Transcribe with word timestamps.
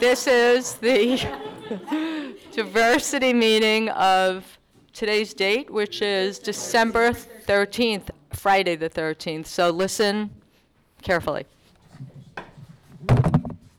This 0.00 0.26
is 0.26 0.74
the 0.74 1.26
diversity 2.52 3.32
meeting 3.32 3.88
of 3.90 4.58
today's 4.92 5.32
date, 5.32 5.70
which 5.70 6.02
is 6.02 6.38
December 6.38 7.12
13th, 7.12 8.10
Friday 8.34 8.76
the 8.76 8.90
13th. 8.90 9.46
So 9.46 9.70
listen 9.70 10.30
carefully. 11.00 11.46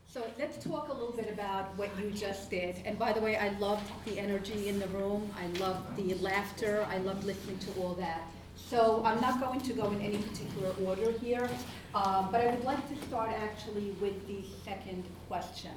So 0.07 0.25
let's 0.39 0.63
talk 0.63 0.89
a 0.89 0.93
little 0.93 1.15
bit 1.15 1.29
about 1.31 1.77
what 1.77 1.89
you 1.99 2.09
just 2.09 2.49
did. 2.49 2.77
And 2.83 2.97
by 2.97 3.13
the 3.13 3.21
way, 3.21 3.37
I 3.37 3.49
loved 3.59 3.91
the 4.05 4.17
energy 4.17 4.69
in 4.69 4.79
the 4.79 4.87
room. 4.87 5.29
I 5.39 5.45
loved 5.59 5.97
the 5.97 6.15
laughter. 6.15 6.87
I 6.89 6.97
loved 6.97 7.25
listening 7.25 7.59
to 7.59 7.79
all 7.79 7.93
that. 7.93 8.21
So 8.55 9.03
I'm 9.05 9.21
not 9.21 9.39
going 9.39 9.61
to 9.61 9.73
go 9.73 9.91
in 9.91 10.01
any 10.01 10.17
particular 10.17 10.73
order 10.83 11.11
here, 11.19 11.47
um, 11.93 12.29
but 12.31 12.41
I 12.41 12.55
would 12.55 12.63
like 12.63 12.89
to 12.89 13.05
start 13.05 13.29
actually 13.29 13.91
with 14.01 14.27
the 14.27 14.43
second 14.65 15.03
question. 15.27 15.71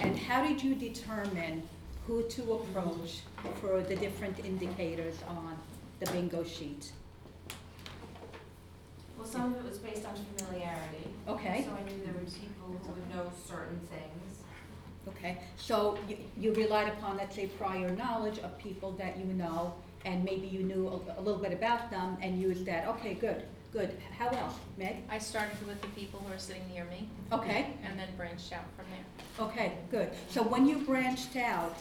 And 0.00 0.18
how 0.18 0.46
did 0.46 0.62
you 0.62 0.74
determine 0.74 1.62
who 2.06 2.22
to 2.28 2.54
approach 2.54 3.20
for 3.60 3.80
the 3.80 3.96
different 3.96 4.44
indicators 4.44 5.16
on 5.28 5.56
the 6.00 6.10
bingo 6.12 6.44
sheet? 6.44 6.92
Well, 9.16 9.26
some 9.26 9.54
of 9.54 9.64
it 9.64 9.68
was 9.68 9.78
based 9.78 10.04
on 10.04 10.14
familiarity. 10.36 11.08
Okay. 11.26 11.64
So 11.66 11.72
I 11.72 11.82
knew 11.88 12.04
there 12.04 12.14
were 12.14 12.30
people 12.30 12.78
who 12.82 12.92
would 12.92 13.14
know 13.14 13.32
certain 13.48 13.80
things. 13.90 14.26
Okay, 15.08 15.38
so 15.56 15.96
you, 16.08 16.16
you 16.36 16.52
relied 16.54 16.88
upon, 16.88 17.16
let's 17.16 17.36
say, 17.36 17.46
prior 17.46 17.90
knowledge 17.94 18.38
of 18.40 18.58
people 18.58 18.90
that 18.92 19.16
you 19.16 19.24
know, 19.24 19.72
and 20.04 20.24
maybe 20.24 20.46
you 20.48 20.64
knew 20.64 20.88
a, 20.88 21.20
a 21.20 21.22
little 21.22 21.40
bit 21.40 21.52
about 21.52 21.90
them 21.90 22.16
and 22.20 22.40
used 22.40 22.66
that, 22.66 22.88
okay, 22.88 23.14
good, 23.14 23.44
good. 23.72 23.96
How 24.18 24.28
else, 24.28 24.54
Meg? 24.76 24.96
I 25.08 25.18
started 25.18 25.64
with 25.66 25.80
the 25.80 25.88
people 25.88 26.20
who 26.26 26.34
are 26.34 26.38
sitting 26.38 26.62
near 26.72 26.84
me 26.86 27.08
Okay, 27.32 27.74
and 27.84 27.98
then 27.98 28.08
branched 28.16 28.52
out 28.52 28.64
from 28.76 28.86
there. 28.90 29.15
Okay, 29.38 29.72
good. 29.90 30.10
So 30.28 30.42
when 30.42 30.66
you 30.66 30.78
branched 30.78 31.36
out, 31.36 31.76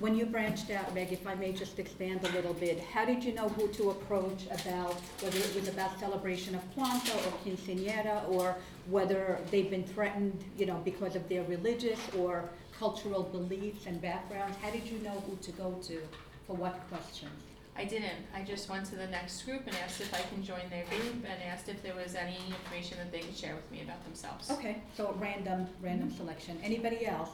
when 0.00 0.14
you 0.14 0.26
branched 0.26 0.70
out, 0.70 0.94
Meg, 0.94 1.12
if 1.12 1.26
I 1.26 1.34
may 1.34 1.52
just 1.52 1.78
expand 1.78 2.24
a 2.24 2.32
little 2.32 2.54
bit, 2.54 2.80
how 2.80 3.04
did 3.04 3.24
you 3.24 3.32
know 3.32 3.48
who 3.48 3.68
to 3.68 3.90
approach 3.90 4.44
about, 4.46 4.94
whether 5.20 5.38
it 5.38 5.54
was 5.54 5.68
about 5.68 5.98
celebration 5.98 6.54
of 6.54 6.62
Kwanzaa 6.74 7.16
or 7.26 7.32
quinceañera, 7.44 8.28
or 8.28 8.56
whether 8.90 9.38
they've 9.50 9.70
been 9.70 9.84
threatened, 9.84 10.44
you 10.56 10.66
know, 10.66 10.80
because 10.84 11.16
of 11.16 11.28
their 11.28 11.44
religious 11.44 12.00
or 12.16 12.48
cultural 12.78 13.22
beliefs 13.22 13.86
and 13.86 14.00
backgrounds? 14.00 14.56
How 14.62 14.70
did 14.70 14.84
you 14.86 14.98
know 14.98 15.22
who 15.26 15.36
to 15.36 15.52
go 15.52 15.72
to 15.88 16.00
for 16.46 16.56
what 16.56 16.80
questions? 16.88 17.47
I 17.78 17.84
didn't. 17.84 18.26
I 18.34 18.42
just 18.42 18.68
went 18.68 18.84
to 18.86 18.96
the 18.96 19.06
next 19.06 19.42
group 19.42 19.62
and 19.66 19.76
asked 19.84 20.00
if 20.00 20.12
I 20.12 20.20
can 20.22 20.42
join 20.42 20.68
their 20.68 20.84
group 20.86 21.24
and 21.24 21.42
asked 21.48 21.68
if 21.68 21.80
there 21.80 21.94
was 21.94 22.16
any 22.16 22.36
information 22.48 22.98
that 22.98 23.12
they 23.12 23.20
could 23.20 23.36
share 23.36 23.54
with 23.54 23.70
me 23.70 23.82
about 23.82 24.02
themselves. 24.04 24.50
Okay, 24.50 24.82
so 24.96 25.14
random, 25.20 25.68
random 25.80 26.10
selection. 26.10 26.58
Anybody 26.64 27.06
else? 27.06 27.30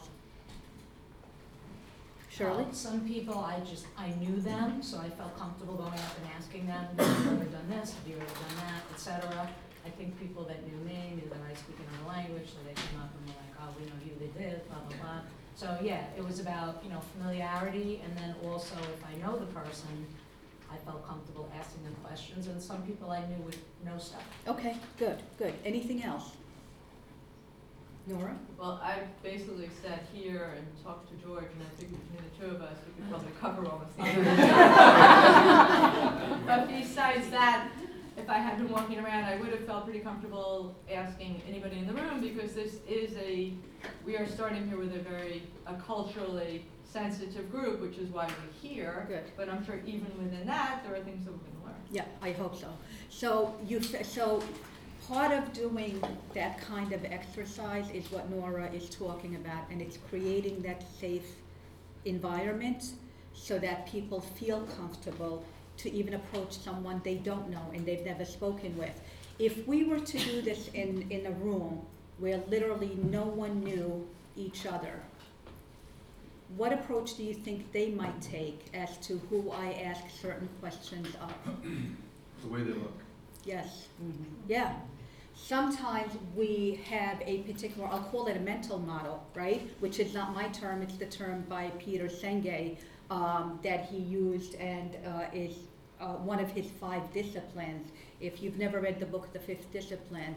Shirley? 2.29 2.65
Uh, 2.65 2.73
Some 2.73 3.01
people, 3.07 3.39
I 3.39 3.59
just, 3.61 3.87
I 3.97 4.09
knew 4.19 4.39
them, 4.39 4.83
so 4.83 4.99
I 4.99 5.09
felt 5.09 5.35
comfortable 5.39 5.75
going 5.75 5.93
up 5.93 6.15
and 6.21 6.27
asking 6.37 6.67
them, 6.67 6.85
have 6.95 7.25
you 7.25 7.31
ever 7.31 7.45
done 7.45 7.69
this, 7.69 7.95
have 7.95 8.07
you 8.07 8.15
ever 8.17 8.25
done 8.25 8.55
that, 8.57 8.83
et 8.93 8.99
cetera. 8.99 9.49
I 9.85 9.89
think 9.89 10.19
people 10.19 10.43
that 10.43 10.61
knew 10.67 10.77
me, 10.85 11.13
knew 11.15 11.29
that 11.29 11.39
I 11.49 11.55
speak 11.55 11.77
another 11.79 12.17
language, 12.17 12.49
so 12.49 12.57
they 12.67 12.73
came 12.73 12.99
up 13.01 13.09
and 13.17 13.33
were 13.33 13.39
like, 13.41 13.55
oh, 13.61 13.69
we 13.79 13.85
know 13.85 13.97
you 14.05 14.11
they 14.19 14.27
did 14.37 14.59
this, 14.59 14.67
blah, 14.67 14.77
blah, 14.79 14.97
blah. 15.01 15.21
So, 15.55 15.77
yeah, 15.81 16.03
it 16.17 16.23
was 16.25 16.39
about, 16.39 16.83
you 16.83 16.89
know, 16.91 16.99
familiarity, 17.17 18.01
and 18.03 18.17
then 18.17 18.35
also 18.43 18.75
if 18.93 19.01
I 19.05 19.15
know 19.25 19.39
the 19.39 19.45
person, 19.47 20.05
I 20.75 20.77
felt 20.85 21.07
comfortable 21.07 21.49
asking 21.57 21.83
them 21.83 21.95
questions, 22.03 22.47
and 22.47 22.61
some 22.61 22.81
people 22.81 23.09
I 23.09 23.21
knew 23.27 23.37
would 23.45 23.55
know 23.85 23.97
stuff. 23.97 24.27
Okay, 24.47 24.75
good, 24.97 25.23
good. 25.37 25.53
Anything 25.63 26.03
else? 26.03 26.31
Nora? 28.07 28.35
Well, 28.59 28.81
I 28.83 28.99
basically 29.23 29.69
sat 29.81 30.05
here 30.13 30.51
and 30.57 30.67
talked 30.83 31.07
to 31.09 31.15
George, 31.25 31.45
and 31.45 31.61
I 31.61 31.65
figured 31.79 31.97
between 32.01 32.29
the 32.29 32.35
two 32.37 32.47
of 32.55 32.61
us, 32.61 32.77
we 32.85 32.91
could 33.01 33.09
probably 33.09 33.31
cover 33.39 33.65
almost 33.65 33.97
anything. 33.97 34.25
But 36.45 36.67
besides 36.67 37.29
that, 37.29 37.69
if 38.17 38.29
I 38.29 38.37
had 38.37 38.57
been 38.57 38.69
walking 38.69 38.99
around, 38.99 39.23
I 39.23 39.37
would 39.37 39.49
have 39.49 39.65
felt 39.65 39.85
pretty 39.85 40.01
comfortable 40.01 40.75
asking 40.91 41.41
anybody 41.47 41.77
in 41.79 41.87
the 41.87 41.93
room, 41.93 42.19
because 42.21 42.53
this 42.53 42.79
is 42.87 43.15
a, 43.17 43.53
we 44.05 44.17
are 44.17 44.27
starting 44.27 44.67
here 44.67 44.77
with 44.77 44.93
a 44.93 44.99
very 44.99 45.43
uh, 45.65 45.73
culturally 45.75 46.65
sensitive 46.95 47.51
group, 47.51 47.81
which 47.81 47.97
is 47.97 48.09
why 48.09 48.25
we're 48.25 48.69
here. 48.69 49.05
Good. 49.09 49.25
But 49.35 49.49
I'm 49.49 49.65
sure 49.65 49.81
even 49.85 50.07
within 50.17 50.47
that, 50.47 50.81
there 50.85 50.95
are 50.95 51.03
things 51.03 51.25
that 51.25 51.31
we're 51.33 51.39
gonna 51.39 51.65
learn. 51.65 51.81
Yeah, 51.91 52.05
I 52.21 52.31
hope 52.31 52.55
so. 52.55 52.69
So 53.09 53.53
you, 53.67 53.79
f- 53.79 54.05
so 54.05 54.41
part 55.09 55.33
of 55.33 55.51
doing 55.51 56.01
that 56.33 56.61
kind 56.61 56.93
of 56.93 57.03
exercise 57.03 57.89
is 57.91 58.09
what 58.11 58.29
Nora 58.29 58.71
is 58.71 58.89
talking 58.89 59.35
about, 59.35 59.69
and 59.69 59.81
it's 59.81 59.97
creating 60.09 60.61
that 60.61 60.85
safe 60.97 61.27
environment 62.05 62.93
so 63.33 63.59
that 63.59 63.85
people 63.87 64.21
feel 64.21 64.61
comfortable 64.77 65.43
to 65.77 65.91
even 65.91 66.13
approach 66.13 66.57
someone 66.57 67.01
they 67.03 67.15
don't 67.15 67.49
know 67.49 67.65
and 67.73 67.85
they've 67.85 68.05
never 68.05 68.23
spoken 68.23 68.77
with. 68.77 69.01
If 69.37 69.67
we 69.67 69.83
were 69.83 69.99
to 69.99 70.17
do 70.17 70.41
this 70.41 70.69
in, 70.69 71.05
in 71.09 71.25
a 71.25 71.31
room 71.31 71.85
where 72.19 72.37
literally 72.47 72.97
no 73.11 73.23
one 73.23 73.61
knew 73.61 74.07
each 74.37 74.65
other, 74.65 75.01
what 76.57 76.71
approach 76.71 77.17
do 77.17 77.23
you 77.23 77.33
think 77.33 77.71
they 77.71 77.89
might 77.89 78.21
take 78.21 78.65
as 78.73 78.97
to 78.99 79.19
who 79.29 79.51
I 79.51 79.73
ask 79.83 80.03
certain 80.21 80.47
questions 80.61 81.07
of? 81.21 81.33
The 82.41 82.47
way 82.47 82.61
they 82.61 82.73
look. 82.73 82.99
Yes, 83.43 83.87
yeah. 84.47 84.75
Sometimes 85.35 86.13
we 86.35 86.79
have 86.89 87.21
a 87.25 87.39
particular, 87.39 87.87
I'll 87.87 87.99
call 88.03 88.27
it 88.27 88.37
a 88.37 88.39
mental 88.39 88.79
model, 88.79 89.23
right? 89.35 89.69
Which 89.79 89.99
is 89.99 90.13
not 90.13 90.33
my 90.33 90.47
term, 90.47 90.81
it's 90.81 90.95
the 90.95 91.05
term 91.05 91.43
by 91.49 91.71
Peter 91.77 92.05
Senge 92.05 92.77
um, 93.11 93.59
that 93.63 93.85
he 93.85 93.97
used 93.97 94.55
and 94.55 94.95
uh, 95.05 95.25
is 95.33 95.55
uh, 95.99 96.13
one 96.13 96.39
of 96.39 96.49
his 96.49 96.67
five 96.79 97.11
disciplines. 97.13 97.91
If 98.21 98.41
you've 98.41 98.57
never 98.57 98.79
read 98.79 98.99
the 98.99 99.05
book, 99.05 99.31
The 99.33 99.39
Fifth 99.39 99.71
Discipline, 99.73 100.35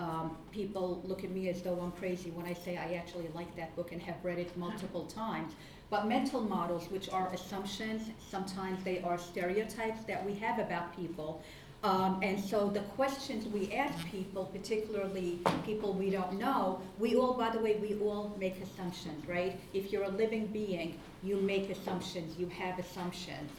um, 0.00 0.36
people 0.50 1.02
look 1.04 1.24
at 1.24 1.30
me 1.30 1.50
as 1.50 1.60
though 1.60 1.78
I'm 1.78 1.92
crazy 1.92 2.30
when 2.30 2.46
I 2.46 2.54
say 2.54 2.78
I 2.78 2.94
actually 2.94 3.28
like 3.34 3.54
that 3.56 3.76
book 3.76 3.92
and 3.92 4.00
have 4.00 4.16
read 4.22 4.38
it 4.38 4.56
multiple 4.56 5.04
times. 5.22 5.52
But 5.90 6.06
mental 6.06 6.40
models, 6.40 6.90
which 6.90 7.10
are 7.10 7.28
assumptions, 7.34 8.10
sometimes 8.30 8.82
they 8.82 9.02
are 9.02 9.18
stereotypes 9.18 10.04
that 10.04 10.24
we 10.24 10.34
have 10.36 10.58
about 10.58 10.96
people. 10.96 11.42
Um, 11.82 12.20
and 12.22 12.38
so 12.38 12.68
the 12.68 12.80
questions 12.80 13.46
we 13.46 13.72
ask 13.72 14.06
people, 14.06 14.46
particularly 14.46 15.40
people 15.64 15.92
we 15.92 16.10
don't 16.10 16.38
know, 16.38 16.80
we 16.98 17.16
all, 17.16 17.34
by 17.34 17.50
the 17.50 17.58
way, 17.58 17.76
we 17.76 17.94
all 17.94 18.34
make 18.38 18.62
assumptions, 18.62 19.26
right? 19.26 19.58
If 19.74 19.90
you're 19.90 20.04
a 20.04 20.10
living 20.10 20.46
being, 20.46 20.98
you 21.22 21.36
make 21.36 21.70
assumptions, 21.70 22.38
you 22.38 22.46
have 22.48 22.78
assumptions. 22.78 23.50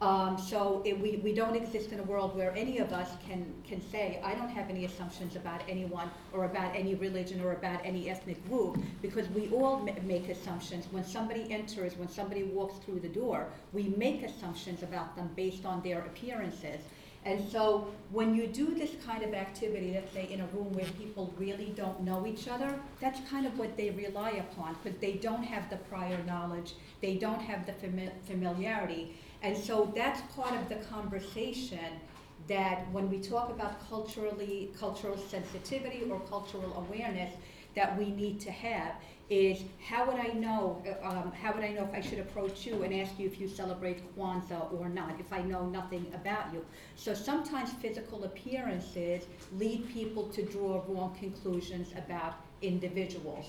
Um, 0.00 0.38
so 0.38 0.80
it, 0.84 0.98
we, 1.00 1.16
we 1.24 1.34
don't 1.34 1.56
exist 1.56 1.90
in 1.90 1.98
a 1.98 2.04
world 2.04 2.36
where 2.36 2.54
any 2.56 2.78
of 2.78 2.92
us 2.92 3.10
can, 3.26 3.52
can 3.66 3.80
say, 3.90 4.20
I 4.22 4.34
don't 4.34 4.48
have 4.48 4.70
any 4.70 4.84
assumptions 4.84 5.34
about 5.34 5.60
anyone 5.68 6.08
or 6.32 6.44
about 6.44 6.76
any 6.76 6.94
religion 6.94 7.40
or 7.40 7.52
about 7.52 7.80
any 7.84 8.08
ethnic 8.08 8.48
group, 8.48 8.78
because 9.02 9.28
we 9.30 9.48
all 9.50 9.78
ma- 9.78 9.92
make 10.04 10.28
assumptions. 10.28 10.86
When 10.92 11.04
somebody 11.04 11.50
enters, 11.50 11.96
when 11.96 12.08
somebody 12.08 12.44
walks 12.44 12.78
through 12.84 13.00
the 13.00 13.08
door, 13.08 13.48
we 13.72 13.88
make 13.96 14.22
assumptions 14.22 14.84
about 14.84 15.16
them 15.16 15.30
based 15.34 15.64
on 15.66 15.82
their 15.82 15.98
appearances. 15.98 16.80
And 17.24 17.46
so 17.50 17.88
when 18.12 18.36
you 18.36 18.46
do 18.46 18.72
this 18.74 18.92
kind 19.04 19.24
of 19.24 19.34
activity, 19.34 19.90
let's 19.92 20.12
say 20.12 20.28
in 20.30 20.40
a 20.40 20.46
room 20.54 20.72
where 20.72 20.86
people 20.96 21.34
really 21.36 21.72
don't 21.76 22.00
know 22.02 22.24
each 22.24 22.46
other, 22.46 22.78
that's 23.00 23.18
kind 23.28 23.46
of 23.46 23.58
what 23.58 23.76
they 23.76 23.90
rely 23.90 24.30
upon, 24.30 24.76
because 24.80 24.96
they 25.00 25.14
don't 25.14 25.42
have 25.42 25.68
the 25.68 25.76
prior 25.90 26.22
knowledge, 26.24 26.74
they 27.02 27.16
don't 27.16 27.40
have 27.40 27.66
the 27.66 27.72
fami- 27.72 28.12
familiarity. 28.28 29.16
And 29.42 29.56
so 29.56 29.92
that's 29.94 30.20
part 30.34 30.54
of 30.54 30.68
the 30.68 30.76
conversation 30.76 32.00
that 32.48 32.90
when 32.92 33.10
we 33.10 33.18
talk 33.18 33.50
about 33.50 33.88
culturally, 33.88 34.70
cultural 34.78 35.16
sensitivity 35.16 36.02
or 36.10 36.20
cultural 36.20 36.72
awareness, 36.76 37.34
that 37.74 37.96
we 37.98 38.10
need 38.10 38.40
to 38.40 38.50
have 38.50 38.94
is 39.30 39.60
how 39.86 40.06
would 40.06 40.18
I 40.18 40.32
know, 40.32 40.82
um, 41.02 41.30
how 41.32 41.52
would 41.52 41.62
I 41.62 41.72
know 41.72 41.84
if 41.84 41.94
I 41.94 42.00
should 42.00 42.18
approach 42.18 42.64
you 42.64 42.82
and 42.82 42.94
ask 42.94 43.18
you 43.18 43.26
if 43.26 43.38
you 43.38 43.46
celebrate 43.46 44.02
Kwanzaa 44.16 44.72
or 44.72 44.88
not, 44.88 45.20
if 45.20 45.32
I 45.32 45.42
know 45.42 45.66
nothing 45.66 46.06
about 46.14 46.52
you? 46.52 46.64
So 46.96 47.12
sometimes 47.12 47.72
physical 47.74 48.24
appearances 48.24 49.24
lead 49.58 49.86
people 49.90 50.28
to 50.28 50.42
draw 50.42 50.82
wrong 50.88 51.14
conclusions 51.20 51.92
about 51.96 52.36
individuals. 52.62 53.46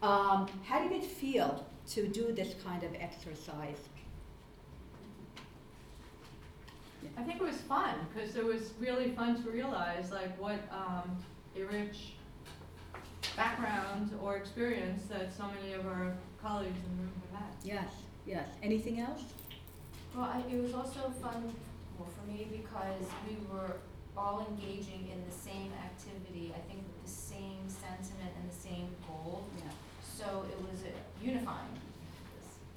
Um, 0.00 0.46
how 0.64 0.80
did 0.80 0.92
it 0.92 1.04
feel 1.04 1.66
to 1.88 2.06
do 2.06 2.32
this 2.32 2.54
kind 2.62 2.84
of 2.84 2.94
exercise? 2.94 3.80
I 7.16 7.22
think 7.22 7.40
it 7.40 7.44
was 7.44 7.56
fun, 7.56 7.94
because 8.12 8.36
it 8.36 8.44
was 8.44 8.72
really 8.78 9.10
fun 9.10 9.42
to 9.42 9.50
realize 9.50 10.10
like 10.10 10.38
what 10.40 10.60
um, 10.70 11.16
a 11.56 11.62
rich 11.64 12.12
background 13.36 14.10
or 14.22 14.36
experience 14.36 15.02
that 15.08 15.34
so 15.36 15.44
many 15.46 15.74
of 15.74 15.86
our 15.86 16.12
colleagues 16.42 16.76
in 16.76 16.96
the 16.96 17.02
room 17.02 17.12
have 17.32 17.40
had. 17.40 17.50
Yes, 17.64 17.92
yes. 18.26 18.48
Anything 18.62 19.00
else? 19.00 19.22
Well, 20.14 20.24
I, 20.26 20.42
it 20.50 20.62
was 20.62 20.74
also 20.74 21.12
fun, 21.20 21.52
well, 21.98 22.08
for 22.08 22.30
me, 22.30 22.46
because 22.50 23.04
we 23.28 23.36
were 23.52 23.76
all 24.16 24.46
engaging 24.50 25.10
in 25.12 25.22
the 25.28 25.36
same 25.36 25.72
activity, 25.84 26.52
I 26.54 26.60
think 26.68 26.80
with 26.86 27.04
the 27.04 27.10
same 27.10 27.68
sentiment 27.68 28.32
and 28.40 28.50
the 28.50 28.54
same 28.54 28.88
goal. 29.06 29.44
Yeah. 29.58 29.70
So 30.02 30.46
it 30.50 30.58
was 30.60 30.80
a 30.84 31.24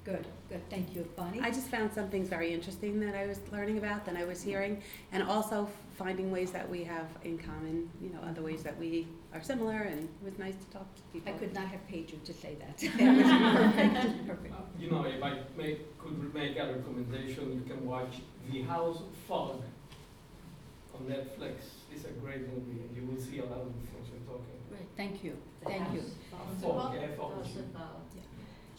Good, 0.02 0.26
good, 0.48 0.62
thank 0.70 0.96
you. 0.96 1.06
Bonnie? 1.14 1.40
I 1.40 1.50
just 1.50 1.68
found 1.68 1.92
some 1.92 2.08
things 2.08 2.28
very 2.28 2.54
interesting 2.54 3.00
that 3.00 3.14
I 3.14 3.26
was 3.26 3.38
learning 3.52 3.76
about, 3.76 4.06
that 4.06 4.16
I 4.16 4.24
was 4.24 4.42
hearing, 4.42 4.80
and 5.12 5.22
also 5.22 5.68
finding 5.98 6.30
ways 6.30 6.50
that 6.52 6.68
we 6.68 6.82
have 6.84 7.06
in 7.22 7.36
common, 7.36 7.90
you 8.00 8.08
know, 8.08 8.20
other 8.26 8.40
ways 8.40 8.62
that 8.62 8.78
we 8.78 9.06
are 9.34 9.42
similar, 9.42 9.82
and 9.82 10.04
it 10.04 10.24
was 10.24 10.38
nice 10.38 10.54
to 10.54 10.64
talk 10.70 10.86
to 10.94 11.02
people. 11.12 11.30
I 11.30 11.36
could 11.36 11.52
not 11.52 11.66
have 11.66 11.86
paid 11.86 12.10
you 12.10 12.18
to 12.24 12.32
say 12.32 12.56
that. 12.60 12.80
That 12.96 13.16
was 13.16 13.76
perfect, 13.76 14.26
perfect. 14.26 14.54
You 14.78 14.90
know, 14.90 15.04
if 15.04 15.22
I 15.22 15.40
make, 15.58 15.98
could 15.98 16.32
make 16.32 16.56
a 16.56 16.72
recommendation, 16.72 17.52
you 17.52 17.74
can 17.74 17.86
watch 17.86 18.22
The 18.50 18.62
House 18.62 19.00
of 19.00 19.14
Fog 19.28 19.62
on 20.94 21.00
Netflix. 21.02 21.56
It's 21.92 22.06
a 22.06 22.12
great 22.22 22.48
movie, 22.48 22.80
and 22.80 22.96
you 22.96 23.04
will 23.04 23.20
see 23.20 23.40
a 23.40 23.44
lot 23.44 23.60
of 23.60 23.66
the 23.66 23.86
things 23.86 24.08
we're 24.10 24.32
talking 24.32 24.60
Great, 24.70 24.88
thank 24.96 25.22
you, 25.24 25.36
thank 25.66 25.92
you. 25.92 26.02
about. 26.32 26.62
Fog, 26.62 26.96
F-O-G. 26.96 27.50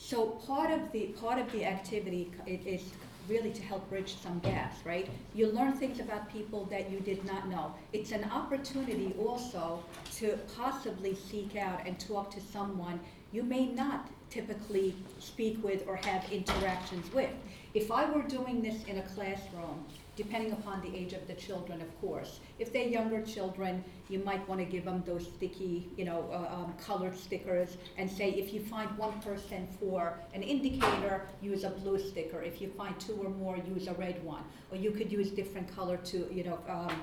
So 0.03 0.25
part 0.47 0.71
of 0.71 0.91
the, 0.91 1.05
part 1.21 1.39
of 1.39 1.49
the 1.51 1.63
activity 1.63 2.31
is 2.47 2.81
really 3.29 3.51
to 3.51 3.61
help 3.61 3.87
bridge 3.87 4.15
some 4.21 4.39
gaps, 4.39 4.83
right? 4.83 5.07
You 5.35 5.51
learn 5.51 5.73
things 5.73 5.99
about 5.99 6.29
people 6.29 6.65
that 6.65 6.89
you 6.89 6.99
did 6.99 7.23
not 7.23 7.47
know. 7.47 7.73
It's 7.93 8.11
an 8.11 8.25
opportunity 8.25 9.13
also 9.17 9.83
to 10.15 10.37
possibly 10.57 11.15
seek 11.15 11.55
out 11.55 11.85
and 11.85 11.97
talk 11.99 12.31
to 12.31 12.41
someone 12.41 12.99
you 13.31 13.43
may 13.43 13.67
not 13.67 14.09
typically 14.29 14.95
speak 15.19 15.63
with 15.63 15.87
or 15.87 15.95
have 15.97 16.29
interactions 16.31 17.13
with. 17.13 17.29
If 17.73 17.91
I 17.91 18.09
were 18.09 18.23
doing 18.23 18.61
this 18.61 18.83
in 18.85 18.97
a 18.97 19.03
classroom, 19.03 19.85
depending 20.15 20.51
upon 20.51 20.81
the 20.81 20.95
age 20.95 21.13
of 21.13 21.25
the 21.27 21.33
children, 21.33 21.81
of 21.81 22.01
course, 22.01 22.39
if 22.59 22.73
they're 22.73 22.87
younger 22.87 23.21
children, 23.21 23.83
you 24.09 24.19
might 24.19 24.47
want 24.47 24.59
to 24.59 24.65
give 24.65 24.85
them 24.85 25.03
those 25.05 25.25
sticky, 25.25 25.89
you 25.95 26.03
know, 26.03 26.25
uh, 26.31 26.53
um, 26.53 26.73
colored 26.83 27.17
stickers 27.17 27.77
and 27.97 28.09
say, 28.09 28.31
if 28.31 28.53
you 28.53 28.59
find 28.59 28.89
one 28.97 29.19
person 29.21 29.67
for 29.79 30.19
an 30.33 30.43
indicator, 30.43 31.27
use 31.41 31.63
a 31.63 31.69
blue 31.69 31.97
sticker. 31.97 32.41
If 32.41 32.61
you 32.61 32.69
find 32.69 32.99
two 32.99 33.13
or 33.13 33.29
more, 33.29 33.57
use 33.57 33.87
a 33.87 33.93
red 33.93 34.21
one. 34.23 34.43
Or 34.69 34.77
you 34.77 34.91
could 34.91 35.11
use 35.11 35.31
different 35.31 35.73
color 35.73 35.97
to, 35.97 36.27
you 36.31 36.43
know, 36.43 36.59
um, 36.67 36.93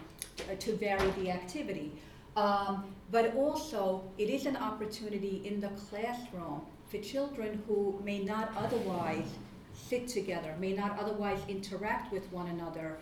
to 0.58 0.76
vary 0.76 1.10
the 1.12 1.30
activity. 1.30 1.92
Um, 2.36 2.94
but 3.10 3.34
also, 3.34 4.04
it 4.18 4.28
is 4.28 4.46
an 4.46 4.56
opportunity 4.56 5.42
in 5.44 5.60
the 5.60 5.70
classroom 5.70 6.62
for 6.88 6.98
children 6.98 7.62
who 7.66 8.00
may 8.04 8.20
not 8.20 8.52
otherwise 8.56 9.26
sit 9.86 10.08
together, 10.08 10.54
may 10.58 10.72
not 10.72 10.98
otherwise 10.98 11.40
interact 11.48 12.12
with 12.12 12.30
one 12.32 12.48
another, 12.48 12.98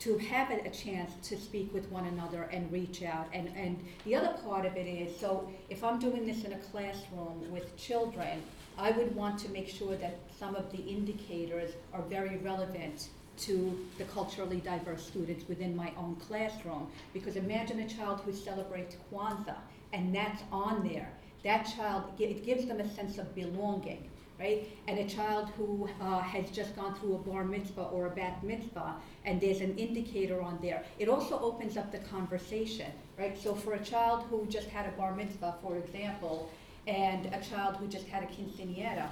to 0.00 0.16
have 0.18 0.50
a, 0.50 0.70
chance 0.70 1.10
to 1.28 1.36
speak 1.36 1.74
with 1.74 1.90
one 1.90 2.06
another 2.06 2.42
and 2.52 2.70
reach 2.70 3.02
out. 3.02 3.26
And, 3.32 3.48
and 3.56 3.84
the 4.04 4.14
other 4.14 4.38
part 4.44 4.64
of 4.64 4.76
it 4.76 4.86
is, 4.86 5.18
so 5.18 5.50
if 5.70 5.82
I'm 5.82 5.98
doing 5.98 6.24
this 6.24 6.44
in 6.44 6.52
a 6.52 6.58
classroom 6.58 7.50
with 7.50 7.76
children, 7.76 8.42
I 8.78 8.92
would 8.92 9.14
want 9.16 9.40
to 9.40 9.48
make 9.48 9.68
sure 9.68 9.96
that 9.96 10.20
some 10.38 10.54
of 10.54 10.70
the 10.70 10.78
indicators 10.78 11.72
are 11.92 12.02
very 12.02 12.36
relevant 12.38 13.08
to 13.38 13.86
the 13.98 14.04
culturally 14.04 14.58
diverse 14.58 15.04
students 15.04 15.48
within 15.48 15.74
my 15.74 15.92
own 15.96 16.16
classroom. 16.16 16.88
Because 17.12 17.34
imagine 17.34 17.80
a 17.80 17.88
child 17.88 18.20
who 18.24 18.32
celebrates 18.32 18.96
Kwanzaa, 19.12 19.56
and 19.92 20.14
that's 20.14 20.42
on 20.52 20.86
there. 20.86 21.10
That 21.42 21.64
child, 21.64 22.04
it 22.18 22.44
gives 22.44 22.66
them 22.66 22.80
a 22.80 22.88
sense 22.88 23.18
of 23.18 23.34
belonging 23.34 24.08
right? 24.38 24.68
And 24.86 24.98
a 24.98 25.08
child 25.08 25.50
who 25.56 25.88
uh, 26.00 26.20
has 26.20 26.50
just 26.50 26.76
gone 26.76 26.94
through 26.96 27.16
a 27.16 27.18
bar 27.18 27.44
mitzvah 27.44 27.84
or 27.84 28.06
a 28.06 28.10
bat 28.10 28.42
mitzvah, 28.44 28.94
and 29.24 29.40
there's 29.40 29.60
an 29.60 29.76
indicator 29.76 30.40
on 30.40 30.58
there. 30.62 30.84
It 30.98 31.08
also 31.08 31.38
opens 31.40 31.76
up 31.76 31.90
the 31.90 31.98
conversation, 31.98 32.90
right? 33.18 33.36
So 33.40 33.54
for 33.54 33.74
a 33.74 33.84
child 33.84 34.24
who 34.30 34.46
just 34.46 34.68
had 34.68 34.86
a 34.86 34.92
bar 34.92 35.14
mitzvah, 35.14 35.56
for 35.62 35.76
example, 35.76 36.50
and 36.86 37.26
a 37.26 37.40
child 37.40 37.76
who 37.76 37.86
just 37.88 38.06
had 38.06 38.22
a 38.22 38.26
quinceañera, 38.26 39.08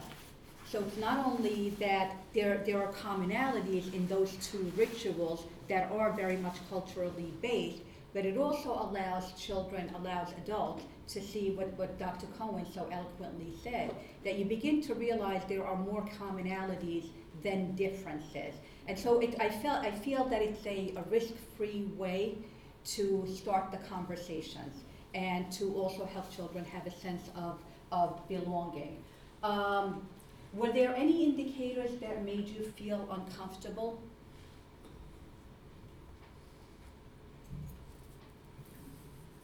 so 0.71 0.81
it's 0.81 0.97
not 0.97 1.25
only 1.25 1.71
that 1.79 2.17
there, 2.35 2.63
there 2.67 2.83
are 2.83 2.93
commonalities 2.93 3.93
in 3.95 4.07
those 4.09 4.33
two 4.51 4.73
rituals 4.77 5.45
that 5.69 5.91
are 5.93 6.13
very 6.13 6.37
much 6.37 6.57
culturally 6.69 7.33
based, 7.41 7.83
but 8.13 8.25
it 8.25 8.37
also 8.37 8.71
allows 8.71 9.33
children, 9.41 9.91
allows 9.97 10.29
adults 10.45 10.83
to 11.09 11.23
see 11.23 11.51
what, 11.51 11.73
what 11.75 11.99
Dr. 11.99 12.27
Cohen 12.39 12.67
so 12.73 12.89
eloquently 12.91 13.53
said, 13.63 13.95
that 14.25 14.39
you 14.39 14.45
begin 14.45 14.83
to 14.83 14.95
realize 14.95 15.43
there 15.49 15.67
are 15.67 15.77
more 15.77 16.09
commonalities 16.21 17.07
than 17.43 17.75
differences. 17.77 18.55
And 18.89 18.99
so 18.99 19.21
it, 19.21 19.37
I, 19.41 19.49
felt, 19.49 19.85
I 19.85 19.91
feel 19.91 20.25
that 20.25 20.43
it's 20.43 20.65
a, 20.67 20.95
a 20.97 21.03
risk-free 21.11 21.93
way 21.97 22.39
to 22.87 23.27
start 23.27 23.71
the 23.71 23.79
conversations 23.79 24.83
and 25.15 25.51
to 25.53 25.75
also 25.75 26.05
help 26.05 26.35
children 26.35 26.65
have 26.65 26.87
a 26.87 26.91
sense 26.91 27.31
of, 27.35 27.59
of 27.93 28.21
belonging. 28.29 29.03
Um, 29.43 30.07
were 30.53 30.73
there 30.73 30.95
any 30.95 31.25
indicators 31.25 31.99
that 32.01 32.25
made 32.25 32.49
you 32.49 32.65
feel 32.77 33.09
uncomfortable? 33.11 34.01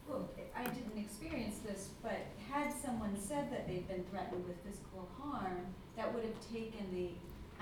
Well, 0.09 0.29
I 0.57 0.65
didn't 0.65 0.99
experience 0.99 1.59
this, 1.65 1.91
but 2.03 2.19
had 2.51 2.73
someone 2.73 3.17
said 3.17 3.51
that 3.53 3.67
they'd 3.67 3.89
been 3.89 4.05
threatened 4.11 4.47
with 4.47 4.57
physical 4.65 5.09
harm, 5.19 5.73
that 5.97 6.13
would 6.15 6.25
have 6.25 6.39
taken 6.53 6.85
the 6.93 7.11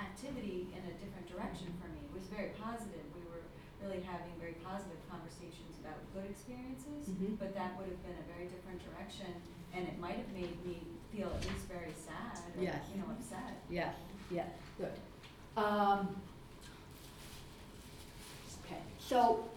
activity 0.00 0.68
in 0.74 0.82
a 0.90 0.94
different 0.98 1.26
direction 1.30 1.72
for 1.80 1.88
me. 1.88 2.00
It 2.10 2.14
was 2.18 2.26
very 2.28 2.50
positive. 2.58 3.04
We 3.14 3.22
were 3.30 3.44
really 3.82 4.02
having 4.02 4.32
very 4.40 4.56
positive 4.64 4.98
conversations 5.10 5.78
about 5.80 5.96
good 6.14 6.28
experiences, 6.30 7.08
Mhm. 7.08 7.38
but 7.38 7.54
that 7.54 7.76
would 7.78 7.88
have 7.88 8.02
been 8.02 8.16
a 8.18 8.26
very 8.34 8.48
different 8.48 8.82
direction, 8.84 9.32
and 9.72 9.86
it 9.88 9.98
might 9.98 10.16
have 10.16 10.32
made 10.32 10.58
me 10.64 10.82
feel 11.12 11.28
at 11.28 11.42
least 11.46 11.66
very 11.66 11.92
sad 11.94 12.38
or, 12.56 12.62
Yes. 12.62 12.82
you 12.92 13.00
know, 13.00 13.08
upset. 13.10 13.54
Yeah, 13.68 13.92
yes, 14.30 14.50
good. 14.78 14.92
Um, 15.56 16.16
okay, 18.64 18.82
so 18.98 19.48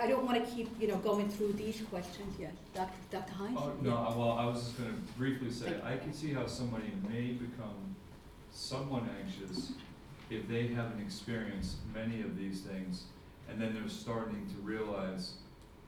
I 0.00 0.06
don't 0.06 0.24
want 0.24 0.42
to 0.44 0.50
keep, 0.54 0.68
you 0.80 0.88
know, 0.88 0.96
going 0.96 1.28
through 1.28 1.52
these 1.54 1.82
questions. 1.90 2.38
yet. 2.38 2.52
Dr. 2.74 2.92
Dr. 3.10 3.32
Hines? 3.34 3.58
Oh, 3.60 3.72
no, 3.82 3.96
I- 3.96 4.16
well, 4.16 4.32
I 4.32 4.46
was 4.46 4.62
just 4.62 4.78
gonna 4.78 4.94
briefly 5.18 5.50
say, 5.50 5.74
I 5.84 5.96
can 5.96 6.12
see 6.12 6.32
how 6.32 6.46
somebody 6.46 6.90
may 7.08 7.32
become 7.32 7.94
somewhat 8.52 9.02
anxious 9.22 9.72
if 10.30 10.48
they 10.48 10.68
haven't 10.68 11.00
experienced 11.00 11.76
many 11.94 12.22
of 12.22 12.36
these 12.38 12.60
things, 12.60 13.04
and 13.48 13.60
then 13.60 13.74
they're 13.74 13.88
starting 13.88 14.46
to 14.54 14.54
realize, 14.62 15.34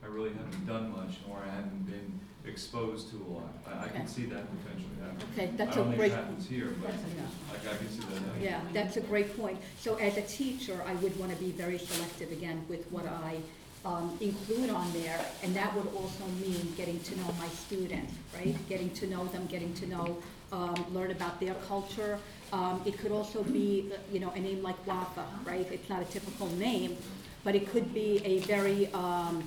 I 0.02 0.06
really 0.08 0.30
haven't 0.30 0.66
done 0.66 0.90
much, 0.92 1.18
or 1.30 1.38
I 1.38 1.54
haven't 1.54 1.86
been 1.86 2.20
exposed 2.44 3.10
to 3.10 3.16
a 3.16 3.28
lot. 3.32 3.52
I, 3.66 3.84
I 3.84 3.88
can 3.88 4.02
Okay. 4.02 4.06
see 4.10 4.26
that 4.26 4.44
potentially 4.50 4.96
happening. 5.00 5.28
Okay, 5.32 5.50
that's 5.56 5.70
I 5.70 5.72
a 5.74 5.76
don't 5.76 5.86
think 5.86 5.98
great. 5.98 6.12
it 6.12 6.14
happens 6.16 6.46
here, 6.48 6.74
but 6.82 6.90
Yeah. 6.92 7.26
like, 7.52 7.74
I 7.74 7.76
can 7.78 7.88
see 7.88 8.00
that 8.00 8.18
happening. 8.22 8.42
Yeah, 8.44 8.60
that's 8.72 8.96
a 8.96 9.00
great 9.00 9.36
point. 9.40 9.58
So 9.78 9.94
as 9.96 10.16
a 10.16 10.22
teacher, 10.22 10.82
I 10.84 10.94
would 10.94 11.16
want 11.20 11.30
to 11.32 11.38
be 11.38 11.52
very 11.52 11.78
selective 11.78 12.32
again 12.32 12.64
with 12.68 12.90
what 12.90 13.06
I 13.06 13.36
um, 13.84 14.16
include 14.20 14.70
on 14.70 14.92
there. 14.92 15.20
And 15.42 15.54
that 15.56 15.74
would 15.74 15.88
also 15.94 16.24
mean 16.40 16.72
getting 16.76 17.00
to 17.00 17.16
know 17.18 17.34
my 17.38 17.48
students, 17.48 18.12
right? 18.34 18.56
Getting 18.68 18.90
to 18.90 19.06
know 19.06 19.24
them, 19.26 19.46
getting 19.46 19.74
to 19.74 19.86
know, 19.86 20.18
um, 20.52 20.84
learn 20.92 21.10
about 21.10 21.40
their 21.40 21.54
culture. 21.66 22.18
Um, 22.52 22.82
It 22.84 22.98
could 22.98 23.12
also 23.12 23.42
be, 23.42 23.90
you 24.12 24.20
know, 24.20 24.30
a 24.30 24.40
name 24.40 24.62
like 24.62 24.76
Wafa, 24.86 25.24
right? 25.44 25.66
It's 25.72 25.88
not 25.88 26.02
a 26.02 26.04
typical 26.06 26.48
name, 26.56 26.96
but 27.44 27.54
it 27.54 27.70
could 27.72 27.92
be 27.94 28.20
a 28.24 28.38
very 28.40 28.92
um, 28.92 29.42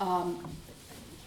um, 0.00 0.46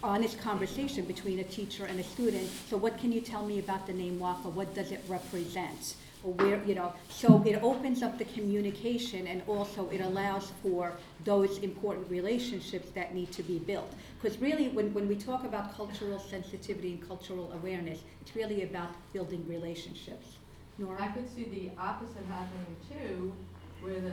honest 0.02 0.40
conversation 0.40 1.04
between 1.04 1.38
a 1.40 1.44
teacher 1.44 1.84
and 1.84 2.00
a 2.00 2.04
student. 2.04 2.48
So 2.70 2.76
what 2.76 2.98
can 2.98 3.12
you 3.12 3.20
tell 3.20 3.44
me 3.44 3.58
about 3.58 3.86
the 3.86 3.92
name 3.92 4.18
WAFA? 4.18 4.50
What 4.52 4.74
does 4.74 4.90
it 4.90 5.04
represent? 5.08 5.94
Where, 6.22 6.62
you 6.64 6.74
know, 6.74 6.92
so 7.08 7.42
it 7.46 7.62
opens 7.62 8.02
up 8.02 8.18
the 8.18 8.24
communication 8.24 9.28
and 9.28 9.42
also 9.46 9.88
it 9.90 10.00
allows 10.00 10.52
for 10.62 10.92
those 11.24 11.58
important 11.58 12.10
relationships 12.10 12.90
that 12.90 13.14
need 13.14 13.30
to 13.32 13.42
be 13.42 13.58
built. 13.60 13.92
Because 14.20 14.38
really, 14.38 14.68
when, 14.68 14.92
when 14.92 15.06
we 15.06 15.14
talk 15.14 15.44
about 15.44 15.76
cultural 15.76 16.18
sensitivity 16.18 16.94
and 16.94 17.06
cultural 17.06 17.52
awareness, 17.52 18.00
it's 18.20 18.34
really 18.34 18.64
about 18.64 18.90
building 19.12 19.44
relationships. 19.48 20.38
Nora? 20.76 21.02
I 21.02 21.08
could 21.08 21.32
see 21.32 21.44
the 21.44 21.70
opposite 21.80 22.24
happening 22.28 22.76
too, 22.90 23.32
where 23.80 24.00
the, 24.00 24.12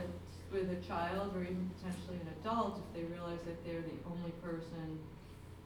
with 0.52 0.70
a 0.70 0.86
child 0.86 1.34
or 1.34 1.42
even 1.42 1.70
potentially 1.76 2.18
an 2.20 2.28
adult, 2.40 2.78
if 2.78 2.94
they 2.94 3.06
realize 3.12 3.38
that 3.46 3.64
they're 3.64 3.82
the 3.82 3.98
only 4.10 4.30
person 4.42 4.98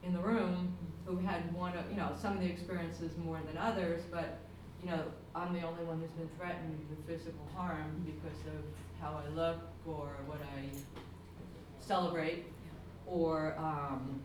in 0.03 0.13
the 0.13 0.19
room 0.19 0.75
who 1.05 1.17
had 1.17 1.53
one 1.53 1.77
of, 1.77 1.89
you 1.89 1.97
know, 1.97 2.11
some 2.19 2.33
of 2.33 2.39
the 2.39 2.47
experiences 2.47 3.11
more 3.23 3.39
than 3.45 3.57
others, 3.57 4.01
but, 4.11 4.39
you 4.83 4.89
know, 4.89 5.03
I'm 5.35 5.53
the 5.53 5.61
only 5.61 5.83
one 5.85 5.99
who's 6.01 6.11
been 6.11 6.29
threatened 6.37 6.77
with 6.89 7.05
physical 7.07 7.47
harm 7.55 8.03
because 8.05 8.39
of 8.47 8.63
how 8.99 9.19
I 9.25 9.29
look 9.33 9.59
or 9.87 10.09
what 10.25 10.39
I 10.57 10.69
celebrate, 11.79 12.45
or, 13.07 13.55
um, 13.57 14.19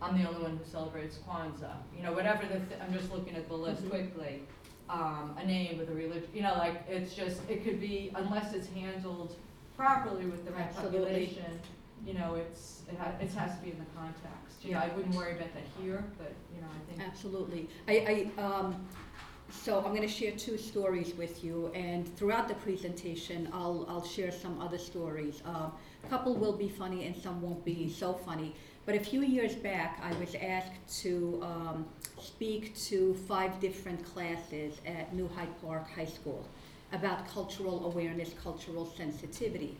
I'm 0.00 0.20
the 0.22 0.28
only 0.28 0.42
one 0.42 0.56
who 0.58 0.64
celebrates 0.70 1.16
Kwanzaa, 1.26 1.76
you 1.96 2.02
know, 2.02 2.12
whatever 2.12 2.42
the, 2.46 2.58
th- 2.60 2.80
I'm 2.82 2.92
just 2.92 3.10
looking 3.10 3.34
at 3.34 3.48
the 3.48 3.54
list 3.54 3.82
Mhm. 3.84 3.90
quickly. 3.90 4.42
Um, 4.90 5.34
a 5.38 5.44
name 5.44 5.78
with 5.78 5.88
a 5.88 5.94
religion, 5.94 6.28
you 6.32 6.42
know, 6.42 6.54
like, 6.54 6.84
it's 6.88 7.14
just, 7.14 7.40
it 7.48 7.64
could 7.64 7.80
be, 7.80 8.12
unless 8.14 8.52
it's 8.52 8.68
handled 8.68 9.34
properly 9.76 10.26
with 10.26 10.44
the 10.44 10.52
right 10.52 10.66
Absolutely. 10.68 10.98
population, 11.26 11.60
you 12.06 12.14
know, 12.14 12.34
it's, 12.36 12.82
it 12.88 12.96
has, 12.98 13.20
it 13.20 13.30
has 13.36 13.56
to 13.58 13.64
be 13.64 13.72
in 13.72 13.78
the 13.78 13.84
context. 13.96 14.62
You 14.64 14.74
know, 14.74 14.78
I 14.80 14.88
wouldn't 14.94 15.14
worry 15.14 15.32
about 15.32 15.52
that 15.54 15.64
here, 15.82 16.04
but, 16.18 16.32
you 16.54 16.60
know, 16.60 16.68
I 16.68 16.90
think 16.94 17.08
Absolutely. 17.08 17.68
I, 17.88 18.30
I, 18.38 18.40
um, 18.42 18.86
so 19.50 19.82
I'm 19.84 19.94
gonna 19.94 20.08
share 20.08 20.32
two 20.32 20.58
stories 20.58 21.14
with 21.14 21.42
you, 21.44 21.70
and 21.74 22.06
throughout 22.16 22.48
the 22.48 22.54
presentation, 22.54 23.48
I'll, 23.52 23.86
I'll 23.88 24.04
share 24.04 24.30
some 24.32 24.60
other 24.60 24.78
stories. 24.78 25.42
Uh, 25.46 25.70
A 26.04 26.08
couple 26.08 26.34
will 26.34 26.52
be 26.52 26.68
funny 26.68 27.06
and 27.06 27.16
some 27.16 27.42
won't 27.42 27.64
be 27.64 27.90
so 27.90 28.12
funny. 28.12 28.54
But 28.84 28.94
a 28.94 29.00
few 29.00 29.22
years 29.22 29.54
back, 29.56 30.00
I 30.00 30.12
was 30.20 30.36
asked 30.36 31.02
to 31.02 31.40
um, 31.42 31.86
speak 32.20 32.76
to 32.88 33.14
five 33.26 33.58
different 33.58 34.04
classes 34.04 34.80
at 34.86 35.12
New 35.12 35.28
Hyde 35.34 35.60
Park 35.60 35.90
High 35.90 36.04
School 36.04 36.46
about 36.92 37.26
cultural 37.28 37.86
awareness, 37.86 38.30
cultural 38.40 38.86
sensitivity. 38.96 39.76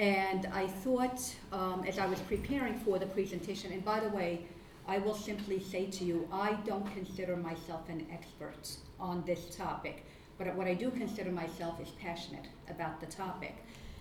And 0.00 0.46
I 0.46 0.66
thought, 0.66 1.20
um, 1.52 1.84
as 1.86 2.00
I 2.00 2.06
was 2.06 2.18
preparing 2.22 2.76
for 2.80 2.98
the 2.98 3.06
presentation, 3.06 3.72
and 3.72 3.84
by 3.84 4.00
the 4.00 4.08
way, 4.08 4.44
I 4.86 4.98
will 4.98 5.14
simply 5.14 5.60
say 5.60 5.86
to 5.86 6.04
you, 6.04 6.28
I 6.30 6.52
don't 6.66 6.86
consider 6.92 7.36
myself 7.36 7.88
an 7.88 8.06
expert 8.12 8.68
on 9.00 9.24
this 9.24 9.56
topic, 9.56 10.04
but 10.38 10.54
what 10.54 10.66
I 10.66 10.74
do 10.74 10.90
consider 10.90 11.30
myself 11.30 11.80
is 11.80 11.88
passionate 12.00 12.46
about 12.68 13.00
the 13.00 13.06
topic. 13.06 13.56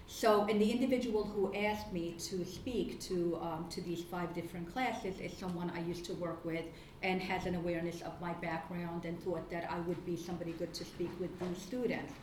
So, 0.08 0.46
and 0.50 0.62
the 0.62 0.70
individual 0.70 1.24
who 1.24 1.54
asked 1.56 1.94
me 1.94 2.16
to 2.20 2.44
speak 2.44 3.00
to, 3.02 3.40
um, 3.42 3.68
to 3.70 3.82
these 3.82 4.04
five 4.04 4.34
different 4.34 4.72
classes 4.72 5.20
is 5.20 5.32
someone 5.38 5.72
I 5.74 5.80
used 5.82 6.04
to 6.06 6.14
work 6.16 6.44
with 6.44 6.66
and 7.02 7.22
has 7.22 7.46
an 7.46 7.56
awareness 7.56 8.02
of 8.02 8.20
my 8.20 8.34
background 8.34 9.06
and 9.06 9.22
thought 9.24 9.50
that 9.50 9.72
I 9.72 9.80
would 9.80 10.06
be 10.06 10.18
somebody 10.18 10.52
good 10.52 10.74
to 10.74 10.84
speak 10.84 11.10
with 11.20 11.38
these 11.40 11.58
students. 11.58 12.14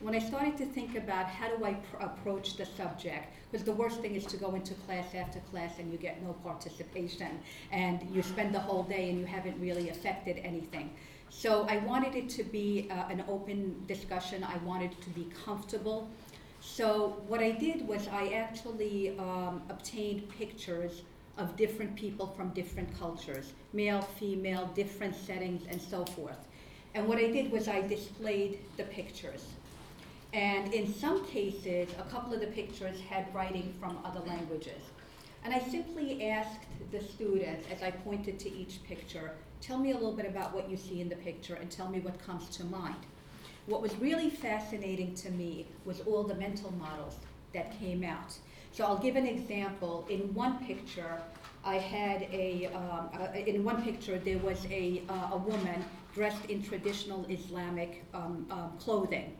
When 0.00 0.14
I 0.14 0.20
started 0.20 0.56
to 0.58 0.64
think 0.64 0.96
about 0.96 1.26
how 1.26 1.48
do 1.48 1.64
I 1.64 1.74
pr- 1.74 1.96
approach 1.96 2.56
the 2.56 2.64
subject, 2.64 3.32
because 3.50 3.64
the 3.64 3.72
worst 3.72 4.00
thing 4.00 4.14
is 4.14 4.24
to 4.26 4.36
go 4.36 4.54
into 4.54 4.74
class 4.74 5.12
after 5.12 5.40
class 5.50 5.80
and 5.80 5.90
you 5.90 5.98
get 5.98 6.22
no 6.22 6.34
participation, 6.34 7.40
and 7.72 8.08
you 8.14 8.22
spend 8.22 8.54
the 8.54 8.60
whole 8.60 8.84
day 8.84 9.10
and 9.10 9.18
you 9.18 9.26
haven't 9.26 9.60
really 9.60 9.88
affected 9.88 10.38
anything. 10.44 10.90
So 11.30 11.66
I 11.68 11.78
wanted 11.78 12.14
it 12.14 12.28
to 12.30 12.44
be 12.44 12.88
uh, 12.92 13.08
an 13.10 13.24
open 13.26 13.84
discussion. 13.88 14.44
I 14.44 14.56
wanted 14.58 14.92
it 14.92 15.02
to 15.02 15.10
be 15.10 15.26
comfortable. 15.44 16.08
So 16.60 17.20
what 17.26 17.40
I 17.40 17.50
did 17.50 17.86
was 17.86 18.06
I 18.06 18.28
actually 18.28 19.18
um, 19.18 19.62
obtained 19.68 20.28
pictures 20.30 21.02
of 21.38 21.56
different 21.56 21.96
people 21.96 22.28
from 22.36 22.50
different 22.50 22.96
cultures, 22.96 23.52
male, 23.72 24.02
female, 24.02 24.70
different 24.76 25.16
settings, 25.16 25.66
and 25.68 25.82
so 25.82 26.04
forth. 26.04 26.46
And 26.94 27.08
what 27.08 27.18
I 27.18 27.32
did 27.32 27.50
was 27.50 27.66
I 27.66 27.80
displayed 27.80 28.60
the 28.76 28.84
pictures. 28.84 29.44
And 30.32 30.74
in 30.74 30.92
some 30.92 31.24
cases, 31.26 31.88
a 31.98 32.10
couple 32.10 32.34
of 32.34 32.40
the 32.40 32.48
pictures 32.48 33.00
had 33.08 33.34
writing 33.34 33.72
from 33.80 33.98
other 34.04 34.20
languages. 34.20 34.82
And 35.44 35.54
I 35.54 35.60
simply 35.60 36.28
asked 36.28 36.60
the 36.90 37.00
students, 37.00 37.66
as 37.72 37.82
I 37.82 37.90
pointed 37.90 38.38
to 38.40 38.52
each 38.54 38.82
picture, 38.84 39.32
tell 39.60 39.78
me 39.78 39.92
a 39.92 39.94
little 39.94 40.12
bit 40.12 40.26
about 40.26 40.54
what 40.54 40.68
you 40.68 40.76
see 40.76 41.00
in 41.00 41.08
the 41.08 41.16
picture 41.16 41.54
and 41.54 41.70
tell 41.70 41.88
me 41.88 42.00
what 42.00 42.18
comes 42.24 42.48
to 42.56 42.64
mind. 42.64 42.96
What 43.66 43.80
was 43.80 43.94
really 43.96 44.28
fascinating 44.28 45.14
to 45.16 45.30
me 45.30 45.66
was 45.84 46.00
all 46.00 46.24
the 46.24 46.34
mental 46.34 46.72
models 46.72 47.16
that 47.54 47.78
came 47.78 48.04
out. 48.04 48.36
So 48.72 48.84
I'll 48.84 48.98
give 48.98 49.16
an 49.16 49.26
example. 49.26 50.06
In 50.10 50.32
one 50.34 50.58
picture, 50.64 51.20
I 51.64 51.76
had 51.76 52.22
a, 52.32 52.66
um, 52.66 53.08
uh, 53.18 53.38
in 53.38 53.64
one 53.64 53.82
picture, 53.82 54.18
there 54.18 54.38
was 54.38 54.66
a, 54.66 55.02
uh, 55.08 55.30
a 55.32 55.36
woman 55.38 55.84
dressed 56.14 56.44
in 56.46 56.62
traditional 56.62 57.24
Islamic 57.28 58.04
um, 58.12 58.46
um, 58.50 58.72
clothing. 58.78 59.34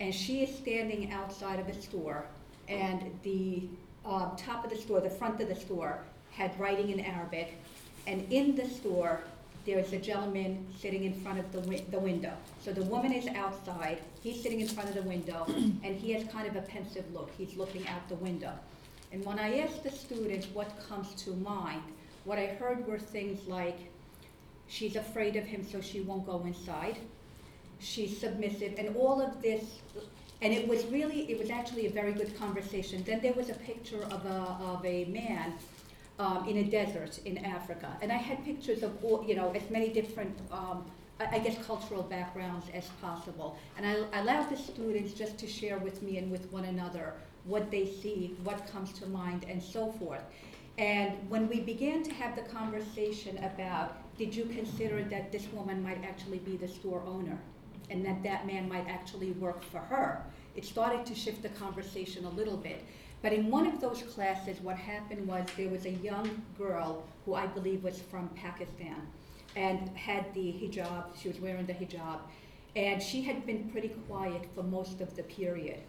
And 0.00 0.14
she 0.14 0.42
is 0.42 0.54
standing 0.56 1.12
outside 1.12 1.58
of 1.58 1.68
a 1.68 1.80
store, 1.80 2.26
and 2.68 3.10
the 3.22 3.68
uh, 4.04 4.30
top 4.36 4.64
of 4.64 4.70
the 4.70 4.76
store, 4.76 5.00
the 5.00 5.10
front 5.10 5.40
of 5.40 5.48
the 5.48 5.54
store, 5.54 5.98
had 6.30 6.58
writing 6.60 6.90
in 6.90 7.00
Arabic. 7.00 7.54
And 8.06 8.30
in 8.32 8.54
the 8.54 8.68
store, 8.68 9.20
there's 9.64 9.92
a 9.92 9.98
gentleman 9.98 10.64
sitting 10.78 11.04
in 11.04 11.14
front 11.20 11.40
of 11.40 11.50
the, 11.50 11.60
wi- 11.60 11.84
the 11.90 11.98
window. 11.98 12.32
So 12.62 12.72
the 12.72 12.84
woman 12.84 13.12
is 13.12 13.26
outside, 13.28 13.98
he's 14.22 14.40
sitting 14.42 14.60
in 14.60 14.68
front 14.68 14.88
of 14.88 14.94
the 14.94 15.02
window, 15.02 15.44
and 15.48 15.96
he 15.96 16.12
has 16.12 16.24
kind 16.28 16.46
of 16.46 16.56
a 16.56 16.62
pensive 16.62 17.04
look. 17.12 17.30
He's 17.36 17.56
looking 17.56 17.86
out 17.88 18.08
the 18.08 18.14
window. 18.16 18.52
And 19.12 19.24
when 19.24 19.38
I 19.38 19.60
asked 19.60 19.82
the 19.82 19.90
students 19.90 20.46
what 20.52 20.70
comes 20.88 21.14
to 21.24 21.30
mind, 21.36 21.82
what 22.24 22.38
I 22.38 22.46
heard 22.46 22.86
were 22.86 22.98
things 22.98 23.46
like, 23.48 23.78
she's 24.68 24.96
afraid 24.96 25.36
of 25.36 25.44
him 25.44 25.66
so 25.66 25.80
she 25.80 26.00
won't 26.00 26.26
go 26.26 26.42
inside. 26.44 26.98
She's 27.78 28.18
submissive, 28.18 28.74
and 28.78 28.96
all 28.96 29.20
of 29.20 29.42
this, 29.42 29.80
and 30.42 30.52
it 30.52 30.66
was 30.66 30.84
really, 30.86 31.30
it 31.30 31.38
was 31.38 31.50
actually 31.50 31.86
a 31.86 31.90
very 31.90 32.12
good 32.12 32.36
conversation. 32.38 33.02
Then 33.04 33.20
there 33.20 33.34
was 33.34 33.50
a 33.50 33.54
picture 33.54 34.02
of 34.04 34.24
a, 34.26 34.56
of 34.60 34.84
a 34.84 35.04
man 35.06 35.54
um, 36.18 36.48
in 36.48 36.58
a 36.58 36.64
desert 36.64 37.18
in 37.24 37.38
Africa. 37.38 37.96
And 38.00 38.10
I 38.12 38.16
had 38.16 38.44
pictures 38.44 38.82
of 38.82 39.04
all, 39.04 39.24
you 39.26 39.34
know, 39.34 39.52
as 39.52 39.68
many 39.70 39.88
different, 39.90 40.36
um, 40.50 40.84
I, 41.20 41.38
guess, 41.38 41.64
cultural 41.66 42.02
backgrounds 42.02 42.66
as 42.74 42.86
possible. 43.00 43.58
And 43.76 43.86
I, 43.86 44.16
I 44.16 44.20
allowed 44.20 44.50
the 44.50 44.56
students 44.56 45.12
just 45.12 45.38
to 45.38 45.46
share 45.46 45.78
with 45.78 46.02
me 46.02 46.18
and 46.18 46.30
with 46.30 46.50
one 46.52 46.64
another 46.64 47.14
what 47.44 47.70
they 47.70 47.86
see, 47.86 48.36
what 48.42 48.66
comes 48.72 48.92
to 48.94 49.06
mind, 49.06 49.46
and 49.48 49.62
so 49.62 49.92
forth. 49.92 50.22
And 50.78 51.12
when 51.30 51.48
we 51.48 51.60
began 51.60 52.02
to 52.02 52.12
have 52.14 52.36
the 52.36 52.42
conversation 52.42 53.38
about, 53.38 53.96
did 54.18 54.34
you 54.34 54.44
consider 54.46 55.02
that 55.04 55.32
this 55.32 55.46
woman 55.52 55.82
might 55.82 56.02
actually 56.04 56.38
be 56.38 56.56
the 56.56 56.68
store 56.68 57.02
owner? 57.06 57.38
And 57.90 58.04
that 58.04 58.22
that 58.22 58.46
man 58.46 58.68
might 58.68 58.88
actually 58.88 59.32
work 59.32 59.62
for 59.62 59.78
her? 59.78 60.22
It 60.54 60.64
started 60.64 61.06
to 61.06 61.14
shift 61.14 61.42
the 61.42 61.50
conversation 61.50 62.24
a 62.24 62.30
little 62.30 62.56
bit. 62.56 62.84
But 63.22 63.32
in 63.32 63.50
one 63.50 63.66
of 63.66 63.80
those 63.80 64.02
classes, 64.02 64.60
what 64.60 64.76
happened 64.76 65.26
was 65.26 65.46
there 65.56 65.68
was 65.68 65.86
a 65.86 65.90
young 65.90 66.42
girl 66.56 67.04
who 67.24 67.34
I 67.34 67.46
believe 67.46 67.82
was 67.82 68.00
from 68.00 68.28
Pakistan 68.30 69.06
and 69.56 69.88
had 69.96 70.32
the 70.34 70.52
hijab, 70.52 71.04
she 71.20 71.28
was 71.28 71.40
wearing 71.40 71.66
the 71.66 71.72
hijab, 71.72 72.20
and 72.76 73.02
she 73.02 73.22
had 73.22 73.46
been 73.46 73.70
pretty 73.70 73.88
quiet 74.06 74.42
for 74.54 74.62
most 74.62 75.00
of 75.00 75.16
the 75.16 75.22
period. 75.22 75.80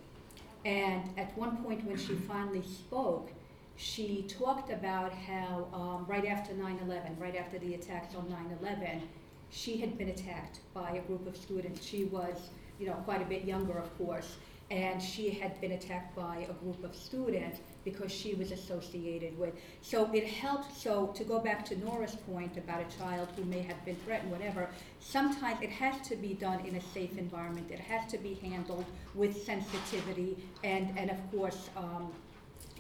And 0.66 1.10
at 1.18 1.38
one 1.38 1.58
point, 1.58 1.84
when 1.86 1.98
she 1.98 2.16
finally 2.16 2.64
spoke, 2.64 3.30
she 3.76 4.26
talked 4.28 4.72
about 4.72 5.14
how 5.14 5.68
um, 5.74 6.06
right 6.08 6.26
after 6.26 6.54
9 6.54 6.80
11, 6.84 7.18
right 7.20 7.36
after 7.36 7.60
the 7.60 7.76
attacks 7.76 8.16
on 8.16 8.28
9 8.30 8.58
11, 8.62 9.04
she 9.50 9.78
had 9.78 9.98
been 9.98 10.10
attacked 10.10 10.60
by 10.74 10.92
a 10.92 11.02
group 11.02 11.28
of 11.28 11.38
students. 11.38 11.86
She 11.86 12.06
was, 12.06 12.50
you 12.80 12.88
know, 12.88 12.94
quite 13.06 13.22
a 13.22 13.26
bit 13.26 13.46
younger, 13.46 13.78
of 13.78 13.98
course, 13.98 14.38
and 14.70 15.02
she 15.02 15.30
had 15.30 15.60
been 15.62 15.72
attacked 15.72 16.16
by 16.16 16.46
a 16.50 16.54
group 16.54 16.84
of 16.84 16.94
students 16.94 17.60
because 17.86 18.12
she 18.12 18.34
was 18.34 18.52
associated 18.52 19.38
with. 19.40 19.54
So 19.82 20.12
it 20.14 20.28
helped. 20.28 20.76
So 20.78 21.08
to 21.08 21.24
go 21.24 21.40
back 21.40 21.64
to 21.68 21.78
Nora's 21.78 22.16
point 22.16 22.58
about 22.58 22.82
a 22.82 22.98
child 22.98 23.30
who 23.38 23.46
may 23.46 23.62
have 23.62 23.84
been 23.86 23.96
threatened, 24.04 24.30
whatever, 24.30 24.70
sometimes 25.00 25.62
it 25.62 25.70
has 25.70 26.06
to 26.10 26.18
be 26.18 26.34
done 26.34 26.66
in 26.66 26.76
a 26.76 26.82
safe 26.82 27.18
environment. 27.18 27.72
It 27.72 27.80
has 27.80 28.12
to 28.12 28.18
be 28.18 28.34
handled 28.36 28.86
with 29.16 29.42
sensitivity 29.46 30.38
and, 30.66 30.94
and 30.98 31.10
of 31.10 31.32
course, 31.32 31.70
um, 31.78 32.12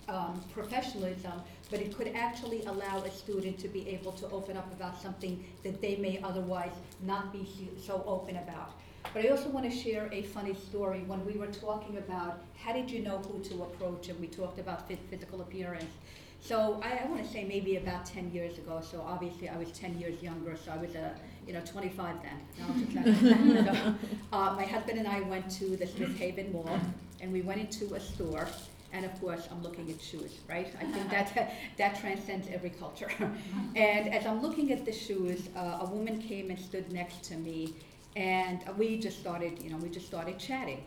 um, 0.10 0.42
professionalism, 0.54 1.34
but 1.70 1.80
it 1.80 1.96
could 1.96 2.12
actually 2.16 2.64
allow 2.66 2.98
a 3.00 3.12
student 3.12 3.58
to 3.60 3.68
be 3.68 3.88
able 3.90 4.12
to 4.14 4.30
open 4.30 4.58
up 4.58 4.72
about 4.74 5.02
something 5.02 5.44
that 5.64 5.82
they 5.82 5.96
may 5.98 6.20
otherwise 6.24 6.72
not 7.06 7.34
be 7.34 7.48
so 7.86 8.04
open 8.08 8.38
about. 8.38 8.72
But 9.14 9.26
I 9.26 9.30
also 9.30 9.50
want 9.50 9.70
to 9.70 9.76
share 9.76 10.10
a 10.12 10.22
funny 10.24 10.54
story. 10.54 11.04
When 11.08 11.26
we 11.26 11.34
were 11.34 11.48
talking 11.48 11.98
about 11.98 12.42
how 12.58 12.74
did 12.74 12.90
you 12.90 13.02
know 13.02 13.20
who 13.20 13.42
to 13.50 13.64
approach, 13.64 14.10
and 14.10 14.20
we 14.20 14.28
talked 14.28 14.60
about 14.60 14.88
physical 15.10 15.42
appearance. 15.42 15.92
So 16.40 16.80
I, 16.84 17.04
I 17.04 17.08
want 17.08 17.24
to 17.26 17.30
say 17.30 17.44
maybe 17.44 17.78
about 17.78 18.06
10 18.06 18.32
years 18.32 18.58
ago. 18.58 18.82
So 18.82 19.02
obviously 19.02 19.50
I 19.50 19.58
was 19.58 19.72
10 19.72 19.98
years 20.00 20.22
younger, 20.22 20.56
so 20.56 20.72
I 20.72 20.78
was 20.78 20.96
a 20.96 21.16
you 21.46 21.54
know 21.54 21.62
25 21.62 22.16
then. 22.22 22.40
So, 22.58 23.94
uh, 24.38 24.54
my 24.56 24.66
husband 24.66 25.00
and 25.00 25.08
I 25.08 25.22
went 25.22 25.50
to 25.52 25.78
the 25.78 25.88
Smith 25.88 26.18
Haven 26.18 26.52
Mall, 26.52 26.80
and 27.22 27.32
we 27.32 27.42
went 27.42 27.62
into 27.62 27.96
a 27.96 28.00
store. 28.00 28.48
And 28.94 29.06
of 29.06 29.20
course, 29.20 29.48
I'm 29.52 29.62
looking 29.62 29.90
at 29.92 30.02
shoes, 30.02 30.40
right? 30.50 30.74
I 30.80 30.86
think 30.86 31.10
that 31.16 31.54
that 31.78 32.00
transcends 32.00 32.48
every 32.52 32.70
culture. 32.70 33.10
and 33.76 34.14
as 34.14 34.26
I'm 34.26 34.42
looking 34.42 34.72
at 34.72 34.86
the 34.86 34.92
shoes, 34.92 35.50
uh, 35.56 35.80
a 35.82 35.86
woman 35.86 36.22
came 36.22 36.50
and 36.50 36.60
stood 36.60 36.92
next 36.92 37.24
to 37.26 37.36
me, 37.36 37.74
and 38.16 38.62
we 38.78 38.98
just 38.98 39.20
started, 39.20 39.62
you 39.62 39.70
know, 39.70 39.78
we 39.78 39.90
just 39.90 40.08
started 40.08 40.40
chatting. 40.40 40.84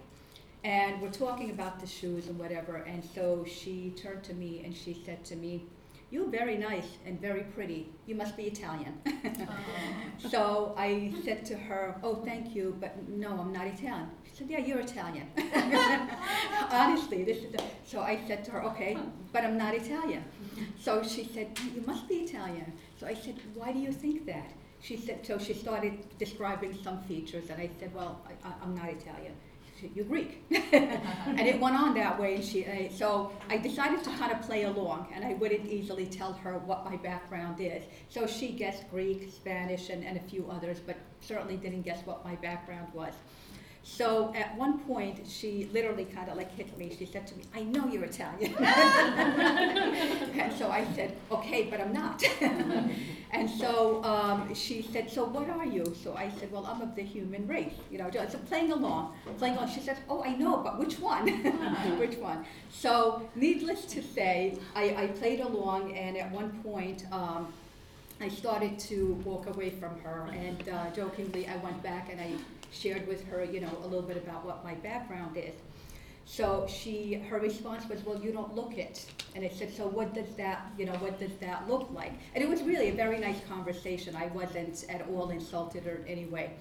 And 0.62 1.00
we're 1.00 1.10
talking 1.10 1.50
about 1.50 1.80
the 1.80 1.86
shoes 1.86 2.26
and 2.26 2.38
whatever, 2.38 2.76
and 2.76 3.02
so 3.14 3.46
she 3.46 3.94
turned 3.96 4.22
to 4.24 4.34
me 4.34 4.62
and 4.62 4.76
she 4.76 5.02
said 5.06 5.24
to 5.26 5.36
me, 5.36 5.64
You're 6.10 6.28
very 6.28 6.56
nice 6.56 6.86
and 7.06 7.20
very 7.20 7.42
pretty. 7.42 7.88
You 8.06 8.16
must 8.16 8.36
be 8.36 8.44
Italian. 8.44 9.00
Oh. 9.06 9.48
so 10.28 10.74
I 10.76 11.12
said 11.24 11.44
to 11.46 11.56
her, 11.56 11.94
Oh, 12.02 12.16
thank 12.16 12.54
you, 12.54 12.76
but 12.80 13.08
no, 13.08 13.30
I'm 13.38 13.52
not 13.52 13.68
Italian. 13.68 14.08
She 14.24 14.38
said, 14.38 14.50
Yeah, 14.50 14.58
you're 14.58 14.80
Italian. 14.80 15.28
Honestly, 16.72 17.22
this 17.22 17.38
is 17.38 17.52
the, 17.52 17.62
so 17.84 18.00
I 18.00 18.20
said 18.26 18.44
to 18.46 18.50
her, 18.50 18.64
Okay, 18.64 18.98
but 19.32 19.44
I'm 19.44 19.56
not 19.56 19.74
Italian. 19.74 20.24
So 20.80 21.02
she 21.04 21.24
said, 21.24 21.56
You 21.74 21.82
must 21.86 22.08
be 22.08 22.16
Italian. 22.16 22.72
So 22.98 23.06
I 23.06 23.14
said, 23.14 23.36
Why 23.54 23.70
do 23.72 23.78
you 23.78 23.92
think 23.92 24.26
that? 24.26 24.50
She 24.82 24.96
said, 24.96 25.26
so 25.26 25.38
she 25.38 25.52
started 25.52 25.92
describing 26.18 26.72
some 26.82 27.02
features, 27.02 27.50
and 27.50 27.60
I 27.60 27.68
said, 27.78 27.94
Well, 27.94 28.20
I, 28.26 28.48
I- 28.48 28.54
I'm 28.62 28.74
not 28.74 28.88
Italian. 28.88 29.34
You're 29.94 30.04
Greek. 30.04 30.42
and 30.50 31.40
it 31.40 31.60
went 31.60 31.76
on 31.76 31.94
that 31.94 32.18
way, 32.18 32.36
and 32.36 32.44
she, 32.44 32.64
and 32.64 32.92
so 32.92 33.32
I 33.48 33.56
decided 33.56 34.02
to 34.04 34.10
kind 34.10 34.32
of 34.32 34.40
play 34.42 34.64
along, 34.64 35.08
and 35.14 35.24
I 35.24 35.34
wouldn't 35.34 35.66
easily 35.66 36.06
tell 36.06 36.32
her 36.34 36.58
what 36.58 36.84
my 36.84 36.96
background 36.96 37.60
is. 37.60 37.84
So 38.08 38.26
she 38.26 38.52
guessed 38.52 38.90
Greek, 38.90 39.30
Spanish, 39.32 39.90
and, 39.90 40.04
and 40.04 40.16
a 40.16 40.20
few 40.20 40.48
others, 40.50 40.80
but 40.80 40.96
certainly 41.20 41.56
didn't 41.56 41.82
guess 41.82 42.04
what 42.04 42.24
my 42.24 42.36
background 42.36 42.88
was. 42.94 43.14
So 43.82 44.32
at 44.36 44.56
one 44.56 44.78
point, 44.80 45.26
she 45.26 45.68
literally 45.72 46.04
kind 46.04 46.28
of 46.28 46.36
like 46.36 46.54
hit 46.54 46.76
me. 46.76 46.94
She 46.96 47.06
said 47.06 47.26
to 47.28 47.36
me, 47.36 47.44
I 47.54 47.62
know 47.62 47.86
you're 47.86 48.04
Italian. 48.04 48.54
and 48.58 50.52
so 50.52 50.70
I 50.70 50.86
said, 50.94 51.16
okay, 51.30 51.64
but 51.70 51.80
I'm 51.80 51.92
not. 51.92 52.22
and 53.32 53.48
so 53.48 54.04
um, 54.04 54.54
she 54.54 54.82
said, 54.82 55.10
so 55.10 55.24
what 55.24 55.48
are 55.48 55.64
you? 55.64 55.94
So 56.02 56.14
I 56.14 56.30
said, 56.38 56.52
well, 56.52 56.66
I'm 56.66 56.82
of 56.82 56.94
the 56.94 57.02
human 57.02 57.46
race. 57.46 57.72
You 57.90 57.98
know, 57.98 58.10
so 58.12 58.38
playing 58.48 58.72
along, 58.72 59.14
playing 59.38 59.56
along. 59.56 59.70
She 59.70 59.80
said, 59.80 59.96
oh, 60.08 60.22
I 60.22 60.36
know, 60.36 60.58
but 60.58 60.78
which 60.78 60.98
one? 60.98 61.28
which 61.98 62.16
one? 62.16 62.44
So 62.70 63.28
needless 63.34 63.86
to 63.86 64.02
say, 64.02 64.58
I, 64.74 64.94
I 64.94 65.06
played 65.08 65.40
along, 65.40 65.96
and 65.96 66.18
at 66.18 66.30
one 66.30 66.50
point, 66.62 67.06
um, 67.12 67.52
I 68.20 68.28
started 68.28 68.78
to 68.80 69.14
walk 69.24 69.46
away 69.46 69.70
from 69.70 69.98
her, 70.00 70.28
and 70.32 70.68
uh, 70.68 70.90
jokingly, 70.90 71.48
I 71.48 71.56
went 71.56 71.82
back 71.82 72.10
and 72.10 72.20
I 72.20 72.32
shared 72.70 73.06
with 73.06 73.26
her, 73.28 73.44
you 73.44 73.60
know, 73.60 73.70
a 73.82 73.86
little 73.86 74.02
bit 74.02 74.16
about 74.16 74.44
what 74.44 74.64
my 74.64 74.74
background 74.74 75.36
is. 75.36 75.54
So 76.24 76.66
she, 76.68 77.14
her 77.28 77.40
response 77.40 77.88
was, 77.88 78.04
"Well, 78.04 78.20
you 78.20 78.30
don't 78.30 78.54
look 78.54 78.78
it." 78.78 79.04
And 79.34 79.44
I 79.44 79.48
said, 79.48 79.74
"So 79.74 79.88
what 79.88 80.14
does 80.14 80.32
that, 80.36 80.70
you 80.78 80.86
know, 80.86 80.92
what 80.94 81.18
does 81.18 81.34
that 81.40 81.68
look 81.68 81.90
like?" 81.92 82.12
And 82.34 82.44
it 82.44 82.48
was 82.48 82.62
really 82.62 82.88
a 82.90 82.92
very 82.94 83.18
nice 83.18 83.40
conversation. 83.48 84.14
I 84.14 84.26
wasn't 84.26 84.84
at 84.88 85.06
all 85.08 85.30
insulted 85.30 85.86
or 85.86 85.96
in 85.96 86.06
any 86.06 86.26
way. 86.26 86.52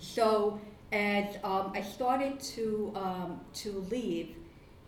So 0.00 0.60
as 0.90 1.36
um, 1.44 1.72
I 1.74 1.82
started 1.82 2.40
to 2.40 2.92
um, 2.96 3.40
to 3.54 3.86
leave, 3.90 4.34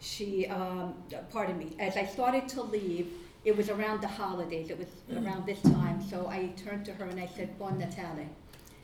she, 0.00 0.47
um, 0.49 0.95
pardon 1.31 1.57
me, 1.57 1.76
as 1.78 1.97
I 1.97 2.04
started 2.04 2.49
to 2.49 2.62
leave, 2.62 3.12
it 3.45 3.57
was 3.57 3.71
around 3.71 4.00
the 4.00 4.09
holidays. 4.09 4.69
It 4.69 4.78
was 4.78 4.88
around 5.16 5.47
this 5.47 5.61
time. 5.62 6.02
So 6.11 6.26
I 6.26 6.52
turned 6.57 6.85
to 6.87 6.93
her 6.95 7.04
and 7.04 7.21
I 7.21 7.26
said, 7.37 7.57
"Buon 7.59 7.78
Natale." 7.78 8.28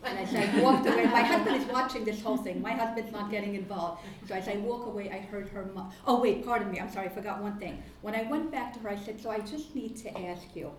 And 0.03 0.19
as 0.19 0.35
I 0.35 0.61
walked 0.61 0.87
away, 0.87 1.05
my 1.05 1.23
husband 1.23 1.57
is 1.57 1.69
watching 1.69 2.05
this 2.05 2.23
whole 2.23 2.39
thing. 2.39 2.63
My 2.63 2.73
husband's 2.73 3.13
not 3.13 3.31
getting 3.31 3.55
involved. 3.55 4.03
So 4.27 4.35
as 4.35 4.49
I 4.49 4.57
walk 4.57 4.87
away, 4.87 5.11
I 5.11 5.19
heard 5.19 5.49
her. 5.51 5.71
Oh, 6.07 6.21
wait, 6.21 6.45
pardon 6.45 6.71
me. 6.71 6.81
I'm 6.81 6.91
sorry, 6.91 7.07
I 7.07 7.11
forgot 7.11 7.43
one 7.43 7.59
thing. 7.59 7.83
When 8.01 8.15
I 8.15 8.23
went 8.23 8.51
back 8.51 8.73
to 8.75 8.79
her, 8.81 8.89
I 8.91 8.97
said, 8.97 9.21
So 9.21 9.31
I 9.31 9.41
just 9.41 9.75
need 9.75 9.97
to 9.99 10.19
ask 10.19 10.57
you. 10.57 10.73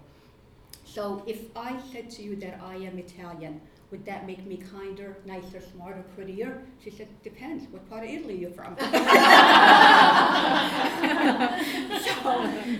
So 0.83 1.23
if 1.27 1.55
I 1.55 1.79
said 1.93 2.09
to 2.11 2.23
you 2.23 2.35
that 2.37 2.59
I 2.63 2.75
am 2.75 2.97
Italian, 2.97 3.61
would 3.91 4.05
that 4.05 4.25
make 4.25 4.45
me 4.45 4.57
kinder, 4.71 5.17
nicer, 5.25 5.59
smarter, 5.59 6.03
prettier? 6.15 6.63
She 6.81 6.89
said, 6.89 7.09
Depends. 7.23 7.65
What 7.69 7.89
part 7.89 8.05
of 8.05 8.09
Italy 8.09 8.35
are 8.35 8.37
you 8.37 8.49
from? 8.49 8.77
so, 8.79 8.85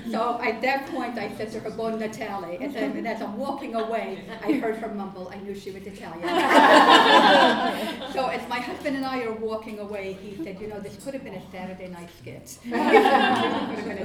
so 0.10 0.40
at 0.42 0.62
that 0.62 0.88
point, 0.90 1.18
I 1.18 1.30
said 1.36 1.52
to 1.52 1.60
her, 1.60 1.70
Buon 1.70 2.00
Natale. 2.00 2.58
And, 2.62 2.74
then, 2.74 2.96
and 2.96 3.06
as 3.06 3.22
I'm 3.22 3.38
walking 3.38 3.76
away, 3.76 4.24
I 4.42 4.54
heard 4.54 4.78
her 4.78 4.88
mumble, 4.88 5.30
I 5.34 5.38
knew 5.40 5.54
she 5.54 5.72
was 5.72 5.84
Italian. 5.84 6.22
so 8.14 8.28
as 8.28 8.48
my 8.48 8.60
husband 8.60 8.96
and 8.96 9.06
I 9.06 9.24
are 9.24 9.34
walking 9.34 9.80
away, 9.80 10.14
he 10.14 10.42
said, 10.44 10.62
you 10.62 10.68
know, 10.68 10.80
this 10.80 10.96
could 11.04 11.14
have 11.14 11.26
been 11.26 11.36
a 11.36 11.52
Saturday 11.52 11.90
night 11.90 12.10
skit. 12.20 12.58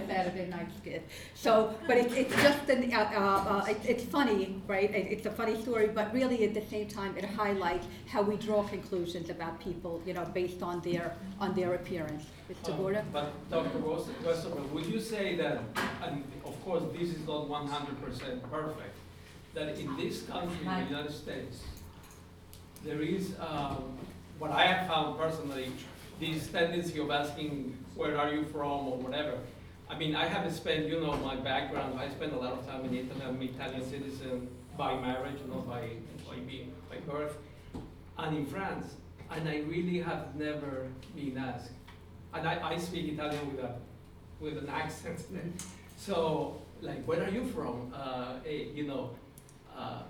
could 0.66 0.92
have 0.92 1.02
been 1.02 1.02
a 1.02 1.02
Saturday 1.02 1.02
night 1.02 1.02
skit. 1.02 1.08
So, 1.34 1.74
but 1.86 1.96
it, 1.96 2.12
it's 2.12 2.34
just 2.42 2.68
an, 2.68 2.92
uh, 2.92 2.98
uh, 2.98 3.62
uh, 3.62 3.64
it, 3.68 3.80
it's 3.84 4.04
funny, 4.04 4.60
right? 4.66 4.90
It, 4.90 5.06
it's 5.10 5.26
a 5.26 5.30
funny 5.30 5.60
story, 5.60 5.88
but 5.88 6.12
really 6.12 6.44
at 6.44 6.54
the 6.54 6.62
same 6.62 6.88
time, 6.88 7.16
it 7.16 7.24
highlights 7.24 7.86
how 8.06 8.22
we 8.22 8.36
draw 8.36 8.62
conclusions 8.62 9.30
about 9.30 9.60
people, 9.60 10.02
you 10.06 10.14
know, 10.14 10.24
based 10.34 10.62
on 10.62 10.80
their 10.80 11.14
on 11.40 11.54
their 11.54 11.74
appearance. 11.74 12.24
Mr. 12.50 12.70
Um, 12.70 12.76
Gorda? 12.76 13.04
But 13.12 13.50
Dr. 13.50 13.78
Wos- 13.78 14.08
Westerberg, 14.24 14.70
would 14.70 14.86
you 14.86 15.00
say 15.00 15.36
that, 15.36 15.60
and 16.02 16.24
of 16.44 16.64
course, 16.64 16.82
this 16.92 17.10
is 17.10 17.26
not 17.26 17.48
one 17.48 17.66
hundred 17.66 18.00
percent 18.02 18.42
perfect, 18.50 18.96
that 19.54 19.78
in 19.78 19.96
this 19.96 20.22
country, 20.22 20.58
in 20.60 20.64
the 20.64 20.90
United 20.90 21.12
States, 21.12 21.62
there 22.84 23.02
is, 23.02 23.34
um, 23.40 23.98
what 24.38 24.52
I 24.52 24.66
have 24.66 24.86
found 24.86 25.18
personally, 25.18 25.72
this 26.20 26.46
tendency 26.48 27.00
of 27.00 27.10
asking, 27.10 27.76
where 27.96 28.16
are 28.18 28.32
you 28.32 28.44
from, 28.44 28.88
or 28.88 28.96
whatever. 28.98 29.38
I 29.88 29.96
mean, 29.96 30.16
I 30.16 30.26
have 30.26 30.52
spent, 30.52 30.86
you 30.86 31.00
know, 31.00 31.16
my 31.18 31.36
background, 31.36 31.98
I 31.98 32.08
spent 32.08 32.32
a 32.32 32.38
lot 32.38 32.52
of 32.52 32.66
time 32.66 32.84
in 32.84 32.94
Italy, 32.94 33.22
I'm 33.24 33.36
an 33.36 33.42
Italian 33.42 33.88
citizen 33.88 34.48
by 34.76 34.94
marriage, 34.98 35.38
not 35.48 35.66
by, 35.68 35.90
by 36.28 36.36
being, 36.40 36.72
by 36.90 36.96
birth, 37.10 37.36
and 38.18 38.36
in 38.36 38.46
France, 38.46 38.94
and 39.30 39.48
I 39.48 39.58
really 39.60 40.00
have 40.00 40.34
never 40.34 40.88
been 41.14 41.38
asked. 41.38 41.70
And 42.34 42.48
I, 42.48 42.72
I 42.72 42.78
speak 42.78 43.12
Italian 43.12 43.54
with 43.54 43.64
a, 43.64 43.74
with 44.40 44.58
an 44.58 44.68
accent. 44.82 45.20
So, 45.96 46.60
like, 46.80 47.04
where 47.06 47.22
are 47.22 47.30
you 47.30 47.44
from? 47.44 47.92
Uh, 47.94 48.34
eh, 48.44 48.64
you 48.74 48.86
know, 48.86 49.10
uh, 49.74 50.02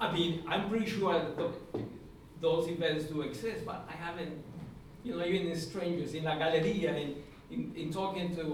I 0.00 0.12
mean, 0.12 0.42
I'm 0.48 0.68
pretty 0.68 0.86
sure 0.86 1.24
th- 1.36 1.84
those 2.40 2.68
events 2.68 3.04
do 3.04 3.22
exist, 3.22 3.64
but 3.64 3.88
I 3.88 3.92
haven't, 3.92 4.42
you 5.04 5.16
know, 5.16 5.24
even 5.24 5.46
in 5.46 5.56
strangers, 5.58 6.14
in 6.14 6.24
La 6.24 6.36
Galleria, 6.36 6.96
in, 6.96 7.14
in, 7.54 7.72
in 7.76 7.92
talking 7.92 8.34
to, 8.36 8.44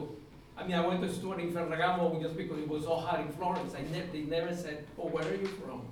I 0.56 0.64
mean, 0.66 0.74
I 0.76 0.86
went 0.86 1.00
to 1.02 1.06
a 1.08 1.12
store 1.12 1.38
in 1.40 1.52
Ferragamo 1.52 2.20
just 2.22 2.36
because 2.36 2.58
it 2.58 2.68
was 2.68 2.84
so 2.84 2.96
hot 2.96 3.20
in 3.20 3.28
Florence. 3.32 3.74
I 3.74 3.82
never, 3.92 4.06
they 4.12 4.20
never 4.22 4.54
said, 4.54 4.84
oh, 4.98 5.06
where 5.08 5.24
are 5.26 5.34
you 5.34 5.46
from? 5.46 5.82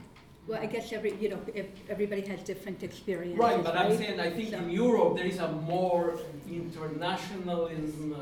Well, 0.47 0.61
I 0.61 0.66
guess 0.66 0.92
every, 0.92 1.14
you 1.16 1.29
know, 1.31 1.40
if 1.55 1.66
everybody 1.90 2.23
has 2.23 2.40
different 2.42 2.83
experiences, 2.83 3.38
Right, 3.38 3.62
but 3.62 3.77
I'm 3.77 3.97
saying, 3.97 4.18
I 4.21 4.31
think 4.31 4.51
So- 4.51 4.59
in 4.59 4.71
Europe, 4.71 5.16
there 5.16 5.27
is 5.27 5.38
a 5.38 5.53
more 5.53 6.18
internationalism 6.51 8.14
uh, 8.14 8.18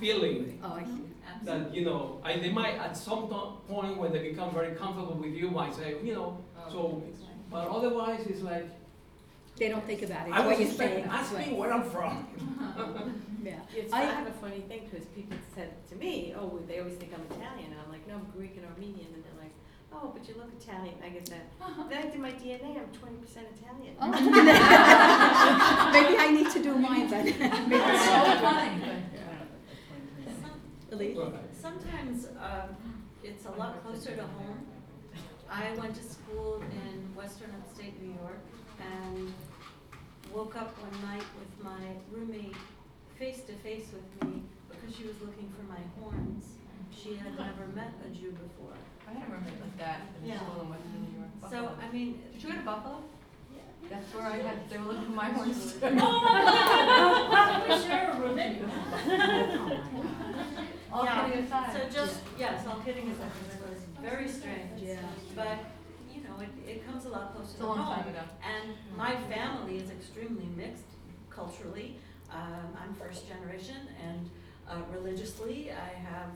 feeling 0.00 0.58
Oh, 0.62 0.74
I 0.74 0.84
see. 0.84 1.02
that, 1.44 1.74
you 1.74 1.84
know, 1.84 2.20
I, 2.24 2.38
they 2.38 2.50
might, 2.52 2.74
at 2.74 2.96
some 2.96 3.28
to- 3.28 3.52
point 3.72 3.96
when 3.98 4.12
they 4.12 4.22
become 4.30 4.52
very 4.54 4.74
comfortable 4.76 5.14
with 5.14 5.32
you, 5.34 5.50
might 5.50 5.74
say, 5.74 5.96
you 6.04 6.14
know, 6.14 6.38
so, 6.70 7.02
but 7.50 7.66
otherwise, 7.68 8.20
it's 8.28 8.42
like, 8.42 8.66
They 9.56 9.68
don't 9.68 9.84
think 9.84 10.02
about 10.02 10.28
it. 10.28 10.32
I 10.32 10.40
what 10.40 10.50
was 10.50 10.58
you're 10.60 10.68
expecting, 10.68 11.04
saying. 11.04 11.10
ask 11.20 11.36
me 11.36 11.54
where 11.58 11.72
I'm 11.72 11.84
from. 11.90 12.14
Yeah. 13.42 13.60
It's 13.74 13.92
I- 13.92 14.06
kind 14.06 14.26
of 14.26 14.34
a 14.34 14.38
funny 14.38 14.60
thing, 14.68 14.88
because 14.90 15.06
people 15.08 15.36
said 15.54 15.70
to 15.90 15.96
me, 15.96 16.34
oh, 16.36 16.46
well, 16.46 16.62
they 16.68 16.78
always 16.80 16.94
think 16.96 17.12
I'm 17.14 17.24
Italian, 17.36 17.70
and 17.72 17.80
I'm 17.84 17.90
like, 17.90 18.06
no, 18.08 18.14
I'm 18.14 18.26
Greek 18.36 18.56
and 18.56 18.66
Armenian, 18.66 19.06
and 19.14 19.22
they're 19.24 19.40
like, 19.40 19.52
oh, 19.92 20.10
but 20.14 20.26
you 20.28 20.34
look 20.36 20.50
Italian, 20.60 20.94
I 21.04 21.08
get 21.08 21.26
that. 21.26 21.46
Then 21.88 21.98
I 21.98 22.06
did 22.10 22.20
my 22.20 22.32
DNA, 22.32 22.76
I'm 22.78 22.86
twenty 22.92 23.16
percent 23.16 23.46
Italian. 23.56 23.94
Oh. 24.00 24.10
Maybe 25.92 26.16
I 26.18 26.30
need 26.30 26.50
to 26.50 26.62
do 26.62 26.74
mine 26.76 27.08
then. 27.08 27.24
Maybe 27.24 27.38
That's 27.38 28.08
I 28.08 28.24
so 28.24 28.30
should. 28.32 28.40
funny. 28.40 29.02
Elise? 30.92 31.18
Sometimes, 31.60 32.26
um, 32.40 32.76
it's 33.22 33.46
a 33.46 33.50
lot 33.52 33.82
closer 33.84 34.14
to 34.16 34.22
home. 34.22 34.66
I 35.50 35.72
went 35.78 35.94
to 35.96 36.02
school 36.04 36.62
in 36.72 37.14
western 37.14 37.50
upstate 37.60 38.00
New 38.02 38.14
York 38.14 38.38
and 38.80 39.32
woke 40.32 40.56
up 40.56 40.74
one 40.78 41.02
night 41.02 41.24
with 41.38 41.64
my 41.64 41.86
roommate 42.12 42.54
face 43.20 43.42
to 43.42 43.52
face 43.60 43.84
with 43.92 44.08
me 44.24 44.42
because 44.70 44.96
she 44.96 45.04
was 45.04 45.20
looking 45.20 45.52
for 45.52 45.62
my 45.68 45.78
horns. 46.00 46.56
She 46.90 47.16
had 47.16 47.32
hmm. 47.32 47.42
never 47.44 47.66
met 47.76 47.92
a 48.00 48.08
Jew 48.08 48.32
before. 48.32 48.72
I 49.06 49.12
had 49.12 49.28
a 49.28 49.32
roommate 49.32 49.60
like 49.60 49.76
that 49.76 50.00
in 50.22 50.28
Yeah. 50.30 50.38
school 50.40 50.62
in 50.62 50.70
Western 50.70 51.04
New 51.04 51.20
York. 51.20 51.28
So, 51.42 51.48
Buffalo. 51.50 51.76
I 51.84 51.92
mean, 51.92 52.22
Did 52.32 52.42
you 52.42 52.48
go 52.48 52.54
to 52.56 52.62
Buffalo? 52.62 53.02
That's 53.90 54.14
where 54.14 54.24
I 54.24 54.38
had, 54.38 54.70
they 54.70 54.78
were 54.78 54.84
looking 54.92 55.04
for 55.04 55.12
my 55.12 55.30
horns. 55.30 55.74
All 60.92 61.04
Yeah. 61.04 61.28
kidding 61.28 61.44
aside. 61.44 61.72
So 61.72 61.78
just, 61.92 62.20
yes, 62.38 62.66
all 62.66 62.80
kidding 62.80 63.10
aside, 63.10 63.32
it 63.52 63.60
was 63.68 63.80
very 64.00 64.28
strange. 64.28 64.80
Yeah. 64.80 65.00
But, 65.34 65.58
you 66.10 66.22
know, 66.22 66.40
it, 66.40 66.50
it 66.66 66.86
comes 66.86 67.04
a 67.04 67.08
lot 67.10 67.34
closer 67.34 67.50
It's 67.50 67.58
to 67.58 67.64
a 67.64 67.66
long 67.66 67.96
time 67.96 68.08
ago. 68.08 68.22
And 68.42 68.74
my 68.96 69.16
family 69.28 69.76
is 69.76 69.90
extremely 69.90 70.46
mixed 70.56 70.84
culturally. 71.28 71.96
Um, 72.32 72.76
I'm 72.82 72.94
first 72.94 73.28
generation 73.28 73.76
and 74.06 74.30
uh, 74.68 74.76
religiously, 74.92 75.70
I 75.72 75.98
have 75.98 76.30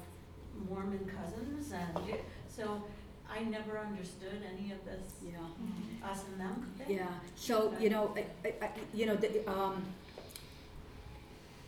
Mormon 0.69 1.09
cousins 1.17 1.73
and, 1.73 2.15
so 2.49 2.83
I 3.31 3.43
never 3.45 3.79
understood 3.79 4.43
any 4.53 4.73
of 4.73 4.85
this 4.85 5.15
Yeah. 5.25 6.09
us 6.11 6.25
and 6.31 6.41
them 6.41 6.71
thing. 6.79 6.97
Yeah, 6.97 7.07
so, 7.37 7.73
you 7.81 7.91
know, 7.91 8.15
I, 8.17 8.25
I, 8.49 8.67
I- 8.67 8.71
you 8.93 9.07
know, 9.07 9.17
the, 9.17 9.49
um, 9.51 9.83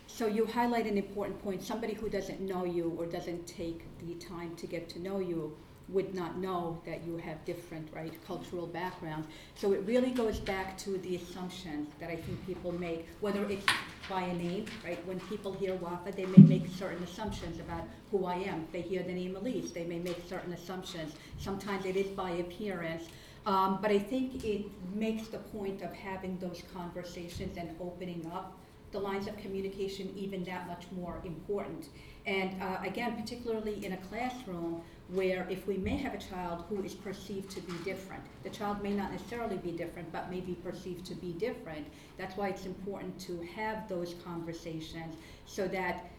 so 0.06 0.26
you 0.26 0.46
highlight 0.46 0.86
an 0.86 0.96
important 0.98 1.42
point, 1.42 1.62
somebody 1.62 1.94
who 1.94 2.08
doesn't 2.08 2.40
know 2.40 2.64
you 2.64 2.94
or 2.98 3.06
doesn't 3.06 3.46
take 3.46 3.82
the 4.00 4.14
time 4.14 4.56
to 4.56 4.66
get 4.66 4.88
to 4.90 4.98
know 5.00 5.18
you 5.18 5.56
would 5.88 6.14
not 6.14 6.38
know 6.38 6.80
that 6.84 7.04
you 7.04 7.16
have 7.16 7.44
different, 7.44 7.88
right, 7.94 8.12
cultural 8.26 8.66
backgrounds. 8.66 9.28
So 9.54 9.72
it 9.72 9.82
really 9.86 10.10
goes 10.10 10.40
back 10.40 10.76
to 10.78 10.98
the 10.98 11.16
assumptions 11.16 11.88
that 12.00 12.10
I 12.10 12.16
think 12.16 12.44
people 12.46 12.72
make, 12.72 13.06
whether 13.20 13.44
it's 13.48 13.66
by 14.08 14.22
a 14.22 14.34
name, 14.34 14.66
right, 14.84 15.04
when 15.06 15.20
people 15.20 15.52
hear 15.52 15.74
Wafa, 15.76 16.12
they 16.12 16.26
may 16.26 16.42
make 16.42 16.66
certain 16.76 17.02
assumptions 17.04 17.60
about 17.60 17.84
who 18.10 18.24
I 18.24 18.34
am. 18.36 18.66
They 18.72 18.80
hear 18.80 19.02
the 19.02 19.12
name 19.12 19.36
Elise, 19.36 19.70
they 19.70 19.84
may 19.84 19.98
make 19.98 20.28
certain 20.28 20.52
assumptions. 20.52 21.14
Sometimes 21.38 21.84
it 21.84 21.96
is 21.96 22.08
by 22.08 22.30
appearance. 22.30 23.04
Um, 23.46 23.78
but 23.80 23.92
I 23.92 23.98
think 24.00 24.44
it 24.44 24.66
makes 24.92 25.28
the 25.28 25.38
point 25.38 25.82
of 25.82 25.92
having 25.92 26.36
those 26.38 26.62
conversations 26.74 27.56
and 27.56 27.70
opening 27.80 28.28
up 28.34 28.58
the 28.90 28.98
lines 28.98 29.28
of 29.28 29.36
communication 29.36 30.12
even 30.16 30.42
that 30.44 30.66
much 30.66 30.84
more 30.90 31.20
important. 31.24 31.86
And 32.26 32.60
uh, 32.60 32.78
again, 32.84 33.14
particularly 33.20 33.84
in 33.84 33.92
a 33.92 33.96
classroom 33.98 34.82
where 35.08 35.46
if 35.48 35.66
we 35.66 35.76
may 35.76 35.96
have 35.96 36.14
a 36.14 36.18
child 36.18 36.64
who 36.68 36.82
is 36.82 36.94
perceived 36.94 37.50
to 37.50 37.60
be 37.60 37.72
different, 37.84 38.22
the 38.42 38.50
child 38.50 38.82
may 38.82 38.92
not 38.92 39.12
necessarily 39.12 39.56
be 39.56 39.70
different, 39.70 40.10
but 40.12 40.30
may 40.30 40.40
be 40.40 40.54
perceived 40.54 41.06
to 41.06 41.14
be 41.14 41.32
different. 41.34 41.86
That's 42.18 42.36
why 42.36 42.48
it's 42.48 42.66
important 42.66 43.18
to 43.20 43.40
have 43.54 43.88
those 43.88 44.14
conversations 44.24 45.14
so 45.46 45.68
that 45.68 46.10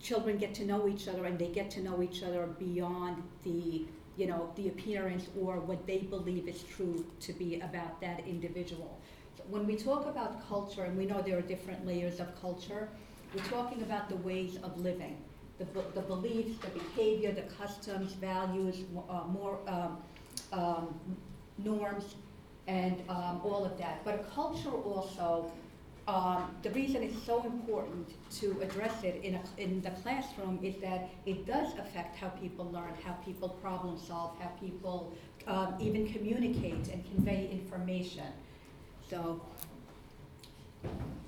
children 0.00 0.38
get 0.38 0.54
to 0.54 0.64
know 0.64 0.88
each 0.88 1.08
other 1.08 1.24
and 1.24 1.38
they 1.38 1.48
get 1.48 1.70
to 1.72 1.82
know 1.82 2.02
each 2.02 2.22
other 2.22 2.46
beyond 2.58 3.22
the 3.44 3.84
you 4.16 4.26
know 4.26 4.50
the 4.56 4.68
appearance 4.68 5.28
or 5.38 5.60
what 5.60 5.86
they 5.86 5.98
believe 5.98 6.48
is 6.48 6.62
true 6.64 7.04
to 7.20 7.32
be 7.34 7.60
about 7.60 8.00
that 8.00 8.26
individual 8.26 8.98
so 9.36 9.44
when 9.48 9.66
we 9.66 9.76
talk 9.76 10.06
about 10.06 10.46
culture 10.48 10.84
and 10.84 10.96
we 10.96 11.06
know 11.06 11.22
there 11.22 11.38
are 11.38 11.42
different 11.42 11.86
layers 11.86 12.18
of 12.18 12.40
culture 12.40 12.88
we're 13.34 13.44
talking 13.44 13.82
about 13.82 14.08
the 14.08 14.16
ways 14.16 14.56
of 14.62 14.78
living 14.80 15.16
the, 15.64 15.82
the 15.94 16.00
beliefs 16.00 16.58
the 16.64 16.70
behavior 16.78 17.32
the 17.32 17.46
customs 17.62 18.12
values 18.14 18.76
uh, 19.08 19.22
more 19.28 19.58
um, 19.68 19.98
um, 20.52 20.94
norms 21.58 22.16
and 22.66 23.02
um, 23.08 23.40
all 23.44 23.64
of 23.64 23.76
that 23.78 24.04
but 24.04 24.14
a 24.14 24.34
culture 24.34 24.70
also 24.70 25.50
um, 26.08 26.50
the 26.62 26.70
reason 26.70 27.02
it's 27.02 27.22
so 27.22 27.44
important 27.44 28.08
to 28.40 28.60
address 28.62 29.04
it 29.04 29.20
in, 29.22 29.34
a, 29.34 29.42
in 29.58 29.80
the 29.82 29.90
classroom 30.02 30.58
is 30.62 30.74
that 30.80 31.08
it 31.24 31.46
does 31.46 31.72
affect 31.78 32.16
how 32.16 32.28
people 32.30 32.68
learn, 32.72 32.94
how 33.04 33.12
people 33.24 33.48
problem 33.48 33.96
solve, 33.96 34.36
how 34.40 34.48
people 34.60 35.12
um, 35.46 35.74
even 35.78 36.12
communicate 36.12 36.88
and 36.88 37.04
convey 37.14 37.48
information. 37.52 38.26
So, 39.08 39.40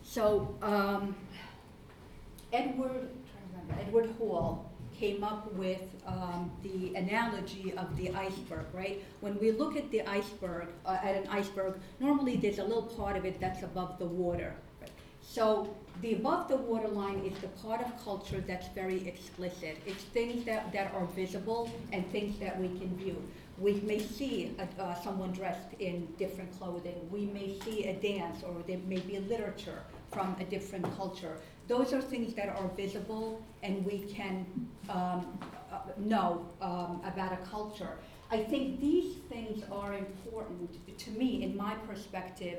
so 0.02 0.56
um, 0.62 1.14
Edward, 2.52 3.08
Edward 3.78 4.10
Hall 4.18 4.72
came 4.98 5.24
up 5.24 5.52
with 5.54 5.82
um, 6.06 6.50
the 6.62 6.94
analogy 6.94 7.72
of 7.76 7.96
the 7.96 8.10
iceberg, 8.14 8.66
right? 8.72 9.02
When 9.20 9.38
we 9.40 9.52
look 9.52 9.76
at 9.76 9.90
the 9.90 10.02
iceberg, 10.02 10.68
uh, 10.86 10.98
at 11.02 11.16
an 11.16 11.26
iceberg, 11.28 11.80
normally 11.98 12.36
there's 12.36 12.58
a 12.58 12.64
little 12.64 12.82
part 12.82 13.16
of 13.16 13.24
it 13.24 13.40
that's 13.40 13.62
above 13.62 13.98
the 13.98 14.06
water. 14.06 14.54
So 15.20 15.74
the 16.02 16.14
above 16.14 16.48
the 16.48 16.56
water 16.56 16.88
line 16.88 17.20
is 17.24 17.38
the 17.40 17.48
part 17.48 17.80
of 17.80 18.04
culture 18.04 18.42
that's 18.46 18.68
very 18.68 19.06
explicit. 19.06 19.78
It's 19.86 20.02
things 20.04 20.44
that, 20.44 20.72
that 20.72 20.92
are 20.94 21.06
visible 21.06 21.70
and 21.92 22.10
things 22.10 22.38
that 22.38 22.60
we 22.60 22.68
can 22.68 22.96
view. 22.96 23.16
We 23.58 23.74
may 23.82 24.00
see 24.00 24.54
a, 24.58 24.82
uh, 24.82 25.00
someone 25.02 25.32
dressed 25.32 25.72
in 25.78 26.08
different 26.18 26.58
clothing. 26.58 27.08
We 27.10 27.26
may 27.26 27.58
see 27.60 27.86
a 27.86 27.94
dance, 27.94 28.42
or 28.42 28.54
there 28.66 28.78
may 28.86 28.98
be 28.98 29.18
literature 29.20 29.82
from 30.12 30.36
a 30.38 30.44
different 30.44 30.84
culture. 30.96 31.36
Those 31.68 31.92
are 31.92 32.00
things 32.00 32.34
that 32.34 32.48
are 32.48 32.68
visible 32.76 33.42
and 33.62 33.84
we 33.84 34.00
can 34.00 34.46
um, 34.88 35.38
uh, 35.72 35.78
know 35.96 36.46
um, 36.60 37.00
about 37.04 37.32
a 37.32 37.38
culture. 37.48 37.96
I 38.30 38.42
think 38.42 38.80
these 38.80 39.16
things 39.28 39.62
are 39.70 39.94
important 39.94 40.98
to 40.98 41.10
me, 41.10 41.42
in 41.42 41.56
my 41.56 41.74
perspective. 41.74 42.58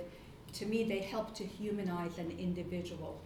To 0.53 0.65
me, 0.65 0.83
they 0.83 0.99
help 0.99 1.33
to 1.35 1.43
humanize 1.43 2.17
an 2.19 2.31
individual. 2.37 3.19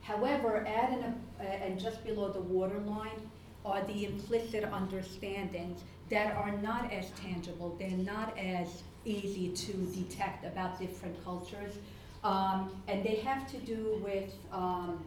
However, 0.00 0.66
at 0.66 0.90
an, 0.90 1.20
uh, 1.38 1.42
and 1.42 1.78
just 1.78 2.04
below 2.04 2.32
the 2.32 2.40
waterline 2.40 3.30
are 3.64 3.82
the 3.84 4.04
implicit 4.04 4.64
understandings 4.64 5.82
that 6.08 6.34
are 6.36 6.52
not 6.52 6.92
as 6.92 7.10
tangible, 7.10 7.76
they're 7.78 7.90
not 7.90 8.38
as 8.38 8.82
easy 9.04 9.48
to 9.48 9.72
detect 9.72 10.44
about 10.44 10.78
different 10.78 11.22
cultures. 11.24 11.74
Um, 12.24 12.70
and 12.88 13.04
they 13.04 13.16
have 13.16 13.50
to 13.52 13.58
do 13.58 14.00
with 14.02 14.32
um, 14.52 15.04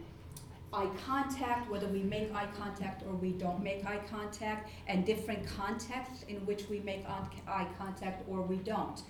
eye 0.72 0.88
contact, 1.04 1.70
whether 1.70 1.86
we 1.88 2.02
make 2.02 2.32
eye 2.34 2.48
contact 2.56 3.02
or 3.06 3.14
we 3.14 3.32
don't 3.32 3.62
make 3.62 3.84
eye 3.84 4.00
contact, 4.10 4.70
and 4.86 5.04
different 5.04 5.46
contexts 5.46 6.24
in 6.28 6.36
which 6.46 6.68
we 6.68 6.80
make 6.80 7.04
eye 7.08 7.66
contact 7.78 8.28
or 8.28 8.42
we 8.42 8.56
don't. 8.56 9.02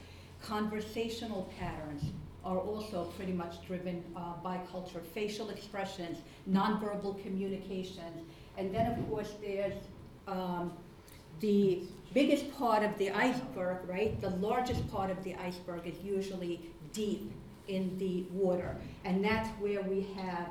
Conversational 0.42 1.52
patterns 1.58 2.04
are 2.44 2.58
also 2.58 3.04
pretty 3.16 3.32
much 3.32 3.64
driven 3.66 4.02
uh, 4.16 4.32
by 4.42 4.58
culture. 4.72 5.00
Facial 5.12 5.50
expressions, 5.50 6.18
nonverbal 6.50 7.22
communications, 7.22 8.24
and 8.56 8.74
then 8.74 8.86
of 8.92 9.08
course 9.08 9.34
there's 9.42 9.74
um, 10.26 10.72
the 11.40 11.82
biggest 12.14 12.50
part 12.56 12.82
of 12.82 12.96
the 12.98 13.10
iceberg, 13.10 13.78
right? 13.86 14.18
The 14.20 14.30
largest 14.30 14.90
part 14.90 15.10
of 15.10 15.22
the 15.22 15.34
iceberg 15.36 15.86
is 15.86 15.98
usually 16.02 16.60
deep 16.92 17.30
in 17.70 17.96
the 17.98 18.24
water, 18.32 18.76
and 19.04 19.24
that's 19.24 19.48
where 19.60 19.82
we 19.82 20.06
have 20.16 20.48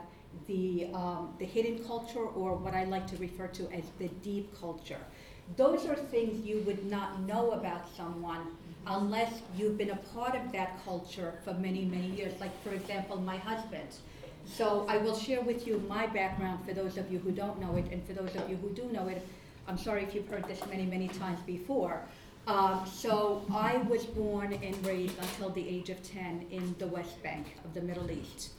the 0.48 0.88
um, 0.94 1.34
the 1.40 1.46
hidden 1.46 1.84
culture, 1.84 2.26
or 2.42 2.56
what 2.56 2.74
I 2.74 2.86
like 2.86 3.06
to 3.08 3.18
refer 3.18 3.48
to 3.48 3.64
as 3.80 3.84
the 4.00 4.08
deep 4.24 4.48
culture. 4.60 5.04
Those 5.58 5.86
are 5.88 5.96
things 5.96 6.46
you 6.46 6.58
would 6.68 6.86
not 6.86 7.22
know 7.22 7.52
about 7.52 7.84
someone 7.98 8.44
unless 8.86 9.42
you've 9.58 9.78
been 9.78 9.90
a 9.90 10.02
part 10.14 10.36
of 10.36 10.52
that 10.52 10.84
culture 10.86 11.34
for 11.44 11.54
many, 11.56 11.86
many 11.86 12.08
years. 12.08 12.34
Like, 12.40 12.54
for 12.64 12.72
example, 12.72 13.18
my 13.20 13.38
husband. 13.38 13.90
So 14.46 14.86
I 14.88 14.98
will 14.98 15.18
share 15.18 15.42
with 15.42 15.68
you 15.68 15.84
my 15.88 16.06
background 16.08 16.66
for 16.66 16.74
those 16.74 16.98
of 16.98 17.12
you 17.12 17.20
who 17.20 17.32
don't 17.32 17.60
know 17.60 17.76
it, 17.76 17.86
and 17.92 18.06
for 18.06 18.14
those 18.14 18.34
of 18.36 18.50
you 18.50 18.58
who 18.58 18.70
do 18.70 18.86
know 18.92 19.08
it, 19.08 19.26
I'm 19.68 19.78
sorry 19.78 20.04
if 20.04 20.16
you've 20.16 20.28
heard 20.28 20.48
this 20.48 20.62
many, 20.68 20.86
many 20.86 21.08
times 21.08 21.40
before. 21.46 22.02
Um, 22.50 22.84
so 22.92 23.46
I 23.54 23.78
was 23.78 24.08
born 24.08 24.54
and 24.54 24.86
raised 24.86 25.16
until 25.20 25.52
the 25.52 25.70
age 25.70 25.92
of 25.92 26.02
10 26.02 26.48
in 26.50 26.76
the 26.80 26.88
West 26.88 27.22
Bank 27.22 27.46
of 27.64 27.76
the 27.76 27.82
Middle 27.82 28.10
East. 28.10 28.54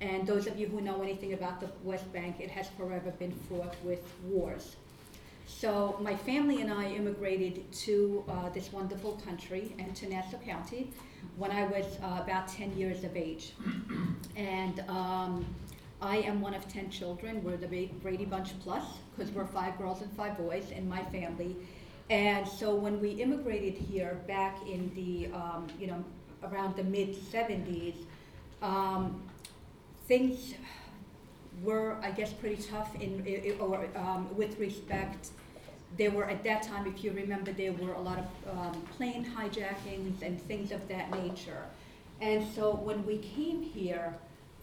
And 0.00 0.26
those 0.26 0.46
of 0.46 0.58
you 0.58 0.66
who 0.66 0.80
know 0.80 1.02
anything 1.02 1.34
about 1.34 1.60
the 1.60 1.68
West 1.82 2.10
Bank, 2.10 2.36
it 2.40 2.50
has 2.50 2.68
forever 2.70 3.10
been 3.10 3.32
fraught 3.46 3.74
with 3.84 4.00
wars. 4.24 4.76
So 5.46 5.98
my 6.00 6.16
family 6.16 6.62
and 6.62 6.72
I 6.72 6.90
immigrated 6.92 7.70
to 7.70 8.24
uh, 8.30 8.48
this 8.48 8.72
wonderful 8.72 9.20
country 9.26 9.74
and 9.78 9.94
to 9.94 10.08
Nassau 10.08 10.38
County 10.38 10.90
when 11.36 11.50
I 11.50 11.66
was 11.66 11.84
uh, 12.02 12.22
about 12.22 12.48
10 12.48 12.74
years 12.78 13.04
of 13.04 13.14
age. 13.14 13.52
And 14.36 14.80
um, 14.88 15.44
I 16.00 16.16
am 16.18 16.40
one 16.40 16.54
of 16.54 16.66
10 16.66 16.88
children. 16.88 17.44
We're 17.44 17.58
the 17.58 17.88
Brady 18.00 18.24
Bunch 18.24 18.58
Plus 18.60 18.84
because 19.14 19.30
we're 19.32 19.46
five 19.46 19.76
girls 19.76 20.00
and 20.00 20.10
five 20.12 20.38
boys 20.38 20.70
in 20.70 20.88
my 20.88 21.02
family. 21.04 21.56
And 22.10 22.46
so 22.46 22.74
when 22.74 23.00
we 23.00 23.10
immigrated 23.10 23.74
here 23.74 24.20
back 24.26 24.58
in 24.68 24.92
the, 24.94 25.34
um, 25.34 25.66
you 25.80 25.86
know, 25.86 26.04
around 26.42 26.76
the 26.76 26.84
mid 26.84 27.16
70s, 27.16 27.96
um, 28.60 29.22
things 30.06 30.54
were, 31.62 31.96
I 32.02 32.10
guess, 32.10 32.32
pretty 32.32 32.62
tough 32.62 32.94
in, 33.00 33.56
or 33.58 33.86
um, 33.96 34.28
with 34.36 34.58
respect. 34.58 35.30
There 35.96 36.10
were 36.10 36.28
at 36.28 36.42
that 36.44 36.62
time, 36.64 36.86
if 36.86 37.04
you 37.04 37.12
remember, 37.12 37.52
there 37.52 37.72
were 37.72 37.92
a 37.92 38.00
lot 38.00 38.18
of 38.18 38.58
um, 38.58 38.82
plane 38.96 39.24
hijackings 39.24 40.22
and 40.22 40.40
things 40.42 40.72
of 40.72 40.86
that 40.88 41.10
nature. 41.10 41.62
And 42.20 42.46
so 42.54 42.74
when 42.74 43.06
we 43.06 43.18
came 43.18 43.62
here, 43.62 44.14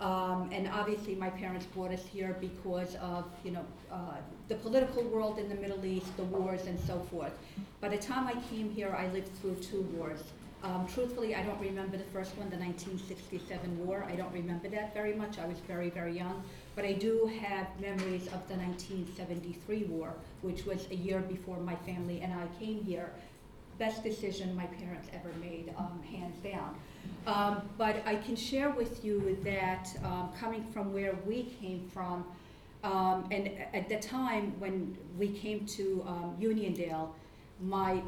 um, 0.01 0.49
and 0.51 0.67
obviously 0.67 1.13
my 1.13 1.29
parents 1.29 1.67
brought 1.67 1.91
us 1.91 2.03
here 2.07 2.35
because 2.41 2.95
of, 2.95 3.25
you 3.43 3.51
know, 3.51 3.63
uh, 3.91 4.17
the 4.47 4.55
political 4.55 5.03
world 5.03 5.37
in 5.37 5.47
the 5.47 5.55
Middle 5.55 5.85
East, 5.85 6.17
the 6.17 6.23
wars 6.23 6.65
and 6.65 6.79
so 6.79 6.99
forth. 7.11 7.33
By 7.79 7.89
the 7.89 7.97
time 7.97 8.27
I 8.27 8.33
came 8.49 8.71
here, 8.71 8.95
I 8.97 9.07
lived 9.09 9.29
through 9.39 9.55
two 9.55 9.81
wars. 9.93 10.23
Um, 10.63 10.87
truthfully, 10.91 11.35
I 11.35 11.43
don't 11.43 11.59
remember 11.59 11.97
the 11.97 12.03
first 12.05 12.35
one, 12.37 12.49
the 12.49 12.57
1967 12.57 13.85
war. 13.85 14.03
I 14.07 14.15
don't 14.15 14.33
remember 14.33 14.69
that 14.69 14.93
very 14.93 15.13
much. 15.13 15.37
I 15.37 15.45
was 15.45 15.59
very, 15.67 15.91
very 15.91 16.17
young. 16.17 16.43
But 16.75 16.85
I 16.85 16.93
do 16.93 17.29
have 17.39 17.67
memories 17.79 18.25
of 18.27 18.47
the 18.47 18.55
1973 18.55 19.83
war, 19.83 20.13
which 20.41 20.65
was 20.65 20.87
a 20.89 20.95
year 20.95 21.19
before 21.19 21.57
my 21.57 21.75
family 21.75 22.21
and 22.21 22.33
I 22.33 22.47
came 22.59 22.83
here. 22.83 23.11
Best 23.77 24.03
decision 24.03 24.55
my 24.55 24.65
parents 24.65 25.09
ever 25.13 25.31
made, 25.39 25.73
um, 25.77 26.01
hands 26.11 26.37
down. 26.43 26.75
Um, 27.27 27.69
but 27.77 28.01
I 28.05 28.15
can 28.15 28.35
share 28.35 28.71
with 28.71 29.05
you 29.05 29.37
that 29.43 29.89
um, 30.03 30.31
coming 30.39 30.63
from 30.71 30.91
where 30.93 31.15
we 31.25 31.43
came 31.43 31.87
from, 31.93 32.25
um, 32.83 33.27
and 33.29 33.51
at 33.73 33.87
the 33.89 33.99
time 33.99 34.59
when 34.59 34.97
we 35.17 35.27
came 35.27 35.65
to 35.67 36.03
um, 36.07 36.35
Uniondale, 36.39 37.09
my 37.59 38.01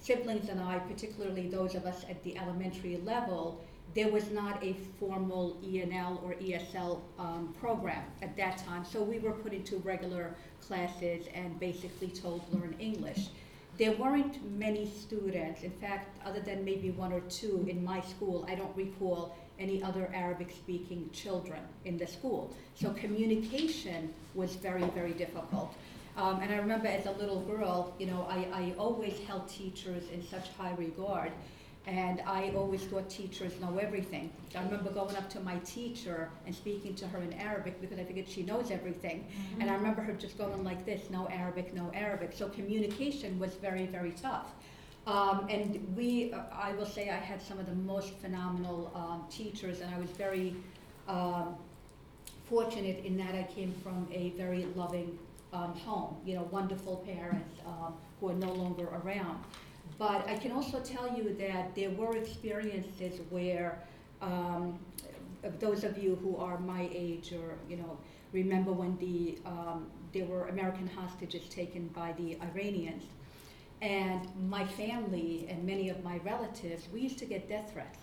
siblings 0.00 0.48
and 0.48 0.60
I, 0.60 0.78
particularly 0.78 1.48
those 1.48 1.74
of 1.74 1.86
us 1.86 2.04
at 2.08 2.22
the 2.22 2.38
elementary 2.38 2.98
level, 2.98 3.60
there 3.94 4.10
was 4.10 4.30
not 4.30 4.62
a 4.64 4.74
formal 4.98 5.58
ENL 5.62 6.22
or 6.24 6.34
ESL 6.34 7.00
um, 7.18 7.54
program 7.60 8.02
at 8.22 8.36
that 8.36 8.58
time. 8.58 8.84
So 8.84 9.02
we 9.02 9.18
were 9.18 9.32
put 9.32 9.52
into 9.52 9.76
regular 9.78 10.34
classes 10.66 11.26
and 11.34 11.58
basically 11.60 12.08
told 12.08 12.42
learn 12.52 12.74
English. 12.78 13.28
There 13.78 13.92
weren't 13.92 14.38
many 14.58 14.86
students, 14.86 15.62
in 15.62 15.70
fact, 15.70 16.18
other 16.26 16.40
than 16.40 16.64
maybe 16.64 16.90
one 16.90 17.12
or 17.12 17.20
two 17.20 17.66
in 17.68 17.82
my 17.82 18.02
school, 18.02 18.44
I 18.48 18.54
don't 18.54 18.76
recall 18.76 19.34
any 19.58 19.82
other 19.82 20.10
Arabic 20.14 20.50
speaking 20.50 21.08
children 21.12 21.60
in 21.84 21.96
the 21.96 22.06
school. 22.06 22.54
So 22.74 22.90
communication 22.90 24.12
was 24.34 24.54
very, 24.56 24.84
very 24.90 25.12
difficult. 25.12 25.74
Um, 26.16 26.40
and 26.42 26.52
I 26.52 26.56
remember 26.56 26.88
as 26.88 27.06
a 27.06 27.12
little 27.12 27.40
girl, 27.40 27.94
you 27.98 28.06
know, 28.06 28.26
I, 28.28 28.46
I 28.52 28.74
always 28.76 29.18
held 29.26 29.48
teachers 29.48 30.04
in 30.12 30.22
such 30.22 30.50
high 30.58 30.74
regard. 30.76 31.32
And 31.86 32.20
I 32.26 32.52
always 32.54 32.82
thought 32.84 33.10
teachers 33.10 33.60
know 33.60 33.78
everything. 33.78 34.32
I 34.54 34.62
remember 34.62 34.90
going 34.90 35.16
up 35.16 35.28
to 35.30 35.40
my 35.40 35.56
teacher 35.58 36.30
and 36.46 36.54
speaking 36.54 36.94
to 36.96 37.08
her 37.08 37.18
in 37.18 37.32
Arabic 37.32 37.80
because 37.80 37.98
I 37.98 38.04
figured 38.04 38.28
she 38.28 38.44
knows 38.44 38.70
everything. 38.70 39.26
And 39.58 39.68
I 39.68 39.74
remember 39.74 40.00
her 40.00 40.12
just 40.12 40.38
going 40.38 40.62
like 40.62 40.86
this, 40.86 41.10
no 41.10 41.26
Arabic, 41.28 41.74
no 41.74 41.90
Arabic. 41.92 42.34
So 42.34 42.48
communication 42.48 43.38
was 43.40 43.54
very, 43.54 43.86
very 43.86 44.12
tough. 44.12 44.52
Um, 45.06 45.48
and 45.50 45.96
we, 45.96 46.32
uh, 46.32 46.42
I 46.52 46.72
will 46.74 46.86
say 46.86 47.10
I 47.10 47.16
had 47.16 47.42
some 47.42 47.58
of 47.58 47.66
the 47.66 47.74
most 47.74 48.14
phenomenal 48.18 48.92
um, 48.94 49.24
teachers, 49.28 49.80
and 49.80 49.92
I 49.92 49.98
was 49.98 50.10
very 50.10 50.54
um, 51.08 51.56
fortunate 52.44 53.04
in 53.04 53.16
that 53.16 53.34
I 53.34 53.42
came 53.42 53.74
from 53.82 54.06
a 54.12 54.30
very 54.30 54.66
loving 54.76 55.18
um, 55.52 55.74
home, 55.74 56.16
you 56.24 56.36
know, 56.36 56.44
wonderful 56.52 56.98
parents 56.98 57.58
um, 57.66 57.94
who 58.20 58.28
are 58.28 58.34
no 58.34 58.52
longer 58.52 58.84
around. 59.04 59.42
But 59.98 60.28
I 60.28 60.36
can 60.36 60.52
also 60.52 60.80
tell 60.80 61.14
you 61.16 61.34
that 61.38 61.74
there 61.74 61.90
were 61.90 62.16
experiences 62.16 63.20
where 63.30 63.78
um, 64.20 64.78
those 65.58 65.84
of 65.84 65.98
you 65.98 66.16
who 66.22 66.36
are 66.36 66.58
my 66.58 66.88
age 66.92 67.32
or, 67.32 67.56
you 67.68 67.76
know, 67.76 67.98
remember 68.32 68.72
when 68.72 68.96
the, 68.98 69.38
um, 69.46 69.86
there 70.12 70.24
were 70.24 70.48
American 70.48 70.86
hostages 70.86 71.48
taken 71.48 71.88
by 71.88 72.12
the 72.12 72.38
Iranians. 72.40 73.04
And 73.80 74.28
my 74.48 74.64
family 74.64 75.46
and 75.48 75.64
many 75.64 75.88
of 75.88 76.02
my 76.04 76.18
relatives, 76.18 76.86
we 76.92 77.00
used 77.00 77.18
to 77.18 77.24
get 77.24 77.48
death 77.48 77.72
threats. 77.72 77.98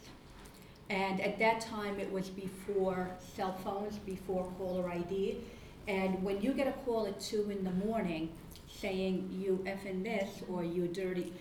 And 0.90 1.22
at 1.22 1.40
that 1.40 1.62
time, 1.62 2.00
it 2.00 2.12
was 2.12 2.30
before 2.30 3.12
cell 3.36 3.54
phones, 3.64 3.98
before 4.00 4.52
caller 4.58 4.90
ID. 4.90 5.38
And 5.88 6.22
when 6.24 6.42
you 6.42 6.52
get 6.54 6.68
a 6.68 6.74
call 6.84 7.08
at 7.08 7.20
two 7.20 7.50
in 7.50 7.64
the 7.64 7.72
morning 7.72 8.30
saying, 8.68 9.30
you 9.32 9.64
effing 9.66 10.04
this, 10.04 10.42
or 10.50 10.64
you 10.64 10.88
dirty, 10.88 11.34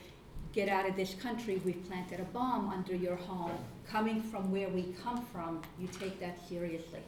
get 0.53 0.69
out 0.69 0.89
of 0.89 0.97
this 0.97 1.15
country, 1.15 1.61
we've 1.65 1.87
planted 1.89 2.21
a 2.21 2.25
bomb 2.25 2.71
under 2.71 2.95
your 2.95 3.17
home, 3.17 3.53
coming 3.89 4.23
from 4.23 4.51
where 4.51 4.69
we 4.69 4.95
come 5.03 5.25
from, 5.27 5.63
you 5.79 5.89
take 5.89 6.19
that 6.21 6.39
seriously. 6.49 7.01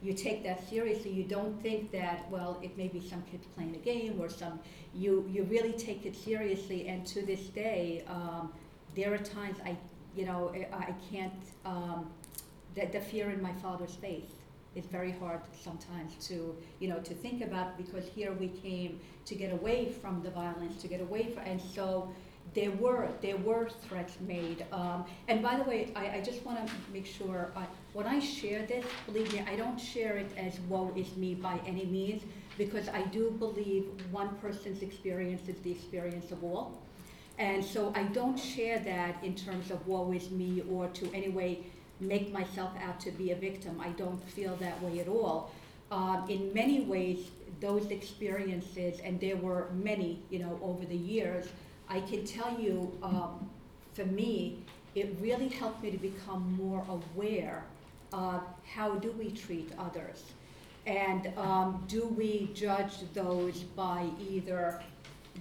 You 0.00 0.12
take 0.12 0.44
that 0.44 0.68
seriously, 0.68 1.10
you 1.10 1.24
don't 1.24 1.60
think 1.60 1.90
that, 1.90 2.30
well, 2.30 2.58
it 2.62 2.76
may 2.76 2.86
be 2.88 3.00
some 3.00 3.22
kids 3.22 3.46
playing 3.56 3.74
a 3.74 3.78
game 3.78 4.20
or 4.20 4.28
some, 4.28 4.60
you, 4.94 5.28
you 5.28 5.42
really 5.44 5.72
take 5.72 6.06
it 6.06 6.14
seriously, 6.14 6.86
and 6.88 7.04
to 7.08 7.22
this 7.22 7.40
day, 7.48 8.04
um, 8.08 8.52
there 8.94 9.12
are 9.12 9.18
times 9.18 9.58
I, 9.64 9.76
you 10.16 10.24
know, 10.24 10.52
I, 10.72 10.94
can't, 11.10 11.32
um, 11.64 12.10
the, 12.74 12.86
the 12.86 13.00
fear 13.00 13.30
in 13.30 13.42
my 13.42 13.52
father's 13.54 13.96
face 13.96 14.30
is 14.76 14.84
very 14.86 15.12
hard 15.12 15.40
sometimes 15.60 16.14
to, 16.28 16.56
you 16.78 16.88
know, 16.88 17.00
to 17.00 17.14
think 17.14 17.42
about, 17.42 17.76
because 17.76 18.04
here 18.06 18.32
we 18.32 18.48
came 18.48 19.00
to 19.24 19.34
get 19.34 19.52
away 19.52 19.90
from 19.90 20.22
the 20.22 20.30
violence, 20.30 20.80
to 20.82 20.88
get 20.88 21.00
away 21.00 21.30
from, 21.32 21.42
and 21.44 21.60
so, 21.60 22.12
there 22.58 22.72
were, 22.72 23.08
there 23.22 23.36
were 23.36 23.68
threats 23.86 24.14
made. 24.26 24.66
Um, 24.72 25.04
and 25.28 25.40
by 25.40 25.54
the 25.56 25.62
way, 25.62 25.92
I, 25.94 26.16
I 26.16 26.20
just 26.20 26.44
want 26.44 26.66
to 26.66 26.72
make 26.92 27.06
sure, 27.06 27.52
I, 27.54 27.64
when 27.92 28.06
I 28.06 28.18
share 28.18 28.66
this, 28.66 28.84
believe 29.06 29.32
me, 29.32 29.44
I 29.46 29.54
don't 29.54 29.78
share 29.78 30.16
it 30.16 30.30
as 30.36 30.58
woe 30.68 30.92
is 30.96 31.16
me 31.16 31.34
by 31.34 31.60
any 31.66 31.86
means, 31.86 32.22
because 32.56 32.88
I 32.88 33.02
do 33.02 33.30
believe 33.38 33.84
one 34.10 34.30
person's 34.42 34.82
experience 34.82 35.48
is 35.48 35.60
the 35.60 35.70
experience 35.70 36.32
of 36.32 36.42
all. 36.42 36.82
And 37.38 37.64
so 37.64 37.92
I 37.94 38.02
don't 38.02 38.36
share 38.36 38.80
that 38.80 39.22
in 39.22 39.36
terms 39.36 39.70
of 39.70 39.86
woe 39.86 40.10
is 40.10 40.28
me 40.32 40.64
or 40.68 40.88
to 40.88 41.12
any 41.14 41.28
way 41.28 41.60
make 42.00 42.32
myself 42.32 42.72
out 42.82 42.98
to 43.00 43.12
be 43.12 43.30
a 43.30 43.36
victim. 43.36 43.80
I 43.80 43.90
don't 43.90 44.20
feel 44.30 44.56
that 44.56 44.82
way 44.82 44.98
at 44.98 45.06
all. 45.06 45.52
Um, 45.92 46.24
in 46.28 46.52
many 46.52 46.80
ways, 46.80 47.30
those 47.60 47.86
experiences, 47.86 48.98
and 49.00 49.20
there 49.20 49.36
were 49.36 49.68
many, 49.74 50.22
you 50.30 50.40
know, 50.40 50.58
over 50.62 50.84
the 50.84 50.96
years, 50.96 51.46
I 51.88 52.00
can 52.00 52.24
tell 52.24 52.58
you, 52.60 52.92
um, 53.02 53.48
for 53.94 54.04
me, 54.04 54.58
it 54.94 55.16
really 55.20 55.48
helped 55.48 55.82
me 55.82 55.90
to 55.90 55.98
become 55.98 56.56
more 56.60 56.84
aware 56.88 57.64
of 58.12 58.42
how 58.74 58.96
do 58.96 59.10
we 59.12 59.30
treat 59.30 59.70
others? 59.78 60.24
And 60.86 61.30
um, 61.36 61.84
do 61.88 62.06
we 62.06 62.50
judge 62.54 62.94
those 63.12 63.60
by 63.60 64.06
either 64.30 64.82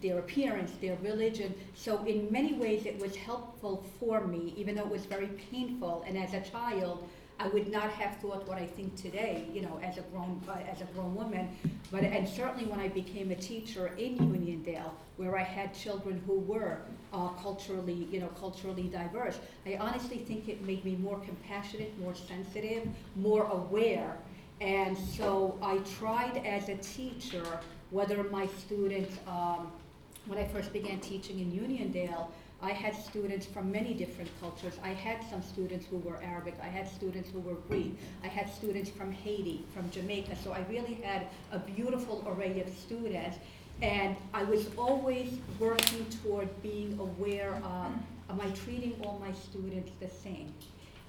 their 0.02 0.20
appearance, 0.20 0.72
their 0.82 0.98
religion? 1.02 1.54
So 1.76 2.04
in 2.06 2.32
many 2.32 2.54
ways, 2.54 2.86
it 2.86 3.00
was 3.00 3.16
helpful 3.16 3.86
for 4.00 4.28
me, 4.28 4.54
even 4.58 4.76
though 4.76 4.84
it 4.84 4.90
was 4.90 5.06
very 5.06 5.30
painful. 5.52 6.04
And 6.08 6.18
as 6.18 6.34
a 6.34 6.42
child, 6.42 7.08
I 7.39 7.47
would 7.50 7.71
not 7.71 7.91
have 7.91 8.17
thought 8.17 8.47
what 8.47 8.58
I 8.58 8.65
think 8.65 8.95
today, 8.95 9.45
you 9.54 9.62
know, 9.62 9.80
as 9.84 9.97
a 9.97 10.02
grown, 10.02 10.41
uh, 10.47 10.58
as 10.71 10.82
a 10.82 10.86
grown 10.86 11.13
woman. 11.13 11.50
But, 11.91 12.04
and 12.04 12.28
certainly 12.28 12.65
when 12.65 12.80
I 12.80 12.88
became 12.88 13.32
a 13.32 13.36
teacher 13.36 13.91
in 13.97 14.17
Uniondale, 14.17 14.91
where 15.17 15.38
I 15.38 15.43
had 15.43 15.73
children 15.73 16.21
who 16.26 16.39
were 16.39 16.80
uh, 17.13 17.30
culturally, 17.30 18.08
you 18.12 18.19
know, 18.19 18.28
culturally 18.39 18.84
diverse, 18.84 19.39
I 19.65 19.78
honestly 19.78 20.17
think 20.17 20.50
it 20.50 20.65
made 20.65 20.84
me 20.84 20.95
more 20.95 21.19
compassionate, 21.19 21.97
more 22.00 22.15
sensitive, 22.15 22.88
more 23.15 23.43
aware. 23.45 24.17
And 24.60 24.97
so 24.97 25.60
I 25.62 25.78
tried 26.00 26.41
as 26.43 26.69
a 26.69 26.78
teacher, 26.78 27.60
whether 27.91 28.23
my 28.23 28.47
students, 28.47 29.15
um, 29.28 29.71
when 30.26 30.39
I 30.39 30.47
first 30.47 30.73
began 30.73 31.00
teaching 31.00 31.39
in 31.39 31.52
Uniondale, 31.52 32.28
I 32.62 32.72
had 32.72 32.96
students 32.96 33.46
from 33.46 33.72
many 33.72 33.93
different 33.93 34.30
cultures. 34.39 34.74
I 34.84 34.89
had 34.89 35.20
some 35.30 35.43
students 35.43 35.86
who 35.86 35.98
were 35.98 36.17
Arabic. 36.24 36.56
I 36.62 36.67
had 36.67 36.89
students 36.89 37.30
who 37.30 37.39
were 37.39 37.56
Greek. 37.70 37.98
I 38.24 38.28
had 38.28 38.52
students 38.52 38.89
from 38.89 39.12
Haiti, 39.12 39.63
from 39.74 39.89
Jamaica. 39.91 40.36
So 40.43 40.54
I 40.54 40.65
really 40.70 40.96
had 40.96 41.28
a 41.52 41.60
beautiful 41.60 42.24
array 42.28 42.60
of 42.62 42.70
students. 42.76 43.38
And 43.82 44.15
I 44.34 44.43
was 44.43 44.70
always 44.76 45.38
working 45.60 46.08
toward 46.24 46.50
being 46.63 46.98
aware 47.00 47.54
of, 47.63 47.91
am 48.30 48.41
I 48.41 48.50
treating 48.65 49.00
all 49.04 49.20
my 49.20 49.32
students 49.34 49.91
the 50.00 50.10
same? 50.10 50.52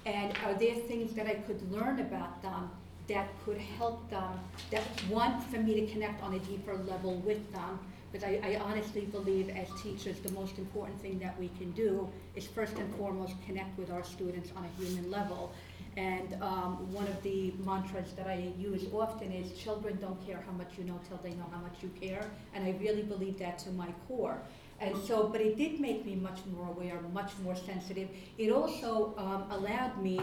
And 0.05 0.33
are 0.45 0.53
there 0.53 0.75
things 0.75 1.13
that 1.13 1.25
I 1.25 1.33
could 1.33 1.71
learn 1.71 1.99
about 1.99 2.43
them 2.43 2.69
that 3.07 3.27
could 3.43 3.57
help 3.57 4.07
them, 4.11 4.39
that 4.69 4.83
one, 5.09 5.41
for 5.41 5.57
me 5.57 5.81
to 5.81 5.91
connect 5.91 6.21
on 6.21 6.35
a 6.35 6.39
deeper 6.39 6.75
level 6.75 7.15
with 7.15 7.51
them, 7.51 7.79
because 8.11 8.27
I, 8.27 8.39
I 8.43 8.59
honestly 8.63 9.01
believe 9.01 9.49
as 9.49 9.67
teachers, 9.81 10.19
the 10.19 10.31
most 10.31 10.57
important 10.57 10.99
thing 11.01 11.19
that 11.19 11.39
we 11.39 11.49
can 11.59 11.71
do 11.71 12.07
is 12.35 12.47
first 12.47 12.77
and 12.77 12.93
foremost 12.95 13.33
connect 13.45 13.77
with 13.77 13.91
our 13.91 14.03
students 14.03 14.51
on 14.55 14.65
a 14.65 14.83
human 14.83 15.11
level. 15.11 15.51
And 15.97 16.41
um, 16.41 16.91
one 16.93 17.07
of 17.07 17.21
the 17.23 17.53
mantras 17.65 18.13
that 18.13 18.27
I 18.27 18.51
use 18.57 18.85
often 18.93 19.31
is 19.31 19.51
children 19.59 19.97
don't 19.99 20.25
care 20.25 20.41
how 20.45 20.53
much 20.53 20.69
you 20.77 20.85
know 20.85 20.99
till 21.07 21.19
they 21.23 21.31
know 21.31 21.45
how 21.51 21.59
much 21.59 21.75
you 21.81 21.89
care. 21.99 22.25
And 22.53 22.63
I 22.63 22.75
really 22.79 23.03
believe 23.03 23.37
that 23.39 23.59
to 23.59 23.71
my 23.71 23.89
core. 24.07 24.39
And 24.79 24.95
so, 25.05 25.27
but 25.27 25.41
it 25.41 25.57
did 25.57 25.79
make 25.79 26.05
me 26.05 26.15
much 26.15 26.39
more 26.55 26.69
aware, 26.69 27.01
much 27.13 27.31
more 27.43 27.55
sensitive. 27.55 28.07
It 28.37 28.51
also 28.51 29.13
um, 29.17 29.45
allowed 29.51 30.01
me 30.01 30.21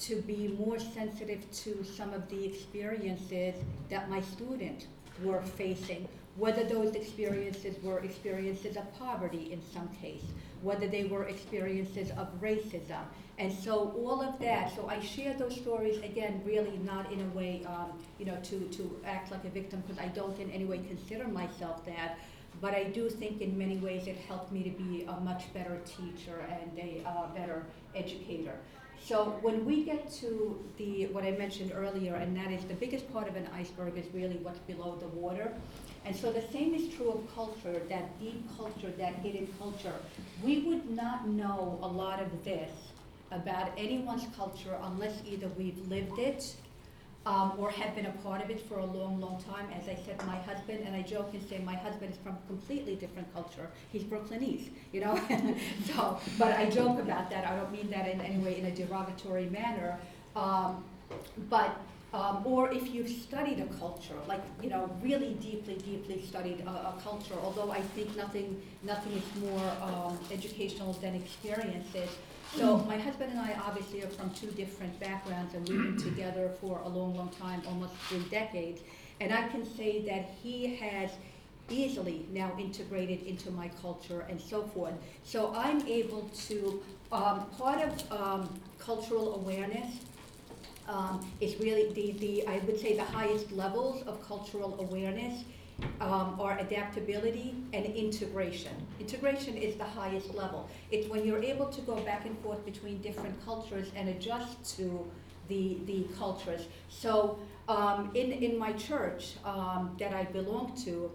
to 0.00 0.16
be 0.22 0.54
more 0.58 0.78
sensitive 0.78 1.50
to 1.50 1.84
some 1.84 2.12
of 2.12 2.28
the 2.28 2.44
experiences 2.44 3.54
that 3.88 4.08
my 4.10 4.20
students 4.20 4.86
were 5.24 5.42
facing, 5.42 6.06
whether 6.38 6.62
those 6.62 6.94
experiences 6.94 7.74
were 7.82 7.98
experiences 7.98 8.76
of 8.76 8.98
poverty 8.98 9.52
in 9.52 9.60
some 9.74 9.88
case, 10.00 10.22
whether 10.62 10.86
they 10.86 11.04
were 11.04 11.24
experiences 11.24 12.10
of 12.12 12.28
racism. 12.40 13.02
And 13.38 13.52
so 13.52 13.94
all 14.04 14.22
of 14.22 14.38
that, 14.40 14.74
so 14.74 14.88
I 14.88 15.00
share 15.00 15.34
those 15.34 15.56
stories, 15.56 15.98
again, 15.98 16.40
really 16.44 16.78
not 16.84 17.12
in 17.12 17.20
a 17.20 17.36
way, 17.36 17.64
um, 17.66 17.92
you 18.18 18.26
know, 18.26 18.36
to, 18.44 18.60
to 18.60 19.00
act 19.04 19.30
like 19.30 19.44
a 19.44 19.48
victim, 19.48 19.82
because 19.86 20.02
I 20.02 20.08
don't 20.08 20.38
in 20.38 20.50
any 20.50 20.64
way 20.64 20.78
consider 20.78 21.26
myself 21.28 21.84
that. 21.86 22.18
But 22.60 22.74
I 22.74 22.84
do 22.84 23.08
think 23.08 23.40
in 23.40 23.56
many 23.56 23.76
ways 23.76 24.06
it 24.06 24.16
helped 24.16 24.50
me 24.50 24.62
to 24.64 24.70
be 24.70 25.04
a 25.04 25.20
much 25.20 25.52
better 25.54 25.80
teacher 25.84 26.44
and 26.50 26.78
a 26.78 27.08
uh, 27.08 27.26
better 27.34 27.64
educator. 27.94 28.54
So 29.04 29.38
when 29.42 29.64
we 29.64 29.84
get 29.84 30.10
to 30.14 30.64
the, 30.76 31.06
what 31.06 31.24
I 31.24 31.30
mentioned 31.32 31.72
earlier, 31.74 32.16
and 32.16 32.36
that 32.36 32.50
is 32.50 32.64
the 32.64 32.74
biggest 32.74 33.10
part 33.12 33.28
of 33.28 33.36
an 33.36 33.48
iceberg 33.54 33.96
is 33.96 34.06
really 34.12 34.36
what's 34.38 34.58
below 34.60 34.96
the 34.96 35.08
water. 35.08 35.52
And 36.08 36.16
so 36.16 36.32
the 36.32 36.42
same 36.50 36.72
is 36.72 36.88
true 36.94 37.10
of 37.10 37.34
culture, 37.34 37.82
that 37.90 38.18
deep 38.18 38.42
culture, 38.56 38.90
that 38.96 39.16
hidden 39.16 39.46
culture. 39.58 39.92
We 40.42 40.60
would 40.60 40.88
not 40.90 41.28
know 41.28 41.78
a 41.82 41.86
lot 41.86 42.22
of 42.22 42.44
this 42.44 42.70
about 43.30 43.72
anyone's 43.76 44.24
culture 44.34 44.74
unless 44.84 45.20
either 45.30 45.48
we've 45.48 45.76
lived 45.86 46.18
it 46.18 46.56
um, 47.26 47.52
or 47.58 47.70
have 47.70 47.94
been 47.94 48.06
a 48.06 48.12
part 48.24 48.42
of 48.42 48.48
it 48.48 48.58
for 48.58 48.78
a 48.78 48.86
long, 48.86 49.20
long 49.20 49.44
time. 49.52 49.66
As 49.78 49.86
I 49.86 49.98
said, 50.06 50.16
my 50.26 50.38
husband, 50.38 50.82
and 50.86 50.96
I 50.96 51.02
joke 51.02 51.28
and 51.34 51.46
say 51.46 51.58
my 51.58 51.76
husband 51.76 52.12
is 52.12 52.16
from 52.24 52.38
a 52.42 52.46
completely 52.46 52.94
different 52.94 53.30
culture. 53.34 53.68
He's 53.92 54.02
Brooklynese, 54.02 54.70
you 54.94 55.02
know? 55.02 55.20
so, 55.94 56.18
but 56.38 56.56
I 56.56 56.70
joke 56.70 57.00
about 57.00 57.28
that. 57.28 57.46
I 57.46 57.54
don't 57.54 57.70
mean 57.70 57.90
that 57.90 58.08
in 58.08 58.22
any 58.22 58.42
way 58.42 58.58
in 58.58 58.64
a 58.64 58.74
derogatory 58.74 59.50
manner. 59.50 59.98
Um, 60.34 60.82
but 61.50 61.78
um, 62.14 62.42
or 62.44 62.72
if 62.72 62.92
you've 62.94 63.08
studied 63.08 63.60
a 63.60 63.66
culture, 63.78 64.14
like 64.26 64.40
you 64.62 64.70
know, 64.70 64.90
really 65.02 65.34
deeply, 65.34 65.74
deeply 65.74 66.22
studied 66.22 66.60
a, 66.60 66.70
a 66.70 66.94
culture. 67.02 67.34
Although 67.42 67.70
I 67.70 67.80
think 67.80 68.16
nothing, 68.16 68.60
nothing 68.82 69.12
is 69.12 69.42
more 69.42 69.72
um, 69.82 70.18
educational 70.30 70.94
than 70.94 71.14
experiences. 71.14 72.10
So 72.56 72.78
my 72.78 72.96
husband 72.96 73.32
and 73.32 73.40
I 73.40 73.54
obviously 73.66 74.02
are 74.02 74.08
from 74.08 74.30
two 74.30 74.46
different 74.52 74.98
backgrounds, 74.98 75.54
and 75.54 75.68
we've 75.68 75.82
been 75.82 75.98
together 76.14 76.50
for 76.60 76.80
a 76.84 76.88
long, 76.88 77.14
long 77.14 77.28
time, 77.28 77.62
almost 77.66 77.92
three 78.08 78.24
decades. 78.30 78.80
And 79.20 79.32
I 79.32 79.46
can 79.48 79.66
say 79.76 80.02
that 80.06 80.30
he 80.42 80.76
has 80.76 81.10
easily 81.68 82.24
now 82.32 82.50
integrated 82.58 83.22
into 83.26 83.50
my 83.50 83.68
culture 83.82 84.24
and 84.30 84.40
so 84.40 84.62
forth. 84.62 84.94
So 85.24 85.52
I'm 85.54 85.86
able 85.86 86.30
to, 86.46 86.82
um, 87.12 87.44
part 87.58 87.82
of 87.82 88.12
um, 88.12 88.60
cultural 88.78 89.34
awareness 89.34 89.98
um, 90.88 91.20
is 91.40 91.60
really 91.60 91.92
the, 91.92 92.12
the, 92.18 92.46
I 92.46 92.58
would 92.58 92.80
say 92.80 92.96
the 92.96 93.04
highest 93.04 93.52
levels 93.52 94.02
of 94.04 94.26
cultural 94.26 94.80
awareness 94.80 95.44
um, 96.00 96.36
are 96.40 96.58
adaptability 96.58 97.54
and 97.72 97.86
integration. 97.86 98.74
Integration 98.98 99.56
is 99.56 99.76
the 99.76 99.84
highest 99.84 100.34
level. 100.34 100.68
It's 100.90 101.08
when 101.08 101.24
you're 101.24 101.42
able 101.42 101.66
to 101.66 101.80
go 101.82 101.96
back 102.00 102.26
and 102.26 102.36
forth 102.40 102.64
between 102.64 103.00
different 103.00 103.44
cultures 103.44 103.88
and 103.94 104.08
adjust 104.08 104.76
to 104.78 105.08
the, 105.46 105.78
the 105.86 106.06
cultures. 106.18 106.66
So 106.88 107.38
um, 107.68 108.10
in, 108.14 108.32
in 108.32 108.58
my 108.58 108.72
church 108.72 109.34
um, 109.44 109.94
that 109.98 110.12
I 110.12 110.24
belong 110.24 110.74
to, 110.84 111.10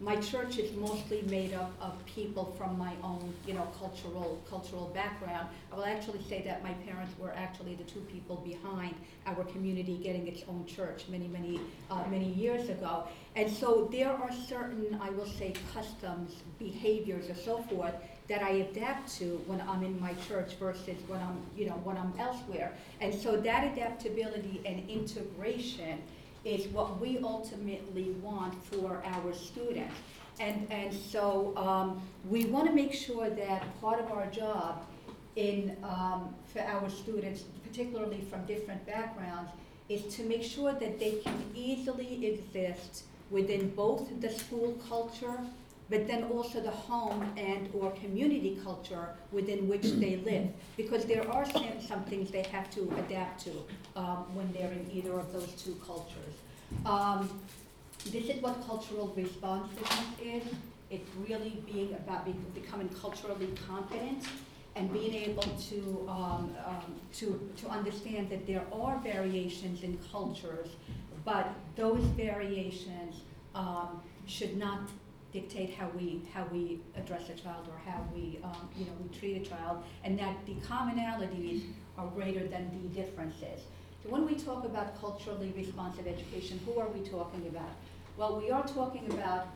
my 0.00 0.14
church 0.16 0.58
is 0.58 0.74
mostly 0.76 1.22
made 1.22 1.52
up 1.52 1.72
of 1.80 1.92
people 2.06 2.54
from 2.56 2.78
my 2.78 2.92
own, 3.02 3.34
you 3.46 3.54
know, 3.54 3.66
cultural 3.78 4.40
cultural 4.48 4.92
background. 4.94 5.48
I 5.72 5.76
will 5.76 5.84
actually 5.84 6.22
say 6.28 6.42
that 6.42 6.62
my 6.62 6.72
parents 6.86 7.12
were 7.18 7.32
actually 7.34 7.74
the 7.74 7.82
two 7.84 8.00
people 8.00 8.36
behind 8.36 8.94
our 9.26 9.42
community 9.44 9.96
getting 9.96 10.28
its 10.28 10.44
own 10.48 10.66
church 10.66 11.06
many, 11.08 11.26
many, 11.26 11.60
uh, 11.90 12.04
many 12.10 12.32
years 12.32 12.68
ago. 12.68 13.04
And 13.34 13.50
so 13.50 13.88
there 13.90 14.12
are 14.12 14.32
certain, 14.48 14.98
I 15.02 15.10
will 15.10 15.26
say, 15.26 15.54
customs, 15.74 16.42
behaviors, 16.58 17.28
or 17.28 17.34
so 17.34 17.62
forth 17.62 17.94
that 18.28 18.42
I 18.42 18.50
adapt 18.50 19.12
to 19.16 19.42
when 19.46 19.60
I'm 19.62 19.82
in 19.82 19.98
my 20.00 20.14
church 20.28 20.54
versus 20.60 20.96
when 21.08 21.20
I'm, 21.20 21.40
you 21.56 21.66
know, 21.66 21.80
when 21.82 21.96
I'm 21.96 22.12
elsewhere. 22.18 22.72
And 23.00 23.12
so 23.12 23.36
that 23.38 23.72
adaptability 23.72 24.60
and 24.64 24.88
integration 24.88 26.02
is 26.44 26.66
what 26.68 27.00
we 27.00 27.18
ultimately 27.18 28.10
want 28.22 28.54
for 28.64 29.02
our 29.04 29.32
students. 29.34 29.94
And, 30.40 30.66
and 30.70 30.94
so 30.94 31.52
um, 31.56 32.00
we 32.28 32.46
want 32.46 32.68
to 32.68 32.74
make 32.74 32.92
sure 32.92 33.28
that 33.28 33.80
part 33.80 34.00
of 34.00 34.10
our 34.12 34.26
job 34.26 34.84
in, 35.36 35.76
um, 35.82 36.34
for 36.52 36.60
our 36.60 36.88
students, 36.88 37.42
particularly 37.64 38.20
from 38.30 38.44
different 38.46 38.84
backgrounds, 38.86 39.50
is 39.88 40.14
to 40.16 40.22
make 40.24 40.42
sure 40.42 40.72
that 40.72 40.98
they 41.00 41.18
can 41.24 41.42
easily 41.54 42.26
exist 42.26 43.04
within 43.30 43.70
both 43.70 44.08
the 44.20 44.30
school 44.30 44.76
culture, 44.88 45.40
but 45.90 46.06
then 46.06 46.24
also 46.24 46.60
the 46.60 46.70
home 46.70 47.32
and 47.36 47.68
or 47.72 47.90
community 47.92 48.58
culture 48.62 49.08
within 49.32 49.68
which 49.68 49.84
they 49.92 50.16
live. 50.16 50.48
Because 50.76 51.04
there 51.06 51.28
are 51.30 51.48
some, 51.50 51.64
some 51.80 52.04
things 52.04 52.30
they 52.30 52.42
have 52.44 52.70
to 52.72 52.82
adapt 52.98 53.44
to 53.44 53.52
um, 53.96 54.26
when 54.34 54.52
they're 54.52 54.70
in 54.70 54.88
either 54.92 55.18
of 55.18 55.32
those 55.32 55.50
two 55.52 55.76
cultures. 55.86 56.34
Um, 56.84 57.40
this 58.06 58.26
is 58.26 58.42
what 58.42 58.66
cultural 58.66 59.12
responsiveness 59.16 60.04
is. 60.22 60.42
It's 60.90 61.10
really 61.26 61.62
being 61.70 61.94
about 61.94 62.26
becoming 62.54 62.88
culturally 62.90 63.48
competent 63.66 64.24
and 64.76 64.92
being 64.92 65.14
able 65.14 65.42
to, 65.42 66.06
um, 66.08 66.54
um, 66.64 66.94
to, 67.12 67.50
to 67.56 67.68
understand 67.68 68.30
that 68.30 68.46
there 68.46 68.62
are 68.72 68.98
variations 68.98 69.82
in 69.82 69.98
cultures, 70.12 70.68
but 71.24 71.50
those 71.76 72.02
variations 72.16 73.22
um, 73.54 74.00
should 74.26 74.56
not 74.56 74.80
dictate 75.32 75.74
how 75.74 75.88
we, 75.98 76.22
how 76.32 76.44
we 76.52 76.80
address 76.96 77.28
a 77.28 77.34
child 77.34 77.68
or 77.68 77.78
how 77.90 78.02
we, 78.14 78.38
um, 78.42 78.68
you 78.76 78.86
know, 78.86 78.92
we 79.02 79.18
treat 79.18 79.36
a 79.36 79.44
child, 79.48 79.82
and 80.04 80.18
that 80.18 80.34
the 80.46 80.54
commonalities 80.66 81.62
are 81.98 82.06
greater 82.08 82.46
than 82.46 82.70
the 82.70 82.88
differences. 83.00 83.60
So 84.02 84.10
when 84.10 84.24
we 84.26 84.34
talk 84.36 84.64
about 84.64 84.98
culturally 85.00 85.52
responsive 85.56 86.06
education, 86.06 86.60
who 86.64 86.78
are 86.78 86.88
we 86.88 87.06
talking 87.08 87.46
about? 87.48 87.72
Well, 88.16 88.40
we 88.40 88.50
are 88.50 88.66
talking 88.66 89.06
about 89.10 89.48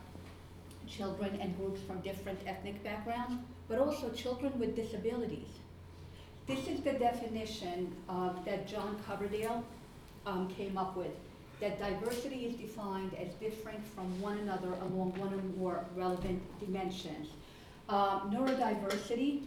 children 0.87 1.39
and 1.41 1.57
groups 1.57 1.81
from 1.87 2.01
different 2.01 2.39
ethnic 2.45 2.83
backgrounds, 2.83 3.35
but 3.67 3.79
also 3.79 4.09
children 4.09 4.57
with 4.59 4.75
disabilities. 4.75 5.47
This 6.45 6.67
is 6.67 6.81
the 6.81 6.93
definition 6.93 7.95
uh, 8.09 8.33
that 8.45 8.67
John 8.67 9.01
Coverdale 9.07 9.63
um, 10.25 10.49
came 10.49 10.77
up 10.77 10.95
with, 10.97 11.15
that 11.63 11.79
diversity 11.79 12.45
is 12.45 12.55
defined 12.55 13.13
as 13.13 13.29
different 13.35 13.79
from 13.95 14.19
one 14.19 14.37
another 14.39 14.73
along 14.81 15.13
one 15.17 15.33
or 15.33 15.41
more 15.57 15.85
relevant 15.95 16.41
dimensions. 16.59 17.29
Um, 17.87 18.31
neurodiversity 18.33 19.43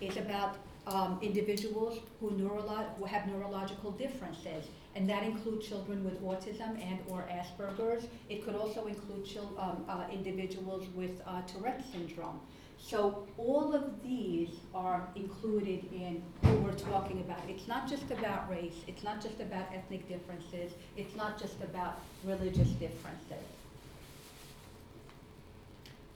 is 0.00 0.16
about 0.16 0.56
um, 0.86 1.18
individuals 1.20 1.98
who, 2.20 2.30
neurolo- 2.30 2.88
who 2.96 3.04
have 3.04 3.26
neurological 3.26 3.90
differences, 3.90 4.64
and 4.94 5.06
that 5.10 5.24
includes 5.24 5.68
children 5.68 6.02
with 6.04 6.22
autism 6.22 6.80
and 6.82 7.00
or 7.10 7.28
Asperger's. 7.30 8.06
It 8.30 8.42
could 8.42 8.54
also 8.54 8.86
include 8.86 9.26
chil- 9.26 9.52
um, 9.58 9.84
uh, 9.90 10.04
individuals 10.10 10.86
with 10.94 11.20
uh, 11.26 11.42
Tourette 11.42 11.84
syndrome. 11.92 12.40
So 12.88 13.26
all 13.36 13.74
of 13.74 14.00
these 14.04 14.50
are 14.72 15.08
included 15.16 15.92
in 15.92 16.22
who 16.44 16.56
we're 16.58 16.72
talking 16.72 17.20
about. 17.20 17.40
It's 17.48 17.66
not 17.66 17.88
just 17.88 18.08
about 18.12 18.48
race, 18.48 18.76
it's 18.86 19.02
not 19.02 19.20
just 19.20 19.40
about 19.40 19.66
ethnic 19.74 20.08
differences, 20.08 20.70
it's 20.96 21.16
not 21.16 21.36
just 21.36 21.60
about 21.64 21.98
religious 22.22 22.68
differences. 22.68 23.44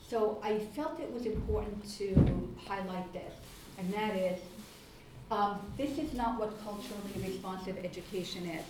So 0.06 0.40
I 0.44 0.60
felt 0.60 1.00
it 1.00 1.12
was 1.12 1.26
important 1.26 1.82
to 1.98 2.54
highlight 2.64 3.12
this, 3.12 3.34
and 3.76 3.92
that 3.92 4.14
is 4.14 4.38
um, 5.32 5.58
this 5.76 5.98
is 5.98 6.12
not 6.14 6.38
what 6.38 6.52
culturally 6.62 7.32
responsive 7.32 7.78
education 7.84 8.46
is. 8.46 8.64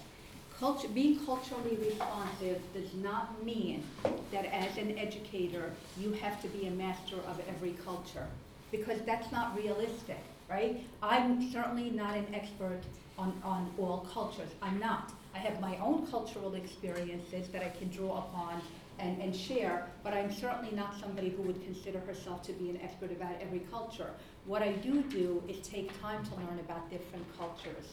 Culture, 0.61 0.89
being 0.89 1.25
culturally 1.25 1.79
responsive 1.79 2.61
does 2.75 2.93
not 2.93 3.43
mean 3.43 3.83
that 4.31 4.45
as 4.45 4.77
an 4.77 4.99
educator, 4.99 5.73
you 5.97 6.13
have 6.13 6.39
to 6.43 6.49
be 6.49 6.67
a 6.67 6.71
master 6.71 7.17
of 7.17 7.41
every 7.49 7.73
culture, 7.83 8.27
because 8.71 9.01
that's 9.07 9.33
not 9.33 9.57
realistic, 9.57 10.19
right? 10.51 10.85
I'm 11.01 11.51
certainly 11.51 11.89
not 11.89 12.15
an 12.15 12.35
expert 12.35 12.83
on, 13.17 13.41
on 13.43 13.73
all 13.79 14.07
cultures. 14.13 14.51
I'm 14.61 14.79
not. 14.79 15.15
I 15.35 15.39
have 15.39 15.63
my 15.63 15.79
own 15.79 16.07
cultural 16.07 16.53
experiences 16.53 17.49
that 17.53 17.63
I 17.63 17.71
can 17.71 17.89
draw 17.89 18.19
upon 18.19 18.61
and, 18.99 19.19
and 19.23 19.35
share, 19.35 19.89
but 20.05 20.13
I'm 20.13 20.31
certainly 20.31 20.77
not 20.77 20.95
somebody 21.01 21.31
who 21.31 21.41
would 21.45 21.65
consider 21.65 22.01
herself 22.01 22.43
to 22.43 22.53
be 22.53 22.69
an 22.69 22.79
expert 22.83 23.13
about 23.13 23.41
every 23.41 23.61
culture. 23.61 24.11
What 24.45 24.61
I 24.61 24.73
do 24.73 25.03
do 25.05 25.43
is 25.49 25.67
take 25.67 25.99
time 26.03 26.23
to 26.27 26.35
learn 26.35 26.59
about 26.59 26.91
different 26.91 27.25
cultures. 27.39 27.87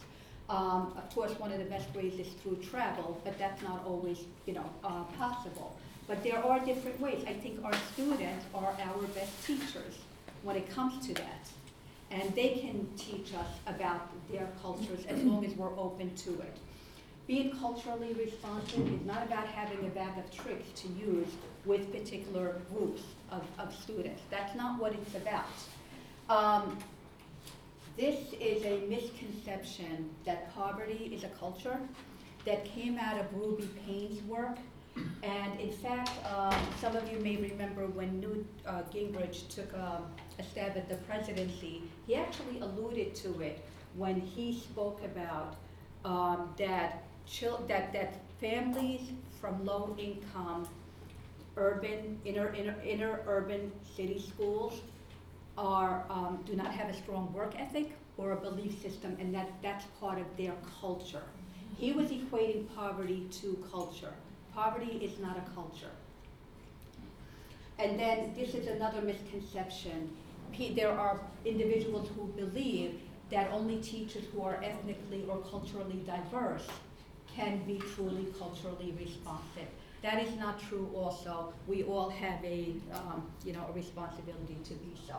Um, 0.48 0.94
of 0.96 1.14
course, 1.14 1.38
one 1.38 1.52
of 1.52 1.58
the 1.58 1.66
best 1.66 1.94
ways 1.94 2.14
is 2.18 2.28
through 2.42 2.56
travel, 2.56 3.20
but 3.22 3.38
that's 3.38 3.62
not 3.62 3.84
always, 3.84 4.18
you 4.46 4.54
know, 4.54 4.64
uh, 4.82 5.04
possible. 5.18 5.76
But 6.06 6.22
there 6.22 6.42
are 6.42 6.58
different 6.64 6.98
ways. 7.00 7.22
I 7.26 7.34
think 7.34 7.62
our 7.62 7.74
students 7.92 8.46
are 8.54 8.74
our 8.82 9.02
best 9.14 9.46
teachers 9.46 9.94
when 10.42 10.56
it 10.56 10.70
comes 10.70 11.06
to 11.06 11.14
that. 11.14 11.48
And 12.10 12.34
they 12.34 12.60
can 12.60 12.88
teach 12.96 13.34
us 13.34 13.48
about 13.66 14.08
their 14.32 14.48
cultures 14.62 15.04
as 15.06 15.22
long 15.22 15.44
as 15.44 15.52
we're 15.52 15.78
open 15.78 16.14
to 16.16 16.30
it. 16.40 16.56
Being 17.26 17.54
culturally 17.58 18.14
responsive 18.14 18.90
is 18.90 19.04
not 19.04 19.22
about 19.26 19.46
having 19.48 19.84
a 19.84 19.90
bag 19.90 20.16
of 20.16 20.34
tricks 20.34 20.80
to 20.80 20.88
use 20.88 21.28
with 21.66 21.92
particular 21.92 22.56
groups 22.72 23.02
of, 23.30 23.42
of 23.58 23.74
students. 23.74 24.22
That's 24.30 24.54
not 24.56 24.80
what 24.80 24.94
it's 24.94 25.14
about. 25.14 25.44
Um, 26.30 26.78
this 27.98 28.32
is 28.40 28.64
a 28.64 28.86
misconception 28.86 30.08
that 30.24 30.54
poverty 30.54 31.10
is 31.12 31.24
a 31.24 31.28
culture 31.30 31.80
that 32.44 32.64
came 32.64 32.96
out 32.96 33.18
of 33.18 33.26
Ruby 33.34 33.68
Payne's 33.84 34.22
work. 34.22 34.56
And 35.24 35.60
in 35.60 35.72
fact, 35.72 36.10
um, 36.32 36.54
some 36.80 36.94
of 36.94 37.10
you 37.12 37.18
may 37.18 37.36
remember 37.36 37.86
when 37.86 38.20
Newt 38.20 38.46
uh, 38.66 38.82
Gingrich 38.92 39.48
took 39.48 39.74
um, 39.74 40.06
a 40.38 40.44
stab 40.44 40.76
at 40.76 40.88
the 40.88 40.94
presidency, 40.94 41.82
he 42.06 42.14
actually 42.14 42.60
alluded 42.60 43.16
to 43.16 43.40
it 43.40 43.64
when 43.96 44.20
he 44.20 44.54
spoke 44.54 45.02
about 45.04 45.56
um, 46.04 46.54
that, 46.56 47.02
that, 47.66 47.92
that 47.92 48.20
families 48.40 49.10
from 49.40 49.64
low 49.64 49.96
income, 49.98 50.68
urban, 51.56 52.20
inner, 52.24 52.54
inner, 52.54 52.76
inner 52.84 53.20
urban 53.26 53.72
city 53.96 54.20
schools 54.20 54.82
are, 55.58 56.04
um, 56.08 56.38
do 56.46 56.54
not 56.54 56.72
have 56.72 56.88
a 56.88 56.94
strong 56.94 57.32
work 57.32 57.52
ethic 57.58 57.96
or 58.16 58.32
a 58.32 58.36
belief 58.36 58.80
system, 58.80 59.16
and 59.20 59.34
that, 59.34 59.50
that's 59.62 59.84
part 60.00 60.18
of 60.20 60.26
their 60.36 60.54
culture. 60.80 61.22
He 61.76 61.92
was 61.92 62.10
equating 62.10 62.66
poverty 62.74 63.26
to 63.42 63.64
culture. 63.70 64.12
Poverty 64.54 64.98
is 65.02 65.18
not 65.18 65.36
a 65.36 65.54
culture. 65.54 65.90
And 67.78 67.98
then 67.98 68.34
this 68.36 68.54
is 68.54 68.66
another 68.68 69.02
misconception. 69.02 70.16
There 70.74 70.92
are 70.92 71.20
individuals 71.44 72.08
who 72.16 72.26
believe 72.28 73.00
that 73.30 73.50
only 73.52 73.76
teachers 73.78 74.24
who 74.32 74.42
are 74.42 74.60
ethnically 74.62 75.24
or 75.28 75.38
culturally 75.38 76.02
diverse 76.06 76.66
can 77.34 77.62
be 77.64 77.80
truly 77.94 78.26
culturally 78.38 78.94
responsive. 78.98 79.68
That 80.02 80.22
is 80.22 80.34
not 80.36 80.60
true 80.60 80.90
also. 80.94 81.52
We 81.66 81.82
all 81.84 82.08
have 82.08 82.42
a, 82.44 82.74
um, 82.92 83.30
you 83.44 83.52
know, 83.52 83.64
a 83.68 83.72
responsibility 83.72 84.56
to 84.64 84.74
be 84.74 84.92
so. 85.06 85.16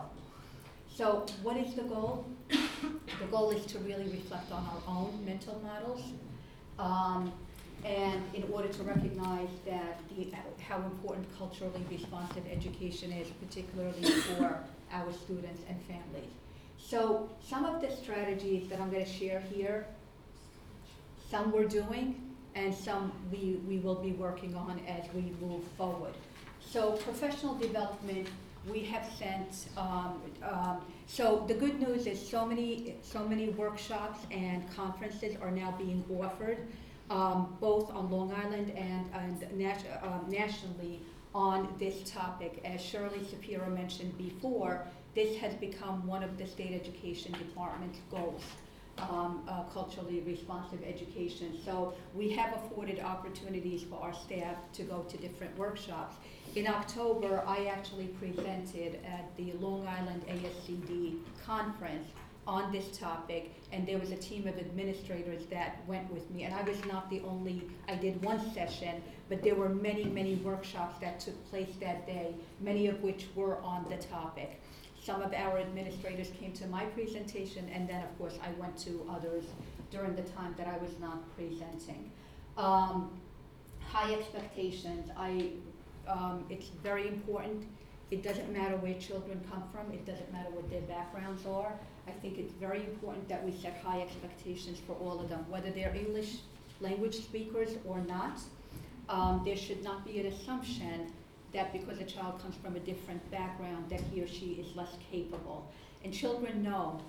So 0.99 1.25
what 1.43 1.55
is 1.55 1.75
the 1.75 1.83
goal? 1.83 2.25
the 2.49 3.27
goal 3.31 3.51
is 3.51 3.65
to 3.67 3.79
really 3.79 4.09
reflect 4.09 4.51
on 4.51 4.65
our 4.65 4.81
own 4.85 5.23
mental 5.23 5.57
models. 5.63 6.03
Um, 6.77 7.31
And 7.85 8.21
in 8.33 8.43
order 8.51 8.67
to 8.67 8.83
recognize 8.83 9.53
that 9.65 10.01
the, 10.09 10.27
how 10.61 10.79
important 10.79 11.25
culturally 11.37 11.81
responsive 11.89 12.43
education 12.51 13.13
is, 13.13 13.29
particularly 13.43 14.03
for 14.27 14.59
our 14.91 15.13
students 15.13 15.61
and 15.69 15.77
families. 15.83 16.33
So 16.77 17.29
some 17.51 17.63
of 17.63 17.81
the 17.81 17.89
strategies 17.89 18.67
that 18.67 18.81
I'm 18.81 18.91
gonna 18.91 19.05
share 19.05 19.39
here, 19.39 19.87
some 21.31 21.53
we're 21.53 21.71
doing 21.81 22.05
and 22.55 22.75
some 22.75 23.13
we, 23.31 23.61
we 23.69 23.77
will 23.77 24.01
be 24.09 24.11
working 24.11 24.53
on 24.53 24.81
as 24.85 25.03
we 25.13 25.23
move 25.39 25.63
forward. 25.77 26.15
So 26.59 26.91
professional 27.07 27.55
development, 27.55 28.27
we 28.67 28.83
have 28.83 29.07
sent, 29.17 29.67
um, 29.77 30.21
um, 30.43 30.81
so 31.07 31.45
the 31.47 31.53
good 31.53 31.79
news 31.79 32.07
is 32.07 32.19
so 32.19 32.45
many, 32.45 32.95
so 33.01 33.27
many 33.27 33.49
workshops 33.49 34.19
and 34.31 34.69
conferences 34.75 35.35
are 35.41 35.51
now 35.51 35.73
being 35.77 36.03
offered, 36.21 36.57
um, 37.09 37.55
both 37.59 37.89
on 37.91 38.09
Long 38.11 38.33
Island 38.33 38.71
and, 38.75 39.09
and 39.13 39.57
nat- 39.57 39.83
um, 40.03 40.25
nationally 40.27 41.01
on 41.33 41.73
this 41.79 42.09
topic. 42.09 42.61
As 42.65 42.81
Shirley 42.81 43.25
Shapiro 43.29 43.69
mentioned 43.69 44.17
before, 44.17 44.85
this 45.15 45.37
has 45.37 45.53
become 45.55 46.05
one 46.05 46.23
of 46.23 46.37
the 46.37 46.45
state 46.45 46.73
education 46.73 47.31
department's 47.33 47.99
goals, 48.11 48.43
um, 49.09 49.43
uh, 49.47 49.63
culturally 49.73 50.21
responsive 50.21 50.79
education. 50.83 51.59
So 51.63 51.93
we 52.13 52.29
have 52.31 52.53
afforded 52.53 52.99
opportunities 52.99 53.83
for 53.83 53.99
our 54.01 54.13
staff 54.13 54.55
to 54.73 54.83
go 54.83 55.05
to 55.09 55.17
different 55.17 55.57
workshops. 55.57 56.15
In 56.55 56.67
October, 56.67 57.43
I 57.45 57.65
actually 57.65 58.07
presented 58.07 58.99
at 59.05 59.35
the 59.37 59.53
Long 59.59 59.87
Island 59.87 60.23
ASCD 60.27 61.19
conference 61.45 62.09
on 62.47 62.71
this 62.71 62.97
topic, 62.97 63.53
and 63.71 63.87
there 63.87 63.99
was 63.99 64.09
a 64.09 64.15
team 64.15 64.47
of 64.47 64.57
administrators 64.57 65.45
that 65.51 65.83
went 65.87 66.11
with 66.11 66.29
me. 66.31 66.45
And 66.45 66.53
I 66.55 66.63
was 66.63 66.83
not 66.85 67.07
the 67.11 67.21
only, 67.21 67.61
I 67.87 67.95
did 67.95 68.19
one 68.23 68.51
session, 68.53 69.03
but 69.29 69.43
there 69.43 69.53
were 69.53 69.69
many, 69.69 70.05
many 70.05 70.35
workshops 70.37 70.99
that 71.01 71.19
took 71.19 71.49
place 71.51 71.69
that 71.79 72.07
day, 72.07 72.33
many 72.59 72.87
of 72.87 73.03
which 73.03 73.27
were 73.35 73.59
on 73.59 73.85
the 73.87 73.97
topic. 73.97 74.59
Some 75.03 75.21
of 75.21 75.33
our 75.33 75.57
administrators 75.57 76.29
came 76.39 76.51
to 76.53 76.67
my 76.67 76.83
presentation, 76.85 77.69
and 77.73 77.87
then, 77.87 78.03
of 78.03 78.17
course, 78.17 78.37
I 78.43 78.51
went 78.59 78.77
to 78.79 79.07
others 79.09 79.45
during 79.91 80.15
the 80.15 80.23
time 80.23 80.53
that 80.57 80.67
I 80.67 80.77
was 80.77 80.91
not 80.99 81.23
presenting. 81.35 82.11
Um, 82.57 83.09
high 83.79 84.13
expectations, 84.13 85.09
I, 85.17 85.51
um, 86.07 86.45
it's 86.49 86.67
very 86.83 87.07
important. 87.07 87.65
It 88.11 88.23
doesn't 88.23 88.51
matter 88.51 88.75
where 88.75 88.95
children 88.95 89.39
come 89.49 89.63
from, 89.71 89.91
it 89.93 90.05
doesn't 90.05 90.31
matter 90.33 90.49
what 90.49 90.69
their 90.69 90.81
backgrounds 90.81 91.45
are. 91.45 91.73
I 92.07 92.11
think 92.11 92.37
it's 92.37 92.53
very 92.53 92.79
important 92.79 93.29
that 93.29 93.43
we 93.43 93.51
set 93.51 93.79
high 93.83 94.01
expectations 94.01 94.79
for 94.85 94.93
all 94.93 95.19
of 95.19 95.29
them, 95.29 95.45
whether 95.49 95.69
they're 95.71 95.95
English 95.95 96.37
language 96.81 97.15
speakers 97.15 97.69
or 97.85 97.99
not. 98.01 98.39
Um, 99.07 99.41
there 99.45 99.57
should 99.57 99.83
not 99.83 100.05
be 100.05 100.19
an 100.19 100.27
assumption 100.27 101.11
that 101.53 101.73
because 101.73 101.99
a 101.99 102.03
child 102.03 102.41
comes 102.41 102.55
from 102.55 102.75
a 102.75 102.79
different 102.79 103.29
background, 103.31 103.89
that 103.89 104.01
he 104.01 104.21
or 104.21 104.27
she 104.27 104.53
is 104.53 104.75
less 104.75 104.91
capable. 105.11 105.67
And 106.03 106.13
children 106.13 106.63
know, 106.63 106.99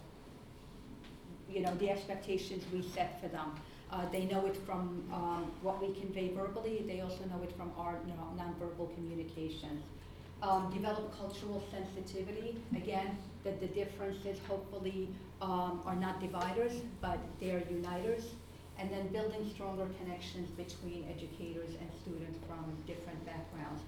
you 1.51 1.61
know, 1.61 1.75
the 1.77 1.91
expectations 1.91 2.65
we 2.73 2.83
set 2.83 3.21
for 3.21 3.29
them. 3.29 3.55
Uh, 3.93 4.09
they 4.13 4.25
know 4.27 4.47
it 4.47 4.57
from 4.57 5.05
um, 5.13 5.51
what 5.63 5.81
we 5.83 5.93
convey 6.01 6.33
verbally. 6.33 6.85
They 6.87 7.01
also 7.01 7.25
know 7.25 7.43
it 7.43 7.55
from 7.57 7.73
our 7.77 7.99
you 8.07 8.13
know, 8.13 8.29
nonverbal 8.39 8.95
communications. 8.95 9.85
Um, 10.43 10.71
develop 10.73 11.17
cultural 11.19 11.63
sensitivity. 11.71 12.57
Again, 12.75 13.19
that 13.45 13.61
the 13.61 13.67
differences 13.67 14.39
hopefully 14.49 15.09
um, 15.43 15.83
are 15.85 15.97
not 15.97 16.21
dividers, 16.21 16.73
but 17.01 17.19
they 17.41 17.51
are 17.51 17.63
uniters. 17.71 18.25
And 18.79 18.91
then 18.91 19.09
building 19.09 19.51
stronger 19.53 19.87
connections 20.01 20.49
between 20.53 21.05
educators 21.11 21.75
and 21.79 21.91
students 22.01 22.39
from 22.47 22.65
different 22.87 23.23
backgrounds. 23.27 23.83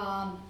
Um, 0.00 0.40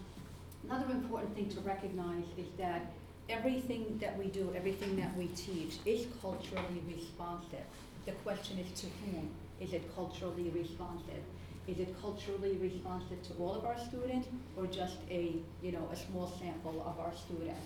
another 0.69 0.93
important 0.93 1.35
thing 1.35 1.49
to 1.49 1.61
recognize 1.61 2.25
is 2.39 2.47
that 2.57 2.93
everything 3.29 3.99
that 4.01 4.17
we 4.17 4.27
do, 4.27 4.53
everything 4.55 4.95
that 4.97 5.17
we 5.17 5.27
teach 5.29 5.79
is 5.85 6.07
culturally 6.23 6.83
responsive. 6.87 7.65
The 8.07 8.13
question 8.13 8.59
is 8.59 8.81
to 8.81 8.87
whom? 8.87 9.29
Is 9.61 9.73
it 9.73 9.93
culturally 9.97 10.51
responsive? 10.51 11.23
Is 11.67 11.79
it 11.79 12.01
culturally 12.01 12.59
responsive 12.59 13.23
to 13.25 13.35
all 13.41 13.55
of 13.55 13.65
our 13.65 13.79
students 13.79 14.29
or 14.57 14.67
just 14.67 14.99
a, 15.11 15.35
you 15.63 15.73
know, 15.73 15.89
a 15.93 15.97
small 15.97 16.33
sample 16.41 16.81
of 16.87 16.99
our 17.05 17.13
students? 17.17 17.61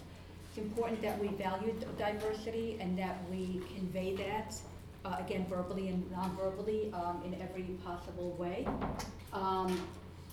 It's 0.49 0.59
important 0.59 1.03
that 1.03 1.19
we 1.21 1.29
value 1.29 1.75
diversity 1.99 2.79
and 2.81 2.99
that 2.99 3.19
we 3.31 3.61
convey 3.77 4.17
that, 4.17 4.55
uh, 5.05 5.17
again, 5.21 5.47
verbally 5.51 5.89
and 5.89 6.11
non-verbally, 6.11 6.93
um, 6.95 7.23
in 7.27 7.41
every 7.43 7.65
possible 7.85 8.31
way. 8.39 8.67
Um, 9.33 9.79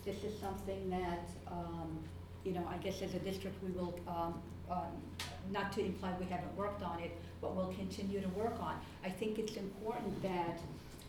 this 0.05 0.23
is 0.23 0.37
something 0.39 0.89
that, 0.89 1.29
um, 1.47 1.99
you 2.43 2.53
know, 2.53 2.67
I 2.69 2.77
guess 2.77 3.01
as 3.01 3.13
a 3.13 3.19
district, 3.19 3.61
we 3.63 3.71
will, 3.71 3.99
um, 4.07 4.41
um, 4.69 4.91
not 5.51 5.71
to 5.73 5.85
imply 5.85 6.13
we 6.19 6.25
haven't 6.25 6.55
worked 6.55 6.81
on 6.81 6.99
it, 6.99 7.11
but 7.41 7.55
we'll 7.55 7.73
continue 7.73 8.21
to 8.21 8.29
work 8.29 8.59
on. 8.59 8.79
I 9.03 9.09
think 9.09 9.37
it's 9.37 9.57
important 9.57 10.21
that 10.23 10.59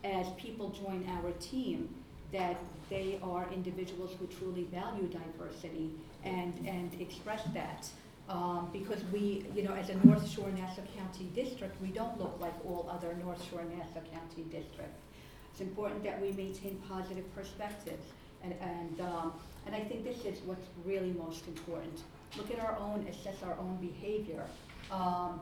as 0.04 0.26
people 0.36 0.70
join 0.70 1.06
our 1.08 1.30
team, 1.32 1.88
that 2.32 2.56
they 2.90 3.18
are 3.22 3.46
individuals 3.52 4.10
who 4.18 4.26
truly 4.26 4.64
value 4.64 5.06
diversity 5.08 5.90
and, 6.24 6.54
and 6.66 7.00
express 7.00 7.42
that. 7.54 7.88
Um, 8.28 8.70
because 8.72 9.02
we, 9.12 9.44
you 9.54 9.62
know, 9.62 9.74
as 9.74 9.90
a 9.90 10.06
North 10.06 10.26
Shore 10.28 10.48
Nassau 10.50 10.82
County 10.96 11.28
district, 11.34 11.80
we 11.82 11.88
don't 11.88 12.18
look 12.18 12.38
like 12.40 12.54
all 12.64 12.88
other 12.90 13.14
North 13.22 13.42
Shore 13.50 13.64
Nassau 13.64 14.00
County 14.12 14.42
districts. 14.50 15.02
It's 15.50 15.60
important 15.60 16.02
that 16.04 16.20
we 16.20 16.32
maintain 16.32 16.80
positive 16.88 17.24
perspectives. 17.34 18.04
And, 18.42 18.54
and, 18.60 19.00
um, 19.00 19.32
and 19.66 19.74
I 19.74 19.80
think 19.80 20.04
this 20.04 20.24
is 20.24 20.40
what's 20.44 20.66
really 20.84 21.12
most 21.12 21.46
important. 21.46 22.00
Look 22.36 22.50
at 22.50 22.58
our 22.58 22.76
own, 22.78 23.06
assess 23.08 23.42
our 23.42 23.56
own 23.58 23.76
behavior, 23.76 24.44
um, 24.90 25.40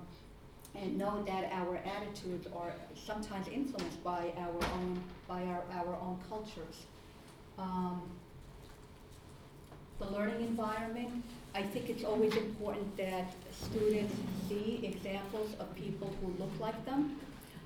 and 0.74 0.98
know 0.98 1.22
that 1.24 1.50
our 1.52 1.76
attitudes 1.78 2.46
are 2.54 2.72
sometimes 2.94 3.48
influenced 3.48 4.02
by 4.04 4.32
our 4.38 4.64
own, 4.74 5.02
by 5.26 5.42
our, 5.44 5.62
our 5.74 5.94
own 6.00 6.18
cultures. 6.28 6.86
Um, 7.58 8.02
the 9.98 10.10
learning 10.10 10.40
environment, 10.40 11.24
I 11.54 11.62
think 11.62 11.90
it's 11.90 12.04
always 12.04 12.34
important 12.36 12.96
that 12.96 13.32
students 13.52 14.14
see 14.48 14.80
examples 14.82 15.54
of 15.60 15.74
people 15.74 16.12
who 16.20 16.32
look 16.42 16.52
like 16.58 16.84
them, 16.86 17.20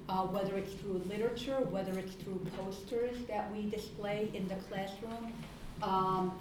uh, 0.09 0.23
whether 0.23 0.57
it's 0.57 0.75
through 0.75 1.03
literature, 1.09 1.59
whether 1.71 1.99
it's 1.99 2.15
through 2.15 2.41
posters 2.59 3.17
that 3.27 3.51
we 3.53 3.71
display 3.71 4.31
in 4.35 4.47
the 4.49 4.57
classroom. 4.69 5.33
Um, 5.83 6.33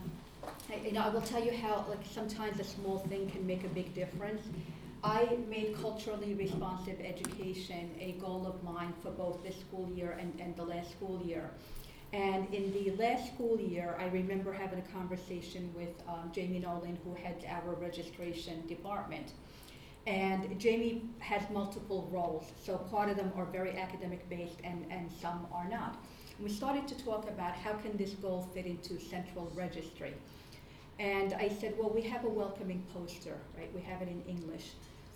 I, 0.70 0.86
you 0.86 0.92
know, 0.92 1.02
I 1.02 1.10
will 1.10 1.22
tell 1.22 1.44
you 1.44 1.56
how, 1.56 1.86
like, 1.88 2.00
sometimes 2.12 2.60
a 2.60 2.64
small 2.64 3.00
thing 3.00 3.30
can 3.30 3.46
make 3.48 3.64
a 3.64 3.70
big 3.70 3.94
difference. 3.94 4.42
I 5.04 5.38
made 5.50 5.76
culturally 5.82 6.34
responsive 6.34 7.00
education 7.02 7.92
a 8.00 8.14
goal 8.14 8.46
of 8.48 8.64
mine 8.64 8.94
for 9.02 9.12
both 9.12 9.44
this 9.44 9.56
school 9.60 9.90
year 9.94 10.18
and, 10.20 10.34
and 10.40 10.56
the 10.56 10.64
last 10.64 10.92
school 10.92 11.22
year. 11.26 11.50
And 12.14 12.54
in 12.54 12.72
the 12.72 12.92
last 12.92 13.34
school 13.34 13.60
year, 13.60 13.98
I 14.00 14.06
remember 14.06 14.54
having 14.54 14.80
a 14.80 14.94
conversation 14.94 15.74
with 15.76 15.90
um, 16.08 16.32
Jamie 16.32 16.60
Nolan, 16.60 16.98
who 17.04 17.16
heads 17.16 17.44
our 17.50 17.74
registration 17.74 18.66
department. 18.68 19.32
And 20.06 20.60
Jamie 20.60 21.10
has 21.20 21.50
multiple 21.50 22.10
roles, 22.12 22.52
so 22.62 22.78
part 22.78 23.10
of 23.10 23.16
them 23.16 23.32
are 23.38 23.46
very 23.46 23.78
academic 23.78 24.28
based 24.30 24.58
and, 24.64 24.86
and 24.90 25.10
some 25.10 25.48
are 25.54 25.68
not. 25.70 26.04
We 26.42 26.50
started 26.50 26.88
to 26.90 27.06
talk 27.06 27.30
about 27.30 27.56
how 27.56 27.74
can 27.74 27.96
this 27.96 28.12
goal 28.12 28.50
fit 28.54 28.66
into 28.66 29.00
central 29.00 29.50
registry. 29.56 30.14
And 31.00 31.34
I 31.34 31.48
said, 31.48 31.76
well, 31.78 31.90
we 31.90 32.02
have 32.02 32.26
a 32.26 32.30
welcoming 32.30 32.84
poster, 32.94 33.38
right? 33.58 33.74
We 33.74 33.82
have 33.82 34.02
it 34.02 34.10
in 34.10 34.22
English. 34.28 34.72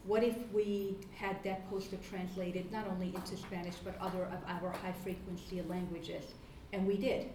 What 0.05 0.23
if 0.23 0.35
we 0.53 0.95
had 1.13 1.43
that 1.43 1.69
poster 1.69 1.97
translated 1.97 2.71
not 2.71 2.87
only 2.87 3.13
into 3.13 3.35
Spanish 3.35 3.75
but 3.83 3.99
other 3.99 4.23
of 4.23 4.39
our 4.47 4.71
high 4.71 4.93
frequency 5.03 5.61
languages? 5.63 6.23
And 6.71 6.87
we 6.87 6.95
did. 6.95 7.29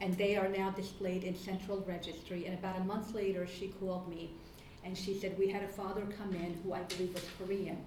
And 0.00 0.14
they 0.14 0.36
are 0.36 0.48
now 0.48 0.70
displayed 0.70 1.22
in 1.22 1.36
central 1.36 1.84
registry. 1.86 2.46
And 2.46 2.58
about 2.58 2.76
a 2.76 2.84
month 2.84 3.14
later, 3.14 3.46
she 3.46 3.68
called 3.68 4.08
me 4.08 4.32
and 4.84 4.96
she 4.96 5.18
said, 5.18 5.38
We 5.38 5.48
had 5.48 5.62
a 5.62 5.68
father 5.68 6.02
come 6.16 6.34
in 6.34 6.58
who 6.62 6.72
I 6.72 6.80
believe 6.82 7.14
was 7.14 7.24
Korean. 7.38 7.78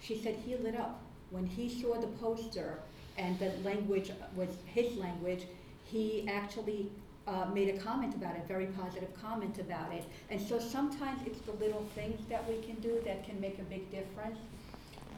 She 0.00 0.18
said 0.18 0.36
he 0.44 0.56
lit 0.56 0.76
up. 0.76 1.00
When 1.30 1.46
he 1.46 1.68
saw 1.68 2.00
the 2.00 2.06
poster 2.06 2.78
and 3.18 3.38
the 3.38 3.52
language 3.64 4.12
was 4.36 4.48
his 4.66 4.96
language, 4.96 5.42
he 5.84 6.26
actually 6.28 6.90
uh, 7.26 7.46
made 7.52 7.74
a 7.74 7.78
comment 7.78 8.14
about 8.14 8.36
it, 8.36 8.46
very 8.46 8.66
positive 8.66 9.08
comment 9.20 9.58
about 9.58 9.92
it. 9.92 10.04
And 10.30 10.40
so 10.40 10.58
sometimes 10.58 11.20
it's 11.26 11.40
the 11.40 11.52
little 11.52 11.84
things 11.94 12.20
that 12.28 12.48
we 12.48 12.60
can 12.62 12.76
do 12.76 13.00
that 13.04 13.24
can 13.24 13.40
make 13.40 13.58
a 13.58 13.64
big 13.64 13.90
difference. 13.90 14.38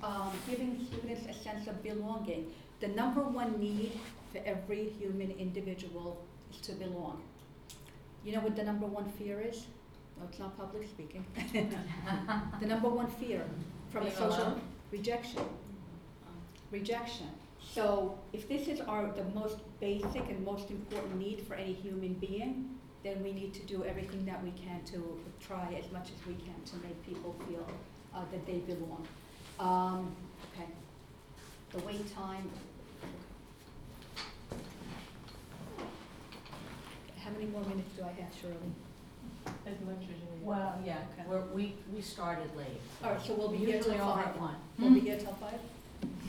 Um, 0.02 0.30
giving 0.48 0.86
students 0.86 1.26
a 1.28 1.34
sense 1.42 1.66
of 1.66 1.82
belonging. 1.82 2.52
The 2.80 2.88
number 2.88 3.22
one 3.22 3.58
need 3.58 3.98
for 4.32 4.40
every 4.46 4.90
human 4.98 5.32
individual 5.32 6.22
is 6.52 6.60
to 6.62 6.72
belong. 6.72 7.20
You 8.24 8.32
know 8.32 8.40
what 8.40 8.56
the 8.56 8.62
number 8.62 8.86
one 8.86 9.08
fear 9.10 9.40
is? 9.40 9.66
No, 10.18 10.26
it's 10.28 10.38
not 10.38 10.56
public 10.56 10.88
speaking. 10.88 11.24
the 12.60 12.66
number 12.66 12.88
one 12.88 13.06
fear 13.08 13.44
from 13.90 14.02
a 14.02 14.04
Being 14.06 14.16
social 14.16 14.42
alone? 14.42 14.60
rejection. 14.90 15.42
Rejection. 16.70 17.26
So 17.60 18.18
if 18.32 18.48
this 18.48 18.68
is 18.68 18.80
our, 18.80 19.12
the 19.12 19.24
most 19.34 19.58
basic 19.80 20.28
and 20.28 20.44
most 20.44 20.70
important 20.70 21.18
need 21.18 21.40
for 21.46 21.54
any 21.54 21.72
human 21.72 22.14
being, 22.14 22.70
then 23.04 23.22
we 23.22 23.32
need 23.32 23.54
to 23.54 23.62
do 23.62 23.84
everything 23.84 24.24
that 24.26 24.42
we 24.42 24.50
can 24.52 24.82
to 24.86 25.18
try 25.40 25.74
as 25.82 25.90
much 25.92 26.08
as 26.10 26.26
we 26.26 26.34
can 26.34 26.54
to 26.66 26.76
make 26.86 27.00
people 27.06 27.34
feel 27.48 27.66
uh, 28.14 28.22
that 28.32 28.44
they 28.46 28.58
belong. 28.58 29.06
Um, 29.60 30.14
okay. 30.52 30.66
The 31.70 31.78
wait 31.86 32.12
time. 32.14 32.50
How 37.22 37.30
many 37.30 37.46
more 37.46 37.62
minutes 37.62 37.90
do 37.96 38.02
I 38.02 38.20
have, 38.20 38.32
Shirley? 38.40 38.72
As 39.66 39.80
much 39.86 40.02
as 40.02 40.08
you 40.08 40.36
need. 40.36 40.42
Well, 40.44 40.78
yeah, 40.84 40.98
Okay. 41.12 41.28
we're, 41.28 41.42
we, 41.52 41.74
we 41.94 42.00
started 42.00 42.48
late. 42.56 42.80
All 43.04 43.12
right, 43.12 43.22
so 43.24 43.34
we'll 43.34 43.48
be 43.50 43.58
here 43.58 43.66
till 43.82 43.92
Usually 43.92 44.00
over 44.00 44.12
five. 44.22 44.26
at 44.28 44.40
one. 44.40 44.56
We'll 44.78 44.94
be 44.94 45.00
here 45.00 45.18
till 45.18 45.34
five? 45.34 45.60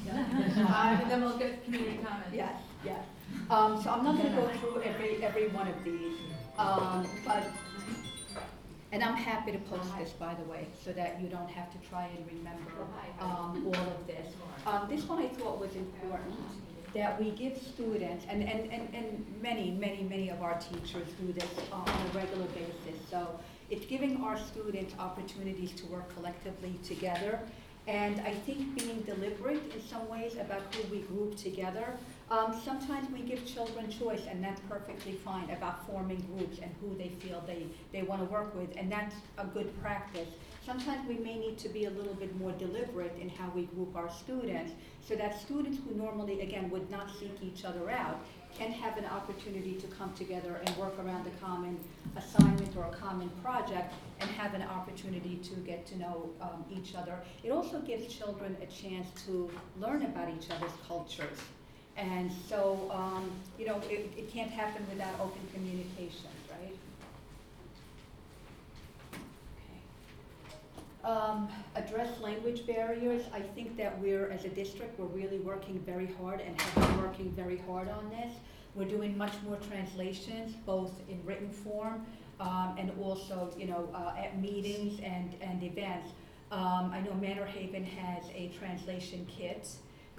Uh, 0.09 0.97
and 1.01 1.11
then 1.11 1.21
we'll 1.21 1.37
get 1.37 1.63
community 1.63 1.97
comments. 2.03 2.33
Yes, 2.33 2.53
yes. 2.83 3.03
Um, 3.49 3.81
so 3.81 3.91
I'm 3.91 4.03
not 4.03 4.17
gonna 4.17 4.35
go 4.35 4.47
through 4.59 4.81
every, 4.81 5.23
every 5.23 5.47
one 5.49 5.67
of 5.67 5.83
these, 5.83 6.17
um, 6.57 7.07
but, 7.25 7.45
and 8.91 9.03
I'm 9.03 9.15
happy 9.15 9.51
to 9.51 9.59
post 9.59 9.95
this, 9.99 10.09
by 10.11 10.33
the 10.33 10.43
way, 10.51 10.67
so 10.83 10.91
that 10.93 11.21
you 11.21 11.27
don't 11.29 11.49
have 11.49 11.71
to 11.71 11.89
try 11.89 12.07
and 12.17 12.25
remember, 12.27 12.87
um, 13.21 13.63
all 13.67 13.75
of 13.75 14.07
this. 14.07 14.33
Um, 14.65 14.87
this 14.89 15.03
one 15.03 15.19
I 15.19 15.27
thought 15.27 15.59
was 15.59 15.75
important, 15.75 16.33
that 16.93 17.19
we 17.19 17.31
give 17.31 17.57
students, 17.57 18.25
and, 18.29 18.41
and, 18.43 18.71
and, 18.71 18.93
and 18.93 19.25
many, 19.41 19.71
many, 19.71 20.03
many 20.03 20.29
of 20.29 20.41
our 20.41 20.59
teachers 20.59 21.07
do 21.19 21.31
this 21.33 21.49
uh, 21.71 21.75
on 21.75 21.87
a 21.87 22.17
regular 22.17 22.45
basis. 22.47 22.99
So 23.09 23.39
it's 23.69 23.85
giving 23.85 24.23
our 24.23 24.37
students 24.37 24.93
opportunities 24.97 25.71
to 25.73 25.85
work 25.87 26.13
collectively 26.15 26.79
together. 26.83 27.39
And 27.87 28.21
I 28.21 28.33
think 28.33 28.77
being 28.77 29.01
deliberate 29.01 29.73
in 29.73 29.81
some 29.87 30.07
ways 30.09 30.35
about 30.35 30.61
who 30.75 30.95
we 30.95 31.01
group 31.01 31.35
together. 31.37 31.97
Um, 32.29 32.59
sometimes 32.63 33.09
we 33.11 33.21
give 33.21 33.43
children 33.47 33.89
choice, 33.89 34.21
and 34.29 34.43
that's 34.43 34.61
perfectly 34.69 35.13
fine 35.13 35.49
about 35.49 35.87
forming 35.87 36.21
groups 36.35 36.59
and 36.61 36.69
who 36.81 36.95
they 36.95 37.09
feel 37.09 37.43
they, 37.47 37.65
they 37.91 38.03
want 38.03 38.21
to 38.21 38.31
work 38.31 38.53
with, 38.55 38.69
and 38.77 38.91
that's 38.91 39.15
a 39.39 39.45
good 39.45 39.79
practice. 39.81 40.27
Sometimes 40.63 41.07
we 41.07 41.15
may 41.15 41.39
need 41.39 41.57
to 41.57 41.69
be 41.69 41.85
a 41.85 41.89
little 41.89 42.13
bit 42.13 42.39
more 42.39 42.51
deliberate 42.51 43.17
in 43.19 43.29
how 43.29 43.49
we 43.55 43.63
group 43.63 43.95
our 43.95 44.11
students, 44.11 44.73
so 45.07 45.15
that 45.15 45.39
students 45.41 45.79
who 45.83 45.95
normally, 45.95 46.41
again, 46.41 46.69
would 46.69 46.89
not 46.89 47.09
seek 47.19 47.31
each 47.41 47.65
other 47.65 47.89
out 47.89 48.19
can 48.57 48.71
have 48.71 48.97
an 48.97 49.05
opportunity 49.05 49.75
to 49.75 49.87
come 49.87 50.13
together 50.13 50.59
and 50.65 50.75
work 50.77 50.97
around 50.99 51.25
a 51.27 51.45
common 51.45 51.79
assignment 52.15 52.75
or 52.75 52.85
a 52.85 52.95
common 52.95 53.29
project 53.43 53.93
and 54.19 54.29
have 54.31 54.53
an 54.53 54.63
opportunity 54.63 55.37
to 55.37 55.55
get 55.61 55.85
to 55.85 55.97
know 55.97 56.29
um, 56.41 56.65
each 56.69 56.95
other. 56.95 57.15
It 57.43 57.51
also 57.51 57.79
gives 57.79 58.13
children 58.13 58.57
a 58.61 58.65
chance 58.65 59.07
to 59.25 59.49
learn 59.79 60.03
about 60.03 60.29
each 60.29 60.49
other's 60.49 60.71
cultures. 60.87 61.39
And 61.95 62.31
so, 62.47 62.89
um, 62.93 63.29
you 63.57 63.65
know, 63.65 63.79
it, 63.89 64.11
it 64.17 64.31
can't 64.31 64.51
happen 64.51 64.85
without 64.89 65.13
open 65.19 65.41
communication, 65.53 66.29
right? 66.49 66.75
Okay. 69.13 69.79
Um, 71.03 71.47
address 71.75 72.19
language 72.19 72.67
barriers. 72.67 73.23
I 73.33 73.39
think 73.39 73.77
that 73.77 73.97
we're, 74.01 74.29
as 74.31 74.43
a 74.43 74.49
district, 74.49 74.99
we're 74.99 75.05
really 75.05 75.39
working 75.39 75.79
very 75.79 76.07
hard 76.19 76.41
and 76.41 76.59
have 76.59 76.87
been 76.87 77.01
working 77.01 77.31
very 77.31 77.57
hard 77.57 77.89
on 77.89 78.09
this. 78.09 78.33
We're 78.75 78.87
doing 78.87 79.17
much 79.17 79.33
more 79.45 79.55
translations, 79.57 80.55
both 80.65 80.91
in 81.09 81.25
written 81.25 81.49
form 81.49 82.05
um, 82.39 82.75
and 82.77 82.91
also, 83.01 83.53
you 83.57 83.65
know, 83.65 83.89
uh, 83.93 84.13
at 84.17 84.39
meetings 84.41 84.99
and, 85.01 85.33
and 85.41 85.63
events. 85.63 86.09
Um, 86.51 86.91
I 86.93 86.99
know 86.99 87.13
Manor 87.13 87.45
Haven 87.45 87.85
has 87.85 88.25
a 88.35 88.51
translation 88.59 89.25
kit 89.29 89.69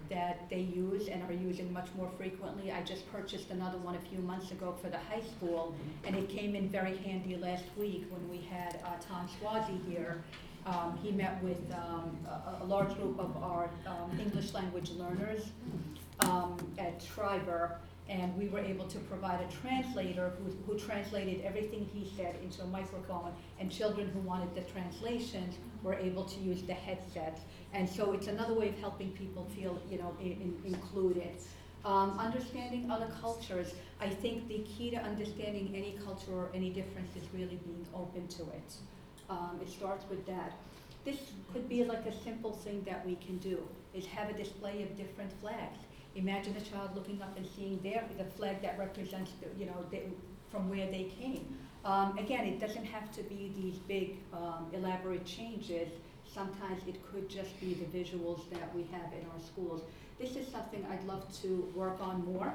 that 0.08 0.48
they 0.48 0.60
use 0.60 1.08
and 1.08 1.22
are 1.28 1.34
using 1.34 1.72
much 1.72 1.88
more 1.96 2.10
frequently. 2.16 2.72
I 2.72 2.82
just 2.82 3.10
purchased 3.12 3.50
another 3.50 3.78
one 3.78 3.96
a 3.96 4.00
few 4.08 4.18
months 4.20 4.50
ago 4.50 4.74
for 4.80 4.88
the 4.88 4.98
high 4.98 5.22
school, 5.36 5.74
and 6.04 6.16
it 6.16 6.28
came 6.28 6.56
in 6.56 6.68
very 6.68 6.96
handy 6.98 7.36
last 7.36 7.64
week 7.76 8.06
when 8.10 8.28
we 8.30 8.46
had 8.46 8.80
uh, 8.84 8.92
Tom 9.06 9.28
Suozzi 9.28 9.78
here. 9.90 10.22
Um, 10.66 10.98
he 11.02 11.10
met 11.10 11.42
with 11.42 11.60
um, 11.72 12.16
a, 12.26 12.62
a 12.62 12.66
large 12.66 12.94
group 12.96 13.18
of 13.18 13.36
our 13.42 13.70
um, 13.86 14.18
English 14.20 14.52
language 14.52 14.90
learners 14.90 15.50
um, 16.20 16.56
at 16.78 17.02
Schreiber, 17.02 17.78
and 18.08 18.36
we 18.36 18.48
were 18.48 18.58
able 18.58 18.86
to 18.88 18.98
provide 18.98 19.40
a 19.40 19.52
translator 19.62 20.32
who, 20.38 20.72
who 20.72 20.78
translated 20.78 21.42
everything 21.44 21.88
he 21.94 22.12
said 22.16 22.36
into 22.42 22.62
a 22.62 22.66
microphone, 22.66 23.32
and 23.58 23.70
children 23.70 24.08
who 24.08 24.18
wanted 24.20 24.54
the 24.54 24.60
translations 24.72 25.56
were 25.82 25.94
able 25.94 26.24
to 26.24 26.40
use 26.40 26.62
the 26.62 26.74
headsets. 26.74 27.40
And 27.72 27.88
so 27.88 28.12
it's 28.12 28.26
another 28.26 28.52
way 28.52 28.68
of 28.68 28.78
helping 28.78 29.12
people 29.12 29.46
feel, 29.56 29.80
you 29.90 29.98
know, 29.98 30.14
in, 30.20 30.32
in- 30.32 30.60
included. 30.74 31.30
Um, 31.84 32.18
understanding 32.18 32.90
other 32.90 33.10
cultures, 33.22 33.72
I 34.00 34.10
think 34.10 34.48
the 34.48 34.58
key 34.58 34.90
to 34.90 34.98
understanding 34.98 35.72
any 35.74 35.98
culture 36.04 36.32
or 36.32 36.50
any 36.52 36.68
difference 36.68 37.16
is 37.16 37.22
really 37.32 37.58
being 37.64 37.86
open 37.94 38.28
to 38.28 38.42
it. 38.42 38.74
Um, 39.30 39.60
it 39.62 39.70
starts 39.70 40.04
with 40.10 40.26
that. 40.26 40.52
This 41.04 41.16
could 41.52 41.68
be 41.68 41.84
like 41.84 42.04
a 42.04 42.22
simple 42.22 42.52
thing 42.52 42.82
that 42.84 43.06
we 43.06 43.14
can 43.16 43.38
do, 43.38 43.62
is 43.94 44.04
have 44.06 44.28
a 44.28 44.32
display 44.32 44.82
of 44.82 44.96
different 44.96 45.32
flags. 45.40 45.78
Imagine 46.16 46.56
a 46.56 46.60
child 46.60 46.90
looking 46.96 47.22
up 47.22 47.36
and 47.36 47.46
seeing 47.56 47.78
their, 47.80 48.04
the 48.18 48.24
flag 48.24 48.60
that 48.62 48.76
represents, 48.76 49.30
the, 49.40 49.46
you 49.58 49.66
know, 49.66 49.86
from 50.50 50.68
where 50.68 50.86
they 50.90 51.04
came. 51.20 51.56
Um, 51.84 52.18
again, 52.18 52.44
it 52.44 52.58
doesn't 52.58 52.84
have 52.84 53.10
to 53.12 53.22
be 53.22 53.52
these 53.56 53.78
big, 53.78 54.16
um, 54.32 54.66
elaborate 54.72 55.24
changes. 55.24 55.88
Sometimes 56.34 56.82
it 56.88 56.96
could 57.10 57.28
just 57.28 57.58
be 57.60 57.74
the 57.74 57.86
visuals 57.86 58.50
that 58.50 58.74
we 58.74 58.82
have 58.90 59.12
in 59.12 59.24
our 59.32 59.40
schools. 59.40 59.82
This 60.18 60.36
is 60.36 60.46
something 60.48 60.84
I'd 60.90 61.04
love 61.04 61.24
to 61.42 61.72
work 61.74 61.98
on 62.00 62.24
more, 62.24 62.52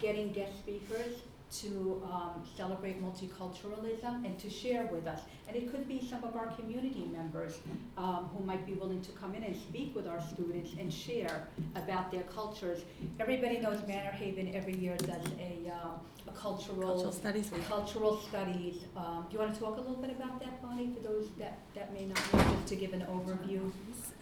getting 0.00 0.32
guest 0.32 0.58
speakers 0.58 1.16
to 1.52 2.02
um, 2.12 2.42
celebrate 2.56 3.02
multiculturalism 3.02 4.24
and 4.24 4.38
to 4.38 4.48
share 4.48 4.86
with 4.86 5.06
us. 5.06 5.20
And 5.48 5.56
it 5.56 5.70
could 5.70 5.88
be 5.88 6.06
some 6.08 6.22
of 6.22 6.36
our 6.36 6.46
community 6.48 7.08
members 7.12 7.58
um, 7.98 8.30
who 8.32 8.44
might 8.44 8.64
be 8.66 8.74
willing 8.74 9.02
to 9.02 9.12
come 9.12 9.34
in 9.34 9.42
and 9.42 9.56
speak 9.56 9.94
with 9.94 10.06
our 10.06 10.20
students 10.22 10.70
and 10.78 10.92
share 10.92 11.48
about 11.74 12.12
their 12.12 12.22
cultures. 12.22 12.82
Everybody 13.18 13.58
knows 13.58 13.80
Manor 13.88 14.10
Haven 14.10 14.54
every 14.54 14.76
year 14.76 14.96
does 14.96 15.26
a, 15.40 15.70
uh, 15.70 16.28
a 16.28 16.32
cultural 16.32 16.80
Cultural 16.80 17.12
Studies 17.12 17.50
Week. 17.50 17.66
cultural 17.66 18.20
studies. 18.20 18.84
Um, 18.96 19.26
do 19.28 19.34
you 19.34 19.42
want 19.42 19.54
to 19.54 19.60
talk 19.60 19.76
a 19.76 19.80
little 19.80 19.96
bit 19.96 20.10
about 20.10 20.38
that, 20.40 20.62
Bonnie, 20.62 20.92
for 20.94 21.00
those 21.00 21.28
that, 21.38 21.58
that 21.74 21.92
may 21.92 22.06
not 22.06 22.32
know, 22.32 22.54
just 22.54 22.66
to 22.68 22.76
give 22.76 22.92
an 22.92 23.02
overview? 23.02 23.72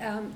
Um, 0.01 0.35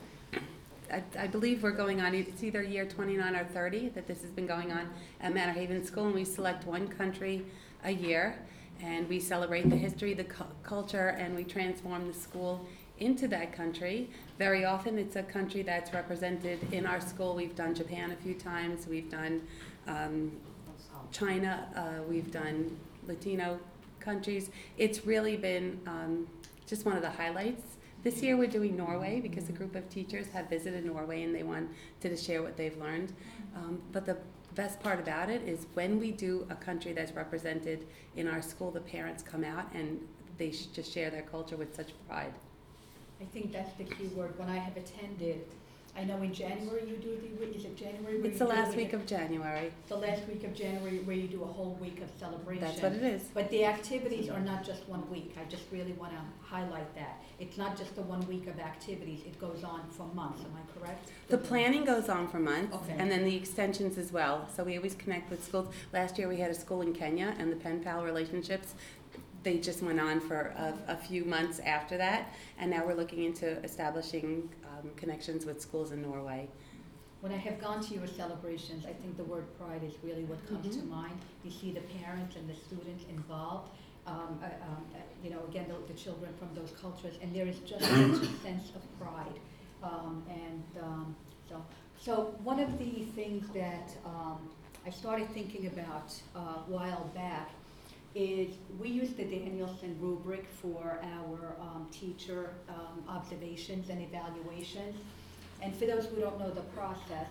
I, 0.92 1.26
believe 1.26 1.62
we're 1.62 1.70
going 1.70 2.00
on, 2.00 2.14
it's 2.14 2.42
either 2.42 2.62
year 2.62 2.84
twenty-nine 2.84 3.34
or 3.34 3.44
thirty 3.44 3.88
that 3.90 4.06
this 4.06 4.20
has 4.22 4.30
been 4.30 4.46
going 4.46 4.72
on 4.72 4.90
at 5.20 5.32
Manor 5.32 5.52
Haven 5.52 5.84
School, 5.84 6.06
and 6.06 6.14
we 6.14 6.24
select 6.24 6.66
one 6.66 6.86
country 6.86 7.44
a 7.84 7.90
year, 7.90 8.38
and 8.82 9.08
we 9.08 9.18
celebrate 9.18 9.70
the 9.70 9.76
history, 9.76 10.12
the 10.12 10.24
cu- 10.24 10.44
culture, 10.62 11.08
and 11.18 11.34
we 11.34 11.44
transform 11.44 12.06
the 12.08 12.12
school 12.12 12.66
into 12.98 13.26
that 13.28 13.52
country. 13.52 14.10
Very 14.38 14.64
often, 14.64 14.98
it's 14.98 15.16
a 15.16 15.22
country 15.22 15.62
that's 15.62 15.92
represented 15.94 16.60
in 16.72 16.84
our 16.86 17.00
school. 17.00 17.34
We've 17.34 17.56
done 17.56 17.74
Japan 17.74 18.12
a 18.12 18.16
few 18.16 18.34
times, 18.34 18.86
we've 18.86 19.10
done, 19.10 19.40
um, 19.86 20.32
China, 21.10 21.66
uh, 21.74 22.02
we've 22.08 22.30
done 22.30 22.76
Latino 23.08 23.58
countries. 23.98 24.50
It's 24.76 25.06
really 25.06 25.36
been 25.36 25.80
um, 25.86 26.26
just 26.66 26.84
one 26.84 26.96
of 26.96 27.02
the 27.02 27.10
highlights. 27.10 27.71
This 28.02 28.20
year 28.20 28.36
we're 28.36 28.48
doing 28.48 28.76
Norway 28.76 29.20
because 29.20 29.48
a 29.48 29.52
group 29.52 29.76
of 29.76 29.88
teachers 29.88 30.26
have 30.32 30.48
visited 30.50 30.84
Norway 30.84 31.22
and 31.22 31.32
they 31.32 31.44
wanted 31.44 31.68
to 32.00 32.16
share 32.16 32.42
what 32.42 32.56
they've 32.56 32.76
learned. 32.76 33.12
Um, 33.54 33.80
but 33.92 34.06
the 34.06 34.16
best 34.56 34.80
part 34.80 34.98
about 34.98 35.30
it 35.30 35.42
is 35.42 35.66
when 35.74 36.00
we 36.00 36.10
do 36.10 36.44
a 36.50 36.56
country 36.56 36.92
that's 36.92 37.12
represented 37.12 37.86
in 38.16 38.26
our 38.26 38.42
school, 38.42 38.72
the 38.72 38.80
parents 38.80 39.22
come 39.22 39.44
out 39.44 39.72
and 39.72 40.00
they 40.36 40.50
sh- 40.50 40.66
just 40.66 40.92
share 40.92 41.10
their 41.10 41.22
culture 41.22 41.56
with 41.56 41.76
such 41.76 41.90
pride. 42.08 42.34
I 43.20 43.24
think 43.26 43.52
that's 43.52 43.72
the 43.74 43.84
key 43.84 44.08
word. 44.08 44.36
When 44.36 44.48
I 44.48 44.58
have 44.58 44.76
attended, 44.76 45.44
I 45.94 46.04
know 46.04 46.16
in 46.22 46.32
January 46.32 46.82
you 46.88 46.96
do 46.96 47.16
the, 47.20 47.44
week. 47.46 47.54
is 47.54 47.66
it 47.66 47.76
January? 47.76 48.16
where 48.16 48.24
It's 48.26 48.40
you 48.40 48.46
the 48.46 48.52
do 48.52 48.58
last 48.58 48.72
it? 48.72 48.76
week 48.78 48.92
of 48.94 49.04
January. 49.06 49.70
The 49.88 49.96
last 49.96 50.26
week 50.26 50.42
of 50.42 50.54
January 50.54 51.00
where 51.00 51.14
you 51.14 51.28
do 51.28 51.42
a 51.42 51.46
whole 51.46 51.76
week 51.82 52.00
of 52.00 52.08
celebration. 52.18 52.64
That's 52.64 52.80
what 52.80 52.92
it 52.92 53.02
is. 53.02 53.22
But 53.34 53.50
the 53.50 53.66
activities 53.66 54.30
are 54.30 54.40
not 54.40 54.64
just 54.64 54.88
one 54.88 55.08
week. 55.10 55.36
I 55.38 55.48
just 55.50 55.64
really 55.70 55.92
want 55.92 56.12
to 56.12 56.18
highlight 56.40 56.94
that. 56.94 57.22
It's 57.38 57.58
not 57.58 57.76
just 57.76 57.94
the 57.94 58.02
one 58.02 58.26
week 58.26 58.46
of 58.46 58.58
activities. 58.58 59.20
It 59.26 59.38
goes 59.38 59.64
on 59.64 59.82
for 59.90 60.06
months. 60.14 60.40
Am 60.40 60.52
I 60.56 60.78
correct? 60.80 61.10
The 61.28 61.38
planning 61.38 61.84
goes 61.84 62.08
on 62.08 62.26
for 62.26 62.38
months, 62.38 62.74
Okay. 62.74 62.94
and 62.98 63.10
then 63.10 63.24
the 63.24 63.36
extensions 63.36 63.98
as 63.98 64.12
well. 64.12 64.48
So 64.56 64.64
we 64.64 64.76
always 64.78 64.94
connect 64.94 65.30
with 65.30 65.44
schools. 65.44 65.68
Last 65.92 66.16
year, 66.18 66.26
we 66.28 66.38
had 66.38 66.50
a 66.50 66.54
school 66.54 66.80
in 66.80 66.94
Kenya, 66.94 67.34
and 67.38 67.52
the 67.52 67.56
pen 67.56 67.80
pal 67.82 68.02
relationships, 68.02 68.74
they 69.42 69.58
just 69.58 69.82
went 69.82 69.98
on 70.00 70.20
for 70.20 70.54
a, 70.56 70.74
a 70.88 70.96
few 70.96 71.24
months 71.24 71.58
after 71.58 71.96
that. 71.98 72.32
And 72.58 72.70
now 72.70 72.86
we're 72.86 72.94
looking 72.94 73.24
into 73.24 73.62
establishing 73.64 74.48
um, 74.82 74.90
connections 74.96 75.44
with 75.46 75.60
schools 75.60 75.92
in 75.92 76.02
Norway. 76.02 76.48
When 77.20 77.32
I 77.32 77.36
have 77.36 77.60
gone 77.60 77.80
to 77.82 77.94
your 77.94 78.06
celebrations, 78.06 78.84
I 78.84 78.92
think 78.92 79.16
the 79.16 79.24
word 79.24 79.44
pride 79.58 79.82
is 79.84 79.94
really 80.02 80.24
what 80.24 80.44
comes 80.48 80.74
to 80.76 80.82
Mhm. 80.82 80.88
mind. 80.88 81.18
You 81.44 81.50
see 81.50 81.70
the 81.72 81.80
parents 82.02 82.34
and 82.36 82.48
the 82.48 82.54
students 82.54 83.04
involved, 83.08 83.70
um, 84.06 84.40
uh, 84.42 84.46
um, 84.46 84.84
uh, 84.94 84.98
you 85.22 85.30
know, 85.30 85.40
again, 85.48 85.66
the, 85.68 85.92
the 85.92 85.98
children 85.98 86.34
from 86.34 86.52
those 86.54 86.72
cultures, 86.72 87.14
and 87.22 87.34
there 87.34 87.46
is 87.46 87.60
just 87.60 87.84
such 87.84 88.22
a 88.28 88.36
sense 88.42 88.72
of 88.74 88.82
pride. 88.98 89.38
Um, 89.82 90.24
and 90.28 90.64
um, 90.82 91.16
so, 91.48 91.64
So 92.00 92.34
one 92.42 92.58
of 92.58 92.78
the 92.80 93.04
things 93.14 93.48
that 93.54 93.94
um, 94.04 94.50
I 94.84 94.90
started 94.90 95.30
thinking 95.32 95.68
about 95.68 96.12
uh, 96.34 96.38
a 96.40 96.64
while 96.66 97.08
back 97.14 97.50
is 98.14 98.54
we 98.78 98.88
use 98.88 99.10
the 99.14 99.24
Danielson 99.24 99.96
rubric 100.00 100.46
for 100.60 101.00
our 101.02 101.56
um, 101.60 101.86
teacher 101.90 102.50
um, 102.68 103.02
observations 103.08 103.88
and 103.88 104.02
evaluations. 104.02 104.96
And 105.62 105.74
for 105.76 105.86
those 105.86 106.06
who 106.06 106.20
don't 106.20 106.38
know 106.38 106.50
the 106.50 106.62
process, 106.76 107.28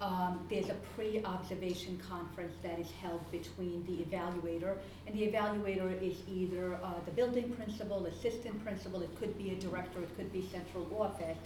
um, 0.00 0.44
there's 0.50 0.68
a 0.68 0.76
pre-observation 0.96 2.00
conference 2.08 2.54
that 2.62 2.78
is 2.78 2.90
held 3.00 3.30
between 3.30 3.84
the 3.86 4.04
evaluator, 4.04 4.76
and 5.06 5.16
the 5.16 5.28
evaluator 5.28 6.02
is 6.02 6.16
either 6.28 6.74
uh, 6.82 6.94
the 7.04 7.12
building 7.12 7.52
principal, 7.52 8.04
assistant 8.06 8.62
principal, 8.64 9.02
it 9.02 9.18
could 9.18 9.36
be 9.38 9.50
a 9.50 9.54
director, 9.54 10.00
it 10.00 10.16
could 10.16 10.32
be 10.32 10.46
central 10.50 10.86
office. 11.00 11.38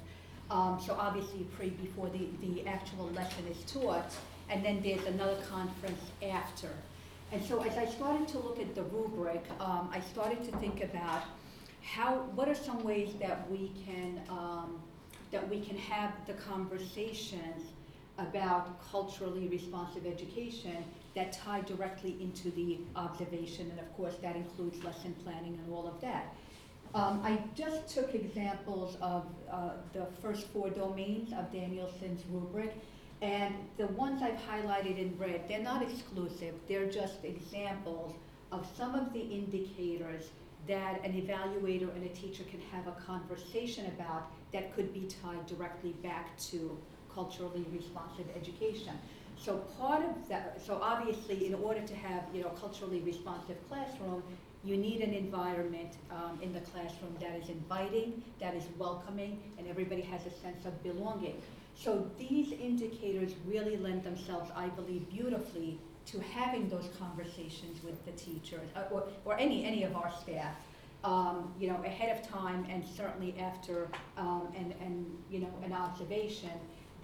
Um, 0.51 0.81
so 0.85 0.95
obviously 0.99 1.47
pre 1.57 1.71
before 1.71 2.09
the, 2.09 2.27
the 2.41 2.67
actual 2.67 3.07
lesson 3.11 3.45
is 3.51 3.71
taught, 3.71 4.13
and 4.49 4.65
then 4.65 4.81
there's 4.83 5.05
another 5.05 5.37
conference 5.51 6.01
after. 6.23 6.71
And 7.31 7.45
so 7.45 7.63
as 7.63 7.77
I 7.77 7.85
started 7.87 8.27
to 8.29 8.39
look 8.39 8.59
at 8.59 8.75
the 8.75 8.85
rubric, 8.85 9.45
um, 9.61 9.91
I 9.93 10.01
started 10.01 10.43
to 10.45 10.57
think 10.59 10.83
about 10.83 11.23
how, 11.83 12.17
what 12.35 12.49
are 12.49 12.55
some 12.55 12.83
ways 12.83 13.11
that 13.21 13.51
we 13.51 13.71
can, 13.85 14.21
um, 14.31 14.81
that 15.31 15.47
we 15.49 15.61
can 15.61 15.77
have 15.77 16.15
the 16.27 16.33
conversations 16.35 17.71
about 18.17 18.83
culturally 18.91 19.47
responsive 19.49 20.07
education 20.07 20.85
that 21.15 21.33
tie 21.33 21.61
directly 21.63 22.17
into 22.21 22.51
the 22.51 22.79
observation, 22.97 23.71
and 23.71 23.79
of 23.79 23.97
course, 23.97 24.15
that 24.23 24.35
includes 24.35 24.83
lesson 24.83 25.15
planning 25.23 25.59
and 25.63 25.73
all 25.73 25.87
of 25.87 26.01
that. 26.01 26.35
Um, 26.95 27.21
I 27.23 27.39
just 27.55 27.89
took 27.89 28.15
examples 28.15 28.97
of 29.03 29.27
uh, 29.51 29.73
the 29.93 30.07
first 30.23 30.47
four 30.49 30.71
domains 30.71 31.33
of 31.33 31.53
Danielson's 31.53 32.23
rubric, 32.31 32.75
and 33.21 33.55
the 33.77 33.87
ones 33.89 34.23
I've 34.23 34.39
highlighted 34.39 34.99
in 34.99 35.17
red, 35.19 35.49
they're 35.49 35.63
not 35.63 35.83
exclusive, 35.83 36.55
they're 36.69 36.91
just 36.91 37.25
examples 37.25 38.15
of 38.53 38.67
some 38.77 38.95
of 38.95 39.13
the 39.13 39.21
indicators 39.21 40.31
that 40.67 41.05
an 41.05 41.13
evaluator 41.13 41.95
and 41.95 42.05
a 42.05 42.09
teacher 42.11 42.45
can 42.45 42.61
have 42.73 42.87
a 42.87 42.93
conversation 42.93 43.87
about 43.87 44.31
that 44.53 44.75
could 44.75 44.93
be 44.93 45.09
tied 45.23 45.47
directly 45.47 45.93
back 46.03 46.37
to 46.39 46.79
culturally 47.13 47.65
responsive 47.73 48.27
education. 48.37 48.93
So 49.37 49.59
part 49.79 50.05
of 50.05 50.29
that, 50.29 50.61
so 50.65 50.81
obviously, 50.83 51.47
in 51.47 51.55
order 51.55 51.81
to 51.81 51.95
have, 51.95 52.25
you 52.35 52.43
know, 52.43 52.51
culturally 52.51 53.01
responsive 53.01 53.57
classroom, 53.69 54.23
you 54.65 54.77
need 54.77 55.01
an 55.01 55.15
environment 55.15 55.93
um, 56.11 56.39
in 56.43 56.53
the 56.53 56.61
classroom 56.61 57.17
that 57.21 57.37
is 57.41 57.49
inviting, 57.49 58.23
that 58.41 58.55
is 58.55 58.65
welcoming, 58.77 59.41
and 59.57 59.69
everybody 59.69 60.03
has 60.03 60.27
a 60.27 60.31
sense 60.31 60.67
of 60.67 60.83
belonging. 60.83 61.41
So 61.79 62.11
these 62.19 62.51
indicators 62.53 63.33
really 63.47 63.77
lend 63.77 64.03
themselves, 64.03 64.51
I 64.57 64.67
believe, 64.69 65.09
beautifully 65.09 65.79
to 66.07 66.19
having 66.19 66.69
those 66.69 66.89
conversations 66.99 67.83
with 67.85 68.05
the 68.05 68.13
teachers, 68.13 68.69
uh, 68.75 68.83
or, 68.91 69.05
or 69.25 69.39
any, 69.39 69.65
any 69.65 69.85
of 69.85 69.95
our 69.95 70.13
staff, 70.21 70.57
um, 71.05 71.55
you 71.61 71.69
know, 71.69 71.81
ahead 71.85 72.19
of 72.19 72.29
time 72.29 72.67
and 72.69 72.85
certainly 72.85 73.39
after, 73.39 73.89
um, 74.17 74.49
and, 74.57 74.75
and, 74.81 75.07
you 75.31 75.39
know, 75.39 75.53
an 75.65 75.73
observation 75.73 76.51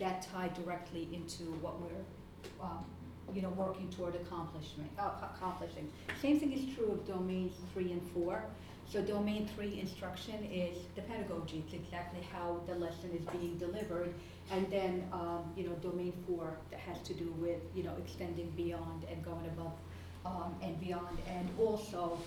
that 0.00 0.26
tie 0.32 0.48
directly 0.48 1.08
into 1.12 1.44
what 1.60 1.80
we're, 1.80 2.64
um, 2.64 2.84
you 3.32 3.42
know, 3.42 3.50
working 3.50 3.88
toward 3.90 4.16
accomplishment, 4.16 4.90
uh, 4.98 5.10
accomplishing. 5.22 5.88
Same 6.20 6.40
thing 6.40 6.52
is 6.52 6.74
true 6.74 6.90
of 6.90 7.06
domains 7.06 7.54
three 7.72 7.92
and 7.92 8.02
four. 8.12 8.42
So 8.90 9.02
domain 9.02 9.48
three 9.54 9.80
instruction 9.80 10.44
is 10.52 10.78
the 10.94 11.02
pedagogy, 11.02 11.64
it's 11.66 11.74
exactly 11.74 12.20
how 12.32 12.60
the 12.66 12.74
lesson 12.74 13.10
is 13.12 13.26
being 13.38 13.58
delivered. 13.58 14.14
And 14.50 14.70
then, 14.70 15.08
um, 15.12 15.52
you 15.56 15.64
know, 15.64 15.74
domain 15.82 16.12
four 16.26 16.56
that 16.70 16.80
has 16.80 16.98
to 17.08 17.14
do 17.14 17.32
with, 17.38 17.60
you 17.74 17.82
know, 17.82 17.92
extending 17.98 18.50
beyond 18.56 19.04
and 19.10 19.24
going 19.24 19.46
above 19.46 19.72
um, 20.24 20.54
and 20.62 20.78
beyond. 20.80 21.18
And 21.28 21.48
also 21.58 22.18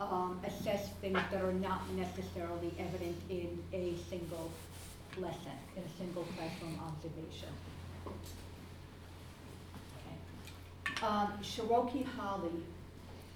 um, 0.00 0.40
assess 0.44 0.90
things 1.00 1.18
that 1.30 1.42
are 1.42 1.52
not 1.54 1.90
necessarily 1.94 2.72
evident 2.78 3.16
in 3.30 3.62
a 3.72 3.94
single 4.08 4.50
lesson, 5.18 5.58
in 5.76 5.82
a 5.82 5.98
single 5.98 6.26
classroom 6.36 6.78
observation. 6.86 7.48
Okay. 9.96 11.06
Um, 11.06 11.32
Sharroky 11.42 12.04
Hollie 12.04 12.62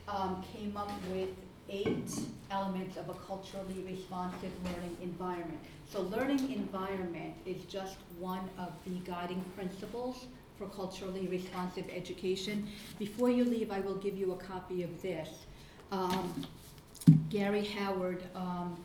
um, 0.08 0.44
came 0.52 0.76
up 0.76 0.90
with 1.10 1.30
eight 1.68 2.10
elements 2.50 2.96
of 2.96 3.08
a 3.08 3.14
culturally 3.14 3.84
responsive 3.86 4.52
learning 4.64 4.96
environment. 5.02 5.58
So 5.90 6.02
learning 6.02 6.52
environment 6.52 7.34
is 7.44 7.64
just 7.64 7.96
one 8.18 8.48
of 8.58 8.72
the 8.84 8.98
guiding 9.10 9.44
principles 9.56 10.26
for 10.58 10.66
culturally 10.68 11.26
responsive 11.26 11.84
education. 11.94 12.68
Before 12.98 13.30
you 13.30 13.44
leave, 13.44 13.70
I 13.70 13.80
will 13.80 13.96
give 13.96 14.16
you 14.16 14.32
a 14.32 14.36
copy 14.36 14.82
of 14.82 15.02
this. 15.02 15.28
Um, 15.92 16.46
Gary 17.30 17.64
Howard 17.64 18.22
um, 18.34 18.76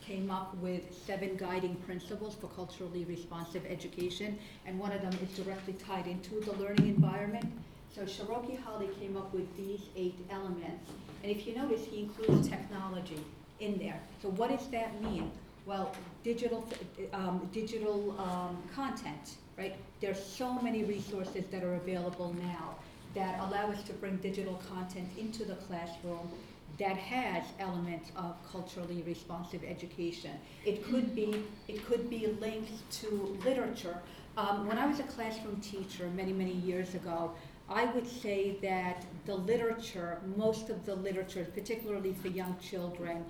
came 0.00 0.30
up 0.30 0.54
with 0.58 0.82
seven 1.06 1.36
guiding 1.36 1.74
principles 1.86 2.34
for 2.34 2.48
culturally 2.48 3.04
responsive 3.04 3.64
education, 3.66 4.38
and 4.66 4.78
one 4.78 4.92
of 4.92 5.02
them 5.02 5.12
is 5.22 5.44
directly 5.44 5.74
tied 5.74 6.06
into 6.06 6.40
the 6.40 6.52
learning 6.52 6.88
environment. 6.88 7.50
So 7.94 8.02
Sharroky 8.02 8.60
Hollie 8.62 8.90
came 9.00 9.16
up 9.16 9.32
with 9.32 9.56
these 9.56 9.80
eight 9.96 10.18
elements, 10.30 10.90
and 11.26 11.36
if 11.36 11.44
you 11.44 11.56
notice, 11.56 11.84
he 11.84 11.98
includes 11.98 12.48
technology 12.48 13.18
in 13.58 13.76
there. 13.78 14.00
So 14.22 14.28
what 14.28 14.48
does 14.48 14.68
that 14.68 15.02
mean? 15.02 15.28
Well, 15.64 15.90
digital, 16.22 16.64
um, 17.12 17.50
digital 17.52 18.14
um, 18.16 18.62
content, 18.72 19.34
right? 19.58 19.74
There's 20.00 20.24
so 20.24 20.52
many 20.62 20.84
resources 20.84 21.46
that 21.50 21.64
are 21.64 21.74
available 21.74 22.32
now 22.40 22.76
that 23.16 23.40
allow 23.40 23.72
us 23.72 23.82
to 23.84 23.92
bring 23.94 24.18
digital 24.18 24.62
content 24.72 25.08
into 25.18 25.44
the 25.44 25.56
classroom 25.56 26.30
that 26.78 26.96
has 26.96 27.42
elements 27.58 28.12
of 28.14 28.36
culturally 28.52 29.02
responsive 29.04 29.64
education. 29.64 30.30
It 30.64 30.84
could 30.84 31.12
be, 31.12 31.42
it 31.66 31.84
could 31.86 32.08
be 32.08 32.28
linked 32.40 32.88
to 33.00 33.36
literature. 33.44 33.98
Um, 34.36 34.68
when 34.68 34.78
I 34.78 34.86
was 34.86 35.00
a 35.00 35.04
classroom 35.04 35.60
teacher 35.60 36.08
many, 36.14 36.32
many 36.32 36.52
years 36.52 36.94
ago, 36.94 37.32
I 37.68 37.86
would 37.86 38.06
say 38.06 38.56
that 38.62 39.04
the 39.24 39.34
literature, 39.34 40.20
most 40.36 40.70
of 40.70 40.86
the 40.86 40.94
literature, 40.94 41.46
particularly 41.52 42.12
for 42.14 42.28
young 42.28 42.56
children, 42.60 43.24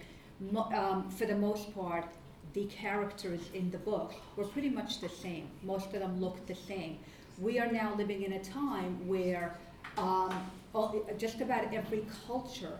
mo- 0.52 0.70
um, 0.74 1.10
for 1.10 1.24
the 1.26 1.34
most 1.34 1.74
part, 1.74 2.04
the 2.52 2.66
characters 2.66 3.40
in 3.54 3.70
the 3.70 3.78
book 3.78 4.14
were 4.36 4.44
pretty 4.44 4.68
much 4.68 5.00
the 5.00 5.08
same. 5.08 5.48
Most 5.62 5.86
of 5.94 6.00
them 6.00 6.20
looked 6.20 6.46
the 6.46 6.54
same. 6.54 6.98
We 7.38 7.58
are 7.58 7.70
now 7.70 7.94
living 7.96 8.22
in 8.22 8.34
a 8.34 8.44
time 8.44 9.06
where 9.08 9.56
um, 9.96 10.34
all, 10.74 11.06
just 11.18 11.40
about 11.40 11.72
every 11.72 12.04
culture 12.26 12.78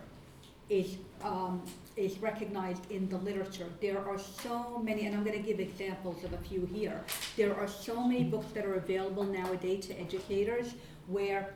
is, 0.69 0.97
um, 1.23 1.63
is 1.95 2.17
recognized 2.19 2.91
in 2.91 3.07
the 3.09 3.17
literature. 3.17 3.67
There 3.81 4.05
are 4.07 4.19
so 4.19 4.79
many, 4.83 5.05
and 5.05 5.15
I'm 5.15 5.23
going 5.23 5.41
to 5.41 5.47
give 5.47 5.59
examples 5.59 6.23
of 6.23 6.33
a 6.33 6.37
few 6.37 6.65
here. 6.73 7.01
There 7.35 7.55
are 7.55 7.67
so 7.67 8.03
many 8.05 8.23
books 8.23 8.51
that 8.53 8.65
are 8.65 8.75
available 8.75 9.23
nowadays 9.23 9.87
to 9.87 9.99
educators 9.99 10.73
where 11.07 11.53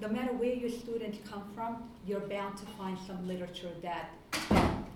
no 0.00 0.08
matter 0.08 0.32
where 0.32 0.54
your 0.54 0.70
students 0.70 1.18
come 1.28 1.42
from, 1.54 1.82
you're 2.06 2.20
bound 2.20 2.56
to 2.58 2.66
find 2.78 2.96
some 3.06 3.26
literature 3.26 3.70
that, 3.82 4.10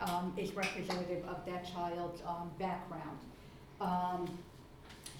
um, 0.00 0.32
is 0.36 0.52
representative 0.52 1.24
of 1.26 1.44
that 1.44 1.70
child's 1.70 2.22
um, 2.26 2.50
background. 2.58 3.18
Um, 3.80 4.38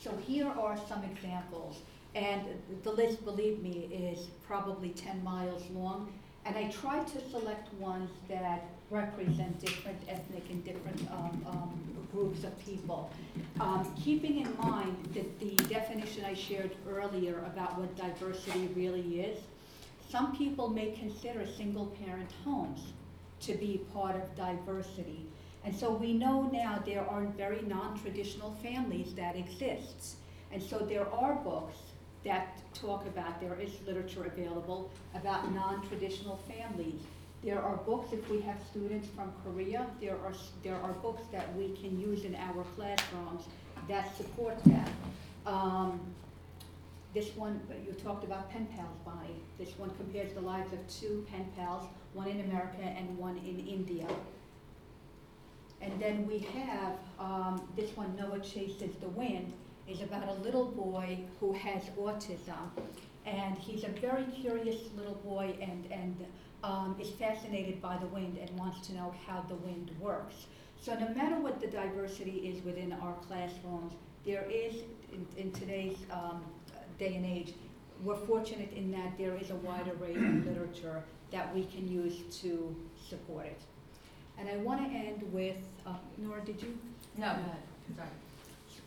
so 0.01 0.17
here 0.27 0.49
are 0.49 0.79
some 0.89 1.03
examples, 1.05 1.83
and 2.15 2.43
the 2.83 2.93
list, 2.93 3.25
believe 3.25 3.63
me, 3.63 3.89
is 3.93 4.29
probably 4.47 4.91
10 4.91 5.23
miles 5.23 5.63
long. 5.71 6.13
And 6.47 6.57
I 6.57 6.69
tried 6.71 7.07
to 7.09 7.31
select 7.31 7.73
ones 7.75 8.11
that 8.29 8.65
represent 8.91 9.59
different 9.61 9.99
ethnic 10.09 10.43
and 10.51 10.65
different 10.65 11.01
um, 11.13 11.47
um, 11.47 11.81
groups 12.13 12.45
of 12.45 12.59
people. 12.65 13.11
Um, 13.61 13.93
keeping 14.03 14.41
in 14.41 14.57
mind 14.59 14.97
that 15.15 15.39
the 15.39 15.55
definition 15.69 16.25
I 16.25 16.35
shared 16.35 16.73
earlier 16.89 17.39
about 17.47 17.79
what 17.79 17.97
diversity 17.97 18.69
really 18.75 19.21
is, 19.21 19.39
some 20.09 20.37
people 20.37 20.69
may 20.69 20.91
consider 20.91 21.47
single-parent 21.47 22.31
homes 22.45 22.81
to 23.43 23.55
be 23.55 23.81
part 23.95 24.17
of 24.17 24.37
diversity. 24.37 25.25
And 25.65 25.75
so 25.75 25.93
we 25.93 26.13
know 26.13 26.51
now 26.53 26.83
there 26.85 27.09
are 27.09 27.23
very 27.37 27.63
non-traditional 27.63 28.57
families 28.63 29.15
that 29.15 29.37
exist. 29.37 30.17
And 30.53 30.61
so 30.61 30.79
there 30.79 31.09
are 31.13 31.35
books 31.37 31.77
that 32.25 32.61
talk 32.75 33.07
about, 33.07 33.41
there 33.41 33.57
is 33.61 33.71
literature 33.87 34.25
available 34.25 34.91
about 35.15 35.53
non-traditional 35.55 36.41
families. 36.49 37.01
There 37.43 37.63
are 37.63 37.77
books, 37.77 38.13
if 38.13 38.29
we 38.29 38.41
have 38.43 38.59
students 38.71 39.09
from 39.09 39.33
Korea, 39.43 39.87
there 39.99 40.17
are, 40.17 40.35
there 40.63 40.77
are 40.77 40.93
books 40.93 41.23
that 41.33 41.55
we 41.57 41.71
can 41.71 41.99
use 41.99 42.25
in 42.25 42.35
our 42.35 42.65
classrooms 42.77 43.45
that 43.89 44.15
support 44.17 44.63
that. 44.65 44.91
Um, 45.47 46.01
this 47.15 47.35
one, 47.37 47.61
you 47.85 47.93
talked 47.93 48.25
about 48.25 48.51
pen 48.51 48.69
pals, 48.77 48.97
Bonnie. 49.07 49.43
This 49.59 49.77
one 49.79 49.91
compares 49.97 50.35
the 50.35 50.41
lives 50.43 50.73
of 50.75 50.87
two 50.89 51.27
pen 51.31 51.51
pals, 51.57 51.85
one 52.13 52.29
in 52.29 52.41
America 52.41 52.83
and 52.83 53.17
one 53.17 53.39
in 53.39 53.59
India. 53.67 54.07
And 55.81 55.99
then 55.99 56.27
we 56.27 56.39
have, 56.39 56.99
um, 57.19 57.67
this 57.75 57.97
one, 57.97 58.15
Noah 58.17 58.41
Chases 58.41 58.95
the 59.01 59.09
Wind, 59.09 59.53
is 59.89 60.03
about 60.03 60.29
a 60.29 60.35
little 60.35 60.67
boy 60.67 61.19
who 61.41 61.53
has 61.55 61.83
autism. 61.99 62.71
And 63.25 63.57
he's 63.59 63.85
a 63.85 63.89
very 63.89 64.25
curious 64.25 64.77
little 64.95 65.19
boy 65.25 65.55
and, 65.61 65.91
and 65.91 66.17
um, 66.63 66.97
is 67.01 67.11
fascinated 67.11 67.81
by 67.81 67.97
the 67.97 68.07
wind 68.07 68.39
and 68.39 68.51
wants 68.59 68.87
to 68.89 68.95
know 68.95 69.15
how 69.27 69.41
the 69.49 69.55
wind 69.57 69.91
works. 69.99 70.47
So 70.81 70.95
no 70.95 71.09
matter 71.15 71.37
what 71.39 71.61
the 71.61 71.67
diversity 71.67 72.49
is 72.55 72.65
within 72.65 72.93
our 72.93 73.15
classrooms, 73.27 73.93
there 74.25 74.47
is, 74.51 74.75
in, 75.13 75.27
in 75.37 75.53
today's 75.53 75.97
um, 76.11 76.43
day 76.99 77.15
and 77.17 77.25
age, 77.27 77.55
we're 78.05 78.17
fortunate 78.17 78.73
in 78.75 78.91
that 78.93 79.17
there 79.19 79.37
is 79.37 79.51
a 79.51 79.57
wide 79.57 79.89
array 80.01 80.15
of 80.15 80.47
literature 80.47 81.03
that 81.33 81.55
we 81.55 81.65
can 81.67 81.91
use 81.91 82.15
to 82.41 82.75
support 83.09 83.47
it. 83.47 83.61
And 84.39 84.49
I 84.49 84.57
want 84.59 84.81
to 84.81 84.97
end 84.97 85.23
with, 85.33 85.57
uh, 85.87 85.95
Nora, 86.19 86.41
did 86.45 86.61
you? 86.63 86.79
No, 87.19 87.27
Uh, 87.27 87.37
sorry. 87.97 88.09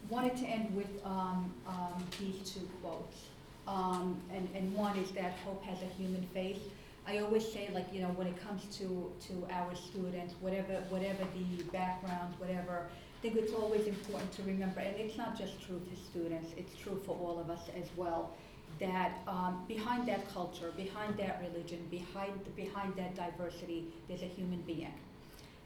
wanted 0.10 0.36
to 0.38 0.46
end 0.46 0.76
with 0.76 0.88
um, 1.06 1.54
um, 1.68 2.04
these 2.20 2.50
two 2.50 2.68
quotes. 2.82 3.26
Um, 3.68 4.20
and, 4.34 4.50
and 4.56 4.74
one 4.74 4.98
is 4.98 5.12
that 5.12 5.34
hope 5.46 5.64
has 5.64 5.82
a 5.84 5.86
human 5.86 6.24
face. 6.34 6.60
I 7.06 7.20
always 7.20 7.46
say, 7.52 7.70
like, 7.74 7.88
you 7.94 8.02
know, 8.02 8.10
when 8.10 8.28
it 8.28 8.42
comes 8.42 8.64
to, 8.78 9.12
to 9.28 9.48
our 9.52 9.76
students, 9.76 10.36
whatever, 10.40 10.82
whatever 10.90 11.24
the 11.36 11.64
background, 11.66 12.34
whatever, 12.38 12.88
I 12.90 13.22
think 13.22 13.36
it's 13.36 13.54
always 13.54 13.88
important 13.88 14.32
to 14.34 14.44
remember, 14.44 14.80
and 14.80 14.96
it's 14.98 15.18
not 15.18 15.38
just 15.38 15.62
true 15.66 15.80
to 15.80 15.96
students, 16.02 16.52
it's 16.58 16.76
true 16.76 17.02
for 17.06 17.18
all 17.18 17.40
of 17.40 17.50
us 17.50 17.62
as 17.78 17.88
well, 17.98 18.32
that 18.80 19.20
um, 19.28 19.66
behind 19.68 20.08
that 20.08 20.28
culture, 20.34 20.72
behind 20.78 21.18
that 21.18 21.44
religion, 21.52 21.80
behind, 21.92 22.34
behind 22.56 22.96
that 22.96 23.16
diversity, 23.16 23.86
there's 24.08 24.24
a 24.24 24.32
human 24.38 24.62
being. 24.62 24.94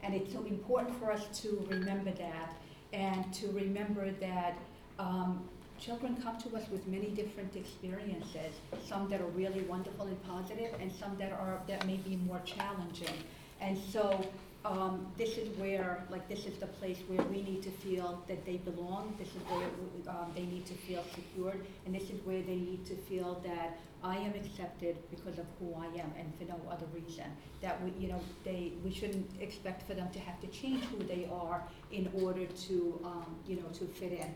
And 0.02 0.14
it's 0.14 0.32
so 0.32 0.44
important 0.44 0.98
for 0.98 1.10
us 1.10 1.40
to 1.42 1.66
remember 1.70 2.10
that 2.12 2.54
and 2.92 3.32
to 3.34 3.48
remember 3.48 4.10
that 4.20 4.56
um, 4.98 5.48
children 5.78 6.16
come 6.22 6.36
to 6.38 6.56
us 6.56 6.68
with 6.70 6.86
many 6.86 7.08
different 7.08 7.54
experiences, 7.56 8.52
some 8.86 9.08
that 9.10 9.20
are 9.20 9.32
really 9.42 9.62
wonderful 9.62 10.06
and 10.06 10.22
positive, 10.24 10.74
and 10.80 10.92
some 10.92 11.16
that 11.18 11.32
are 11.32 11.60
that 11.68 11.86
may 11.86 11.96
be 11.96 12.16
more 12.16 12.40
challenging. 12.44 13.14
And 13.60 13.78
so 13.92 14.24
um, 14.64 15.06
this 15.16 15.36
is 15.38 15.56
where, 15.56 16.04
like, 16.10 16.28
this 16.28 16.44
is 16.46 16.58
the 16.58 16.66
place 16.66 16.98
where 17.06 17.24
we 17.28 17.42
need 17.42 17.62
to 17.62 17.70
feel 17.70 18.22
that 18.28 18.44
they 18.44 18.56
belong. 18.56 19.14
This 19.18 19.28
is 19.28 19.42
where 19.48 19.68
um, 20.08 20.32
they 20.34 20.42
need 20.42 20.66
to 20.66 20.74
feel 20.74 21.04
secured, 21.14 21.64
and 21.86 21.94
this 21.94 22.10
is 22.10 22.20
where 22.24 22.42
they 22.42 22.56
need 22.56 22.84
to 22.86 22.94
feel 22.94 23.40
that 23.44 23.78
I 24.02 24.16
am 24.16 24.34
accepted 24.34 24.96
because 25.10 25.38
of 25.38 25.46
who 25.58 25.74
I 25.74 25.86
am, 26.00 26.12
and 26.18 26.32
for 26.38 26.44
no 26.44 26.60
other 26.70 26.86
reason. 26.92 27.24
That 27.62 27.82
we, 27.82 27.92
you 28.00 28.08
know, 28.08 28.20
they 28.44 28.72
we 28.84 28.92
shouldn't 28.92 29.30
expect 29.40 29.86
for 29.86 29.94
them 29.94 30.10
to 30.12 30.18
have 30.20 30.40
to 30.40 30.48
change 30.48 30.84
who 30.84 31.04
they 31.04 31.28
are 31.32 31.62
in 31.90 32.08
order 32.14 32.46
to, 32.46 33.00
um, 33.04 33.36
you 33.46 33.56
know, 33.56 33.68
to 33.74 33.84
fit 33.86 34.12
in. 34.12 34.34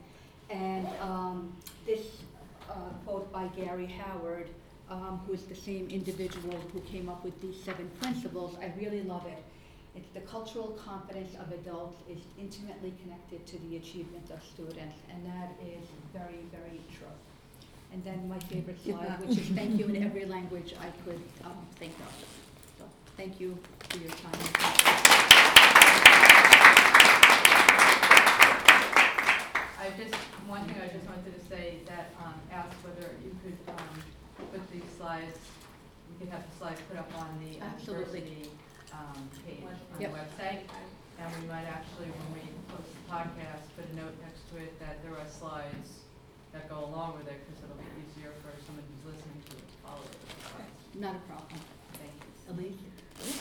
And 0.53 0.87
um, 1.01 1.53
this 1.87 2.01
uh, 2.71 2.75
quote 3.05 3.33
by 3.33 3.47
Gary 3.57 3.87
Howard, 3.87 4.49
um, 4.91 5.21
who's 5.27 5.45
the 5.45 5.55
same 5.55 5.89
individual 5.89 6.59
who 6.73 6.81
came 6.81 7.09
up 7.09 7.25
with 7.25 7.41
these 7.41 7.57
seven 7.63 7.91
principles, 8.01 8.57
I 8.61 8.73
really 8.79 9.03
love 9.03 9.27
it. 9.27 9.43
It's 9.97 10.09
the 10.15 10.21
cultural 10.21 10.69
competence 10.85 11.35
of 11.37 11.51
adults 11.53 11.99
is 12.11 12.19
intimately 12.39 12.93
connected 13.03 13.47
to 13.47 13.59
the 13.69 13.77
achievement 13.77 14.31
of 14.31 14.43
students, 14.43 14.97
and 15.11 15.25
that 15.27 15.53
is 15.67 15.85
very, 16.13 16.41
very 16.51 16.81
true. 16.97 17.07
And 17.93 18.03
then 18.05 18.27
my 18.29 18.39
favorite 18.39 18.83
slide, 18.85 19.21
which 19.21 19.39
is 19.39 19.49
thank 19.49 19.79
you 19.79 19.87
in 19.87 20.03
every 20.03 20.25
language 20.25 20.75
I 20.81 20.91
could 21.05 21.21
um, 21.45 21.67
think 21.77 21.93
of. 22.01 22.25
So, 22.79 22.85
thank 23.19 23.39
you 23.39 23.59
for 23.89 23.99
your 23.99 24.11
time. 24.11 25.32
I 29.83 29.91
just, 29.99 30.15
one 30.47 30.63
thing 30.71 30.79
I 30.79 30.87
just 30.95 31.03
wanted 31.11 31.35
to 31.35 31.43
say 31.51 31.83
that, 31.91 32.15
um, 32.23 32.39
asked 32.55 32.79
whether 32.87 33.11
you 33.19 33.35
could, 33.43 33.59
um, 33.75 33.95
put 34.55 34.63
these 34.71 34.87
slides, 34.97 35.35
we 36.07 36.23
could 36.23 36.31
have 36.31 36.47
the 36.47 36.55
slides 36.55 36.79
put 36.87 36.99
up 37.03 37.11
on 37.19 37.35
the 37.43 37.59
uh, 37.59 37.67
Absolutely. 37.75 38.23
diversity, 38.23 38.51
um, 38.95 39.19
page 39.43 39.67
on 39.67 39.75
the 39.99 40.03
Yep. 40.07 40.15
website. 40.15 40.63
And 41.19 41.27
we 41.43 41.51
might 41.51 41.67
actually, 41.67 42.15
when 42.15 42.29
we 42.31 42.43
post 42.71 42.95
the 42.95 43.03
podcast, 43.11 43.67
put 43.75 43.91
a 43.91 43.95
note 43.99 44.15
next 44.23 44.47
to 44.55 44.63
it 44.63 44.71
that 44.79 45.03
there 45.03 45.19
are 45.19 45.27
slides 45.27 46.07
that 46.55 46.71
go 46.71 46.87
along 46.87 47.19
with 47.19 47.27
it, 47.27 47.43
because 47.43 47.59
it'll 47.67 47.79
be 47.83 47.91
easier 48.07 48.31
for 48.39 48.55
someone 48.63 48.87
who's 48.87 49.19
listening 49.19 49.43
to 49.51 49.59
it 49.59 49.67
to 49.67 49.77
follow 49.83 50.07
the 50.07 50.31
slides. 50.47 50.79
Not 50.95 51.19
a 51.19 51.23
problem. 51.27 51.59
Thank 51.99 52.15
you. 52.23 52.31
Elise? 52.55 52.79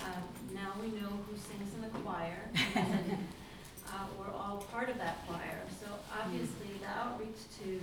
Uh, 0.09 0.25
Now 0.57 0.73
we 0.81 0.89
know 0.97 1.21
who 1.29 1.37
sings 1.37 1.69
in 1.77 1.81
the 1.85 1.93
choir, 2.01 2.49
and 2.75 3.17
uh, 3.89 4.05
we're 4.19 4.29
all 4.33 4.61
part 4.71 4.89
of 4.89 4.97
that 4.99 5.25
choir. 5.27 5.59
So 5.81 5.87
obviously, 6.13 6.77
the 6.79 6.91
outreach 6.91 7.41
to, 7.63 7.81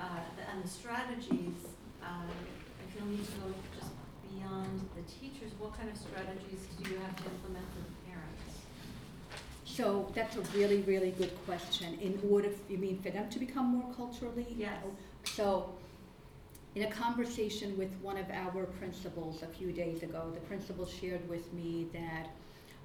uh, 0.00 0.24
the- 0.38 0.39
and 0.52 0.64
the 0.64 0.68
strategies, 0.68 1.54
uh, 2.02 2.06
if 2.86 2.98
you'll 2.98 3.08
need 3.08 3.24
to 3.24 3.32
go 3.32 3.54
just 3.78 3.92
beyond 4.34 4.88
the 4.96 5.02
teachers, 5.02 5.52
what 5.58 5.76
kind 5.76 5.88
of 5.88 5.96
strategies 5.96 6.66
do 6.82 6.90
you 6.90 6.98
have 6.98 7.16
to 7.16 7.24
implement 7.24 7.66
for 7.72 7.80
the 7.80 8.10
parents? 8.10 8.58
So 9.64 10.10
that's 10.14 10.36
a 10.36 10.40
really, 10.56 10.82
really 10.82 11.12
good 11.12 11.32
question. 11.46 11.98
In 12.00 12.20
order, 12.28 12.50
you 12.68 12.78
mean 12.78 13.00
for 13.02 13.10
them 13.10 13.28
to 13.30 13.38
become 13.38 13.66
more 13.66 13.94
culturally? 13.94 14.46
Yes. 14.56 14.82
So, 15.24 15.72
in 16.74 16.82
a 16.82 16.90
conversation 16.90 17.76
with 17.76 17.92
one 18.00 18.16
of 18.16 18.30
our 18.30 18.64
principals 18.64 19.42
a 19.42 19.46
few 19.46 19.72
days 19.72 20.02
ago, 20.02 20.30
the 20.32 20.40
principal 20.40 20.86
shared 20.86 21.28
with 21.28 21.52
me 21.52 21.86
that 21.92 22.30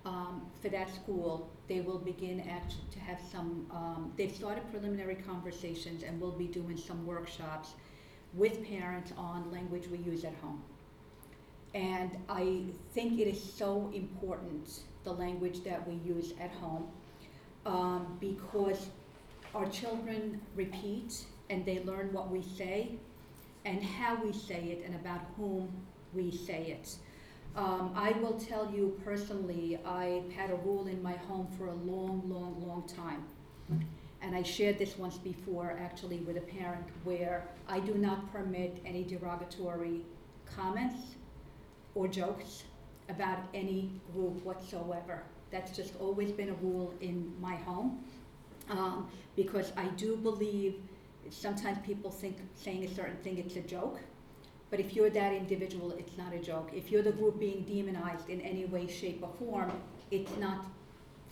um, 0.05 0.41
for 0.61 0.69
that 0.69 0.93
school, 0.93 1.49
they 1.67 1.81
will 1.81 1.97
begin 1.97 2.41
act 2.41 2.75
to 2.91 2.99
have 2.99 3.19
some, 3.31 3.65
um, 3.71 4.13
they've 4.17 4.33
started 4.33 4.69
preliminary 4.71 5.15
conversations 5.15 6.03
and 6.03 6.19
will 6.21 6.31
be 6.31 6.45
doing 6.45 6.77
some 6.77 7.05
workshops 7.05 7.73
with 8.33 8.63
parents 8.67 9.11
on 9.17 9.51
language 9.51 9.87
we 9.87 9.97
use 9.97 10.23
at 10.23 10.35
home. 10.35 10.61
And 11.73 12.11
I 12.29 12.63
think 12.93 13.19
it 13.19 13.27
is 13.27 13.41
so 13.41 13.91
important, 13.93 14.81
the 15.03 15.11
language 15.11 15.63
that 15.63 15.85
we 15.87 15.95
use 16.07 16.33
at 16.39 16.51
home, 16.51 16.87
um, 17.65 18.17
because 18.21 18.87
our 19.53 19.67
children 19.67 20.39
repeat 20.55 21.25
and 21.49 21.65
they 21.65 21.83
learn 21.83 22.13
what 22.13 22.29
we 22.29 22.41
say 22.41 22.91
and 23.65 23.83
how 23.83 24.15
we 24.23 24.31
say 24.31 24.65
it 24.65 24.83
and 24.85 24.95
about 24.95 25.21
whom 25.35 25.69
we 26.13 26.31
say 26.31 26.77
it. 26.79 26.95
Um, 27.55 27.93
I 27.95 28.11
will 28.19 28.33
tell 28.33 28.69
you 28.69 28.99
personally, 29.05 29.79
I 29.85 30.23
had 30.35 30.51
a 30.51 30.55
rule 30.55 30.87
in 30.87 31.01
my 31.01 31.13
home 31.13 31.47
for 31.57 31.67
a 31.67 31.73
long, 31.73 32.21
long, 32.25 32.61
long 32.67 32.83
time. 32.87 33.23
And 34.21 34.35
I 34.35 34.43
shared 34.43 34.77
this 34.77 34.97
once 34.97 35.17
before, 35.17 35.77
actually, 35.79 36.17
with 36.17 36.35
a 36.35 36.41
parent, 36.41 36.85
where 37.03 37.47
I 37.67 37.79
do 37.79 37.93
not 37.93 38.31
permit 38.33 38.81
any 38.85 39.03
derogatory 39.03 40.01
comments 40.45 41.15
or 41.93 42.07
jokes 42.07 42.63
about 43.07 43.39
any 43.53 43.91
group 44.13 44.43
whatsoever. 44.43 45.23
That's 45.51 45.75
just 45.75 45.95
always 45.99 46.31
been 46.31 46.49
a 46.49 46.55
rule 46.55 46.93
in 46.99 47.31
my 47.39 47.55
home. 47.55 48.03
Um, 48.69 49.09
because 49.35 49.71
I 49.77 49.85
do 49.89 50.17
believe 50.17 50.75
sometimes 51.29 51.77
people 51.85 52.11
think 52.11 52.37
saying 52.55 52.83
a 52.83 52.93
certain 52.93 53.17
thing 53.17 53.37
it's 53.37 53.55
a 53.55 53.61
joke. 53.61 53.99
But 54.69 54.79
if 54.79 54.95
you're 54.95 55.09
that 55.11 55.33
individual, 55.33 55.91
it's 55.91 56.17
not 56.17 56.33
a 56.33 56.39
joke. 56.39 56.71
If 56.73 56.91
you're 56.91 57.03
the 57.03 57.11
group 57.11 57.39
being 57.39 57.63
demonized 57.63 58.29
in 58.29 58.41
any 58.41 58.65
way, 58.65 58.87
shape, 58.87 59.19
or 59.21 59.31
form, 59.39 59.71
it's 60.11 60.35
not 60.37 60.65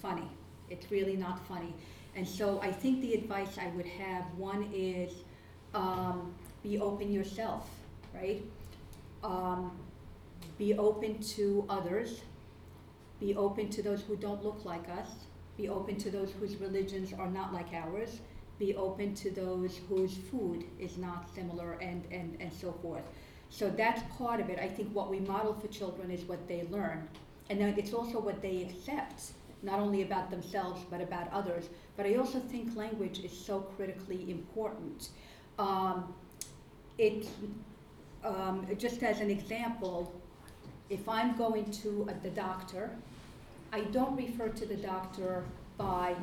funny. 0.01 0.27
It's 0.69 0.91
really 0.91 1.15
not 1.15 1.45
funny. 1.47 1.73
And 2.15 2.27
so 2.27 2.61
I 2.61 2.71
think 2.71 3.01
the 3.01 3.13
advice 3.13 3.57
I 3.57 3.67
would 3.75 3.87
have 3.87 4.25
one 4.37 4.69
is 4.73 5.11
um, 5.73 6.33
be 6.61 6.79
open 6.79 7.11
yourself, 7.11 7.67
right? 8.13 8.43
Um, 9.23 9.71
be 10.57 10.75
open 10.75 11.19
to 11.35 11.65
others. 11.69 12.21
Be 13.19 13.35
open 13.35 13.69
to 13.69 13.81
those 13.81 14.01
who 14.01 14.15
don't 14.15 14.43
look 14.43 14.63
like 14.63 14.87
us. 14.89 15.09
Be 15.57 15.69
open 15.69 15.97
to 15.97 16.11
those 16.11 16.31
whose 16.39 16.55
religions 16.57 17.13
are 17.13 17.29
not 17.29 17.53
like 17.53 17.73
ours. 17.73 18.19
Be 18.63 18.73
open 18.75 19.13
to 19.15 19.29
those 19.29 19.81
whose 19.89 20.15
food 20.31 20.63
is 20.79 20.97
not 20.97 21.27
similar 21.35 21.73
and, 21.81 22.01
and, 22.11 22.37
and 22.39 22.53
so 22.53 22.71
forth. 22.81 23.03
So 23.49 23.69
that's 23.69 24.01
part 24.17 24.39
of 24.39 24.49
it. 24.49 24.57
I 24.57 24.69
think 24.69 24.87
what 24.93 25.09
we 25.09 25.19
model 25.19 25.53
for 25.53 25.67
children 25.67 26.09
is 26.09 26.23
what 26.23 26.47
they 26.47 26.65
learn. 26.71 27.09
And 27.49 27.59
then 27.59 27.75
it's 27.77 27.93
also 27.93 28.21
what 28.21 28.41
they 28.41 28.61
accept, 28.61 29.33
not 29.63 29.81
only 29.81 30.01
about 30.01 30.31
themselves, 30.31 30.79
but 30.89 31.01
about 31.01 31.29
others. 31.33 31.65
But 31.97 32.05
I 32.05 32.15
also 32.15 32.39
think 32.39 32.73
language 32.77 33.19
is 33.19 33.37
so 33.37 33.59
critically 33.75 34.31
important. 34.31 35.09
Um, 35.59 36.13
it, 36.97 37.27
um, 38.23 38.65
just 38.77 39.03
as 39.03 39.19
an 39.19 39.29
example, 39.29 40.13
if 40.89 41.09
I'm 41.09 41.35
going 41.35 41.69
to 41.83 42.09
the 42.23 42.29
doctor, 42.29 42.91
I 43.73 43.81
don't 43.81 44.15
refer 44.15 44.47
to 44.47 44.65
the 44.65 44.77
doctor 44.77 45.43
by 45.77 46.15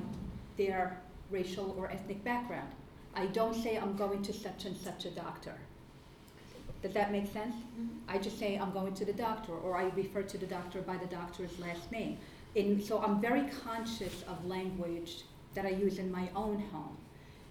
their 0.57 1.03
racial 1.31 1.75
or 1.79 1.91
ethnic 1.91 2.23
background. 2.25 2.69
I 3.15 3.27
don't 3.27 3.55
say 3.55 3.77
I'm 3.77 3.97
going 3.97 4.23
to 4.23 4.33
such 4.33 4.65
and 4.65 4.77
such 4.77 5.05
a 5.05 5.11
doctor. 5.11 5.55
Does 6.83 6.93
that 6.95 7.13
make 7.13 7.31
sense? 7.33 7.55
Mm-hmm. 7.55 7.89
I 8.09 8.19
just 8.19 8.39
say 8.39 8.57
I'm 8.57 8.73
going 8.73 8.95
to 8.95 9.05
the 9.05 9.13
doctor, 9.13 9.53
or 9.53 9.77
I 9.77 9.91
refer 9.97 10.23
to 10.23 10.39
the 10.39 10.47
doctor 10.47 10.81
by 10.81 10.97
the 10.97 11.07
doctor's 11.07 11.59
last 11.59 11.91
name. 11.93 12.19
In, 12.55 12.83
so 12.83 13.03
I'm 13.03 13.21
very 13.21 13.45
conscious 13.65 14.23
of 14.23 14.45
language 14.47 15.25
that 15.55 15.67
I 15.67 15.71
use 15.71 15.99
in 15.99 16.11
my 16.11 16.29
own 16.35 16.61
home. 16.73 16.97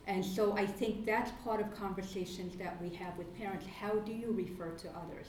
And 0.08 0.26
so 0.26 0.54
I 0.54 0.66
think 0.66 1.06
that's 1.06 1.32
part 1.44 1.62
of 1.62 1.76
conversations 1.78 2.56
that 2.58 2.82
we 2.82 2.90
have 2.96 3.16
with 3.18 3.38
parents. 3.38 3.66
How 3.80 3.94
do 4.00 4.12
you 4.12 4.32
refer 4.32 4.72
to 4.72 4.88
others? 4.90 5.28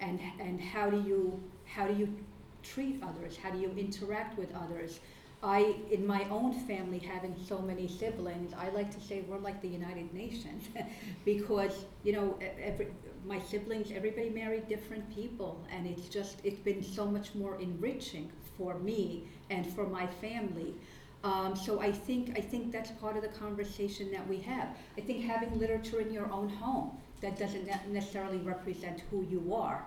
And, 0.00 0.20
and 0.38 0.60
how 0.60 0.88
do 0.88 1.02
you, 1.02 1.42
how 1.64 1.88
do 1.88 1.94
you 1.94 2.14
treat 2.62 3.02
others? 3.02 3.36
How 3.36 3.50
do 3.50 3.58
you 3.58 3.70
interact 3.76 4.38
with 4.38 4.54
others? 4.54 5.00
I, 5.42 5.76
in 5.90 6.04
my 6.06 6.24
own 6.30 6.52
family, 6.66 6.98
having 6.98 7.34
so 7.46 7.60
many 7.60 7.86
siblings, 7.86 8.52
I 8.58 8.70
like 8.70 8.92
to 8.94 9.00
say 9.00 9.22
we're 9.28 9.38
like 9.38 9.62
the 9.62 9.68
United 9.68 10.12
Nations 10.12 10.64
because, 11.24 11.84
you 12.02 12.12
know, 12.12 12.38
every, 12.60 12.88
my 13.24 13.38
siblings, 13.40 13.92
everybody 13.92 14.30
married 14.30 14.68
different 14.68 15.08
people, 15.14 15.64
and 15.70 15.86
it's 15.86 16.08
just, 16.08 16.38
it's 16.42 16.58
been 16.58 16.82
so 16.82 17.06
much 17.06 17.34
more 17.36 17.54
enriching 17.60 18.30
for 18.56 18.78
me 18.80 19.28
and 19.50 19.64
for 19.74 19.86
my 19.86 20.06
family. 20.06 20.74
Um, 21.22 21.54
so 21.54 21.80
I 21.80 21.92
think, 21.92 22.36
I 22.36 22.40
think 22.40 22.72
that's 22.72 22.90
part 22.92 23.16
of 23.16 23.22
the 23.22 23.28
conversation 23.28 24.10
that 24.12 24.26
we 24.26 24.38
have. 24.40 24.68
I 24.96 25.02
think 25.02 25.24
having 25.24 25.56
literature 25.58 26.00
in 26.00 26.12
your 26.12 26.30
own 26.32 26.48
home 26.48 26.98
that 27.20 27.38
doesn't 27.38 27.64
ne- 27.66 27.80
necessarily 27.92 28.38
represent 28.38 29.02
who 29.10 29.24
you 29.30 29.54
are, 29.54 29.84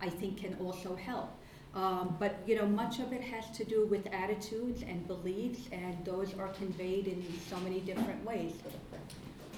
I 0.00 0.08
think 0.08 0.38
can 0.38 0.56
also 0.60 0.94
help. 0.94 1.30
Um, 1.76 2.16
but, 2.18 2.40
you 2.46 2.56
know, 2.56 2.64
much 2.64 3.00
of 3.00 3.12
it 3.12 3.20
has 3.20 3.50
to 3.58 3.64
do 3.64 3.84
with 3.86 4.06
attitudes 4.08 4.80
and 4.82 5.06
beliefs, 5.06 5.68
and 5.72 5.92
those 6.06 6.32
are 6.38 6.48
conveyed 6.56 7.06
in 7.06 7.22
so 7.50 7.56
many 7.60 7.80
different 7.80 8.24
ways. 8.24 8.52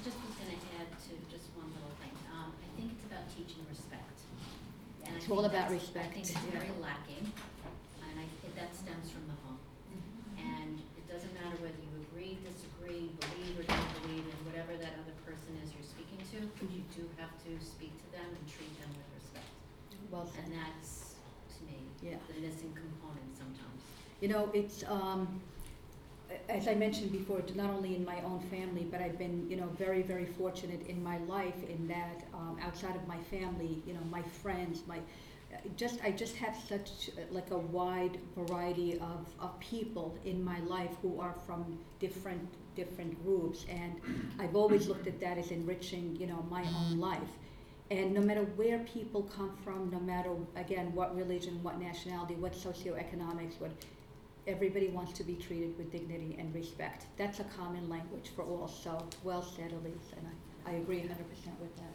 Just 0.02 0.18
was 0.26 0.34
gonna 0.42 0.58
add 0.82 0.90
to 1.06 1.14
just 1.30 1.46
one 1.54 1.70
little 1.70 1.94
thing. 2.02 2.10
Um, 2.34 2.50
I 2.58 2.68
think 2.74 2.90
it's 2.98 3.06
about 3.06 3.22
teaching 3.30 3.62
respect. 3.70 4.18
And 5.06 5.14
I 5.14 5.16
It's 5.16 5.30
all 5.30 5.44
about 5.46 5.70
respect. 5.70 6.10
I 6.10 6.14
think 6.18 6.26
it's 6.26 6.50
very 6.50 6.74
lacking, 6.82 7.22
and 8.02 8.14
I, 8.18 8.26
that 8.58 8.74
stems 8.74 9.14
from 9.14 9.22
the 9.30 9.38
home. 9.46 9.62
And 10.42 10.82
it 10.98 11.06
doesn't 11.06 11.30
matter 11.38 11.54
whether 11.62 11.78
you 11.78 12.02
agree, 12.10 12.34
disagree, 12.42 13.14
believe 13.14 13.54
or 13.62 13.64
don't 13.70 13.90
believe 14.02 14.26
in 14.26 14.38
whatever 14.42 14.74
that 14.74 14.98
other 14.98 15.14
person 15.22 15.54
is 15.62 15.70
you're 15.70 15.86
speaking 15.86 16.18
to, 16.34 16.50
you 16.66 16.82
do 16.90 17.06
have 17.22 17.30
to 17.46 17.50
speak 17.62 17.94
to 17.94 18.08
them 18.10 18.26
and 18.26 18.42
treat 18.50 18.74
them 18.82 18.90
with 18.90 19.06
respect. 19.14 19.46
Well 20.10 20.26
said. 20.26 20.50
And 20.50 20.58
that's, 20.58 21.14
to 21.58 21.60
me, 21.66 21.78
Yeah. 22.02 22.16
the 22.30 22.38
missing 22.40 22.70
component 22.72 23.34
sometimes. 23.34 23.82
You 24.20 24.28
know, 24.28 24.50
it's, 24.52 24.82
um, 24.88 25.40
as 26.48 26.66
I 26.66 26.74
mentioned 26.74 27.12
before, 27.12 27.40
not 27.54 27.70
only 27.70 27.94
in 27.94 28.04
my 28.04 28.20
own 28.22 28.40
family, 28.50 28.86
but 28.90 29.00
I've 29.00 29.16
been, 29.16 29.48
you 29.48 29.56
know, 29.56 29.68
very, 29.78 30.02
very 30.02 30.26
fortunate 30.26 30.86
in 30.88 31.02
my 31.02 31.18
life 31.18 31.54
in 31.68 31.86
that, 31.88 32.24
um, 32.34 32.58
outside 32.62 32.96
of 32.96 33.06
my 33.06 33.18
family, 33.30 33.82
you 33.86 33.94
know, 33.94 34.00
my 34.10 34.22
friends, 34.42 34.82
my, 34.88 34.98
just, 35.76 36.02
I 36.02 36.10
just 36.10 36.36
have 36.36 36.56
such, 36.68 37.10
like, 37.30 37.50
a 37.52 37.58
wide 37.58 38.18
variety 38.36 38.94
of, 38.94 39.26
of 39.40 39.58
people 39.60 40.18
in 40.24 40.44
my 40.44 40.58
life 40.60 40.90
who 41.00 41.20
are 41.20 41.34
from 41.46 41.78
different, 42.00 42.46
different 42.74 43.24
groups, 43.24 43.64
and 43.70 43.94
I've 44.38 44.56
always 44.56 44.88
looked 44.88 45.06
at 45.06 45.20
that 45.20 45.38
as 45.38 45.50
enriching, 45.52 46.16
you 46.16 46.26
know, 46.26 46.44
my 46.50 46.64
own 46.64 46.98
life. 46.98 47.32
And 47.90 48.12
no 48.12 48.20
matter 48.20 48.42
where 48.56 48.80
people 48.80 49.22
come 49.22 49.56
from, 49.64 49.90
no 49.90 50.00
matter, 50.00 50.32
again, 50.56 50.92
what 50.94 51.16
religion, 51.16 51.62
what 51.62 51.80
nationality, 51.80 52.34
what 52.34 52.52
socioeconomics, 52.52 53.58
what, 53.58 53.70
everybody 54.48 54.88
wants 54.88 55.12
to 55.12 55.22
be 55.22 55.34
treated 55.34 55.76
with 55.76 55.92
dignity 55.92 56.36
and 56.38 56.52
respect. 56.54 57.06
That's 57.18 57.40
a 57.40 57.44
common 57.44 57.88
language 57.88 58.30
for 58.34 58.42
all, 58.42 58.66
so 58.66 59.06
well 59.22 59.42
said, 59.42 59.72
Elise, 59.72 60.10
and 60.16 60.26
I, 60.66 60.70
I 60.70 60.74
agree 60.76 61.00
hundred 61.00 61.28
percent 61.28 61.60
with 61.60 61.74
that. 61.76 61.94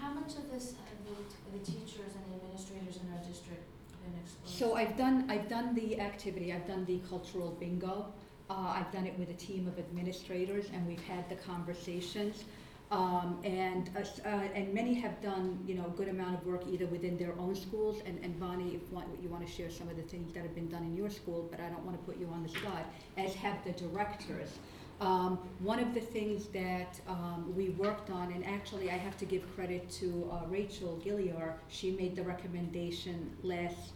How 0.00 0.12
much 0.12 0.36
of 0.36 0.50
this 0.50 0.74
have 0.74 0.98
the, 1.04 1.58
the 1.58 1.64
teachers 1.64 2.12
and 2.14 2.24
the 2.32 2.36
administrators 2.36 2.96
in 3.02 3.12
our 3.12 3.22
district 3.24 3.64
been 4.02 4.18
exposed? 4.22 4.56
So 4.58 4.74
I've 4.76 4.96
done, 4.96 5.26
I've 5.28 5.48
done 5.48 5.74
the 5.74 6.00
activity, 6.00 6.52
I've 6.52 6.66
done 6.66 6.84
the 6.86 7.00
cultural 7.08 7.50
bingo. 7.60 8.06
Uh, 8.48 8.54
I've 8.76 8.90
done 8.92 9.06
it 9.06 9.18
with 9.18 9.28
a 9.28 9.34
team 9.34 9.68
of 9.68 9.78
administrators 9.78 10.66
and 10.72 10.86
we've 10.86 11.02
had 11.02 11.28
the 11.28 11.34
conversations. 11.34 12.44
Um, 12.90 13.38
and, 13.44 13.90
uh, 13.96 14.00
uh, 14.26 14.48
and 14.54 14.72
many 14.72 14.94
have 14.94 15.20
done, 15.20 15.62
you 15.66 15.74
know, 15.74 15.84
a 15.84 15.90
good 15.90 16.08
amount 16.08 16.38
of 16.38 16.46
work 16.46 16.62
either 16.70 16.86
within 16.86 17.18
their 17.18 17.38
own 17.38 17.54
schools, 17.54 18.00
and, 18.06 18.18
and 18.22 18.38
Bonnie, 18.40 18.76
if 18.76 18.90
one, 18.90 19.04
you 19.22 19.28
wanna 19.28 19.46
share 19.46 19.70
some 19.70 19.90
of 19.90 19.96
the 19.96 20.02
things 20.02 20.32
that 20.32 20.42
have 20.42 20.54
been 20.54 20.68
done 20.68 20.84
in 20.84 20.96
your 20.96 21.10
school, 21.10 21.46
but 21.50 21.60
I 21.60 21.68
don't 21.68 21.84
wanna 21.84 21.98
put 21.98 22.18
you 22.18 22.28
on 22.32 22.42
the 22.42 22.48
spot, 22.48 22.86
as 23.18 23.34
have 23.34 23.62
the 23.64 23.72
directors. 23.72 24.58
Um, 25.02 25.38
one 25.58 25.78
of 25.80 25.92
the 25.92 26.00
things 26.00 26.46
that, 26.46 26.98
um, 27.06 27.52
we 27.54 27.68
worked 27.70 28.08
on, 28.08 28.32
and 28.32 28.42
actually 28.46 28.90
I 28.90 28.96
have 28.96 29.18
to 29.18 29.26
give 29.26 29.54
credit 29.54 29.90
to, 29.90 30.30
uh, 30.32 30.46
Rachel 30.48 30.96
Gilliar, 31.04 31.56
she 31.68 31.90
made 31.90 32.16
the 32.16 32.22
recommendation 32.22 33.36
last 33.42 33.92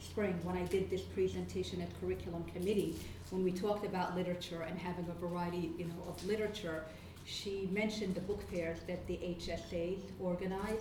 spring 0.00 0.38
when 0.42 0.56
I 0.56 0.64
did 0.64 0.90
this 0.90 1.00
presentation 1.00 1.80
at 1.80 1.88
curriculum 1.98 2.44
committee, 2.44 2.94
when 3.30 3.42
we 3.42 3.52
talked 3.52 3.86
about 3.86 4.14
literature 4.14 4.62
and 4.62 4.78
having 4.78 5.06
a 5.08 5.14
variety, 5.14 5.72
you 5.78 5.86
know, 5.86 6.02
of 6.06 6.24
literature, 6.26 6.84
she 7.28 7.68
mentioned 7.70 8.14
the 8.14 8.22
book 8.22 8.42
fairs 8.50 8.78
that 8.86 9.06
the 9.06 9.16
HSAs 9.16 10.00
organize. 10.18 10.80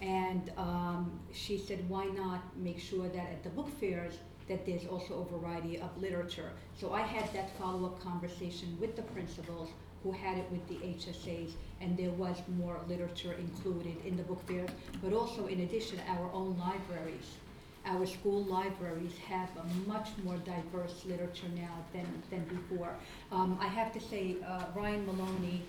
And 0.00 0.50
um, 0.56 1.20
she 1.32 1.56
said, 1.56 1.88
why 1.88 2.06
not 2.06 2.40
make 2.56 2.80
sure 2.80 3.08
that 3.08 3.26
at 3.30 3.42
the 3.44 3.50
book 3.50 3.68
fairs, 3.78 4.14
that 4.48 4.66
there's 4.66 4.86
also 4.86 5.26
a 5.26 5.38
variety 5.38 5.78
of 5.78 5.96
literature. 6.00 6.50
So 6.80 6.92
I 6.92 7.02
had 7.02 7.32
that 7.34 7.56
follow-up 7.58 8.00
conversation 8.00 8.76
with 8.80 8.96
the 8.96 9.02
principals 9.02 9.70
who 10.02 10.12
had 10.12 10.38
it 10.38 10.50
with 10.50 10.66
the 10.68 10.76
HSAs, 10.76 11.52
and 11.80 11.96
there 11.96 12.10
was 12.10 12.36
more 12.56 12.80
literature 12.88 13.34
included 13.34 13.96
in 14.04 14.16
the 14.16 14.22
book 14.22 14.46
fairs. 14.48 14.70
But 15.02 15.12
also, 15.12 15.46
in 15.46 15.60
addition, 15.60 16.00
our 16.08 16.30
own 16.32 16.56
libraries 16.58 17.36
our 17.88 18.06
school 18.06 18.44
libraries 18.44 19.16
have 19.26 19.48
a 19.56 19.88
much 19.88 20.08
more 20.24 20.36
diverse 20.38 21.04
literature 21.06 21.48
now 21.56 21.74
than, 21.92 22.06
than 22.30 22.44
before. 22.44 22.94
Um, 23.32 23.58
I 23.60 23.66
have 23.66 23.92
to 23.94 24.00
say, 24.00 24.36
uh, 24.46 24.64
Ryan 24.74 25.06
Maloney, 25.06 25.62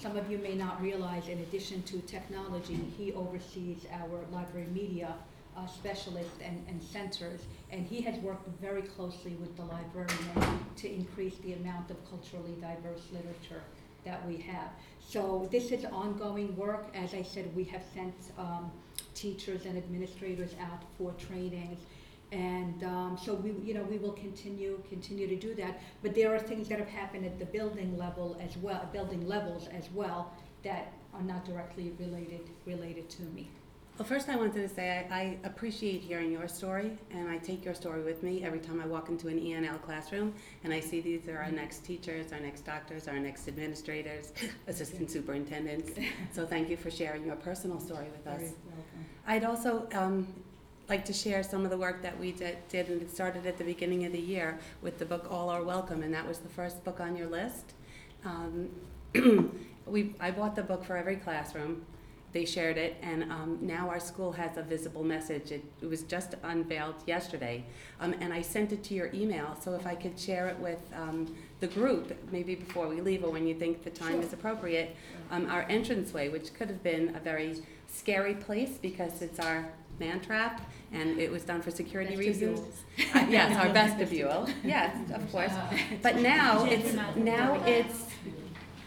some 0.00 0.16
of 0.16 0.30
you 0.30 0.38
may 0.38 0.54
not 0.54 0.80
realize, 0.80 1.28
in 1.28 1.38
addition 1.40 1.82
to 1.82 1.98
technology, 2.00 2.78
he 2.96 3.12
oversees 3.12 3.86
our 3.92 4.20
library 4.32 4.68
media 4.72 5.14
uh, 5.56 5.66
specialist 5.66 6.30
and, 6.42 6.64
and 6.68 6.82
centers, 6.82 7.40
and 7.70 7.86
he 7.86 8.00
has 8.02 8.16
worked 8.20 8.48
very 8.60 8.82
closely 8.82 9.32
with 9.40 9.56
the 9.56 9.64
librarian 9.64 10.58
to 10.76 10.92
increase 10.92 11.36
the 11.38 11.54
amount 11.54 11.90
of 11.90 11.96
culturally 12.08 12.56
diverse 12.60 13.02
literature 13.12 13.62
that 14.04 14.24
we 14.26 14.36
have. 14.36 14.70
So 15.06 15.48
this 15.50 15.70
is 15.70 15.84
ongoing 15.86 16.54
work. 16.56 16.86
As 16.94 17.14
I 17.14 17.22
said, 17.22 17.54
we 17.54 17.64
have 17.64 17.82
sent 17.94 18.14
um, 18.38 18.70
teachers 19.14 19.64
and 19.64 19.76
administrators 19.78 20.50
out 20.60 20.82
for 20.98 21.12
trainings. 21.12 21.80
And 22.32 22.82
um, 22.84 23.18
so 23.22 23.34
we, 23.34 23.52
you 23.64 23.74
know, 23.74 23.84
we 23.84 23.98
will 23.98 24.12
continue, 24.12 24.82
continue 24.88 25.28
to 25.28 25.36
do 25.36 25.54
that. 25.54 25.80
But 26.02 26.14
there 26.14 26.34
are 26.34 26.38
things 26.38 26.68
that 26.68 26.78
have 26.78 26.88
happened 26.88 27.24
at 27.24 27.38
the 27.38 27.44
building 27.44 27.96
level 27.96 28.36
as 28.40 28.56
well, 28.56 28.88
building 28.92 29.26
levels 29.28 29.68
as 29.68 29.88
well, 29.92 30.32
that 30.64 30.92
are 31.12 31.22
not 31.22 31.44
directly 31.44 31.92
related, 31.98 32.40
related 32.66 33.08
to 33.10 33.22
me. 33.22 33.50
Well, 33.96 34.08
first 34.08 34.28
I 34.28 34.34
wanted 34.34 34.54
to 34.54 34.68
say 34.68 35.06
I, 35.08 35.14
I 35.14 35.38
appreciate 35.44 36.00
hearing 36.00 36.32
your 36.32 36.48
story, 36.48 36.98
and 37.12 37.28
I 37.28 37.38
take 37.38 37.64
your 37.64 37.74
story 37.74 38.02
with 38.02 38.24
me 38.24 38.42
every 38.42 38.58
time 38.58 38.80
I 38.80 38.86
walk 38.86 39.08
into 39.08 39.28
an 39.28 39.38
ENL 39.38 39.80
classroom, 39.82 40.34
and 40.64 40.74
I 40.74 40.80
see 40.80 41.00
these 41.00 41.28
are 41.28 41.38
our 41.38 41.52
next 41.52 41.84
teachers, 41.84 42.32
our 42.32 42.40
next 42.40 42.62
doctors, 42.62 43.06
our 43.06 43.20
next 43.20 43.46
administrators, 43.46 44.32
assistant 44.66 45.12
superintendents. 45.12 45.92
So 46.32 46.44
thank 46.44 46.68
you 46.68 46.76
for 46.76 46.90
sharing 46.90 47.24
your 47.24 47.36
personal 47.36 47.78
story 47.78 48.06
with 48.10 48.26
us. 48.26 48.54
I'd 49.26 49.44
also 49.44 49.88
um, 49.94 50.26
like 50.88 51.04
to 51.06 51.12
share 51.12 51.42
some 51.42 51.64
of 51.64 51.70
the 51.70 51.78
work 51.78 52.02
that 52.02 52.18
we 52.18 52.32
did, 52.32 52.58
did, 52.68 52.88
and 52.88 53.00
it 53.00 53.10
started 53.10 53.46
at 53.46 53.56
the 53.56 53.64
beginning 53.64 54.04
of 54.04 54.12
the 54.12 54.20
year 54.20 54.58
with 54.82 54.98
the 54.98 55.06
book 55.06 55.26
All 55.30 55.48
Are 55.48 55.62
Welcome, 55.62 56.02
and 56.02 56.12
that 56.12 56.26
was 56.26 56.38
the 56.38 56.48
first 56.48 56.84
book 56.84 57.00
on 57.00 57.16
your 57.16 57.28
list. 57.28 57.72
Um, 58.24 58.68
we, 59.86 60.14
I 60.20 60.30
bought 60.30 60.56
the 60.56 60.62
book 60.62 60.84
for 60.84 60.96
every 60.96 61.16
classroom. 61.16 61.86
They 62.32 62.44
shared 62.44 62.76
it, 62.76 62.96
and 63.00 63.22
um, 63.30 63.58
now 63.62 63.88
our 63.88 64.00
school 64.00 64.32
has 64.32 64.56
a 64.58 64.62
visible 64.62 65.04
message. 65.04 65.52
It, 65.52 65.64
it 65.80 65.86
was 65.86 66.02
just 66.02 66.34
unveiled 66.42 66.96
yesterday, 67.06 67.64
um, 68.00 68.12
and 68.20 68.34
I 68.34 68.42
sent 68.42 68.72
it 68.72 68.82
to 68.84 68.94
your 68.94 69.08
email. 69.14 69.56
So 69.62 69.72
if 69.74 69.86
I 69.86 69.94
could 69.94 70.18
share 70.18 70.48
it 70.48 70.58
with 70.58 70.80
um, 70.94 71.34
the 71.60 71.68
group, 71.68 72.12
maybe 72.30 72.56
before 72.56 72.88
we 72.88 73.00
leave 73.00 73.24
or 73.24 73.30
when 73.30 73.46
you 73.46 73.54
think 73.54 73.84
the 73.84 73.90
time 73.90 74.20
is 74.20 74.32
appropriate, 74.32 74.96
um, 75.30 75.48
our 75.48 75.62
entranceway, 75.62 76.28
which 76.28 76.52
could 76.52 76.68
have 76.68 76.82
been 76.82 77.14
a 77.14 77.20
very 77.20 77.62
scary 77.94 78.34
place 78.34 78.78
because 78.80 79.22
it's 79.22 79.38
our 79.38 79.66
man 80.00 80.20
trap, 80.20 80.60
and 80.92 81.18
it 81.20 81.30
was 81.30 81.44
done 81.44 81.62
for 81.62 81.70
security 81.70 82.16
reasons. 82.16 82.60
Uh, 83.14 83.26
yes, 83.30 83.56
our 83.56 83.72
vestibule. 83.72 84.48
Yes, 84.64 84.96
of 85.12 85.30
course. 85.30 85.52
But 86.02 86.16
now 86.16 86.64
it's 86.64 86.92
now 87.16 87.62
it's 87.66 88.06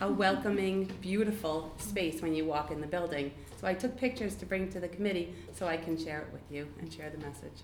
a 0.02 0.12
welcoming, 0.12 0.92
beautiful 1.02 1.74
space 1.78 2.22
when 2.22 2.36
you 2.36 2.46
walk 2.46 2.72
in 2.72 2.82
the 2.82 2.88
building. 2.88 3.32
So 3.60 3.66
I 3.68 3.74
took 3.74 3.98
pictures 3.98 4.36
to 4.36 4.46
bring 4.46 4.70
to 4.72 4.80
the 4.80 4.88
committee 4.88 5.34
so 5.54 5.66
I 5.68 5.78
can 5.78 5.98
share 5.98 6.22
it 6.22 6.28
with 6.32 6.44
you 6.52 6.68
and 6.80 6.92
share 6.94 7.10
the 7.10 7.18
message. 7.26 7.60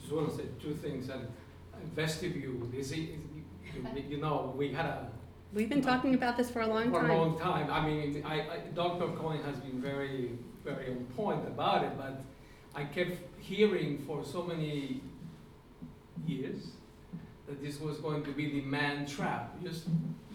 Just 0.00 0.12
want 0.12 0.30
to 0.30 0.36
say 0.36 0.44
two 0.62 0.74
things, 0.74 1.08
and 1.08 1.26
and 1.74 1.92
vestibule, 1.94 2.68
is 2.74 2.92
it, 2.92 2.98
you- 2.98 3.18
you 4.08 4.18
know, 4.18 4.52
we 4.56 4.72
had 4.72 4.84
a, 4.86 5.10
We've 5.52 5.68
been 5.68 5.82
talking 5.82 6.14
about 6.14 6.36
this 6.36 6.48
for 6.48 6.60
a 6.60 6.66
long 6.66 6.90
for 6.90 7.04
a 7.04 7.08
time. 7.08 7.18
long 7.18 7.38
time, 7.38 7.70
I 7.70 7.84
mean, 7.84 8.22
I, 8.24 8.34
I, 8.34 8.58
Dr. 8.72 9.08
Cohen 9.16 9.42
has 9.42 9.56
been 9.56 9.80
very, 9.80 10.38
very 10.64 10.90
on 10.90 11.04
point 11.16 11.44
about 11.46 11.82
it, 11.82 11.90
but 11.96 12.22
I 12.74 12.84
kept 12.84 13.18
hearing 13.40 13.98
for 14.06 14.24
so 14.24 14.44
many 14.44 15.00
years 16.24 16.68
that 17.48 17.60
this 17.60 17.80
was 17.80 17.98
going 17.98 18.22
to 18.24 18.30
be 18.30 18.60
the 18.60 18.60
man 18.60 19.06
trap, 19.06 19.60
just 19.64 19.86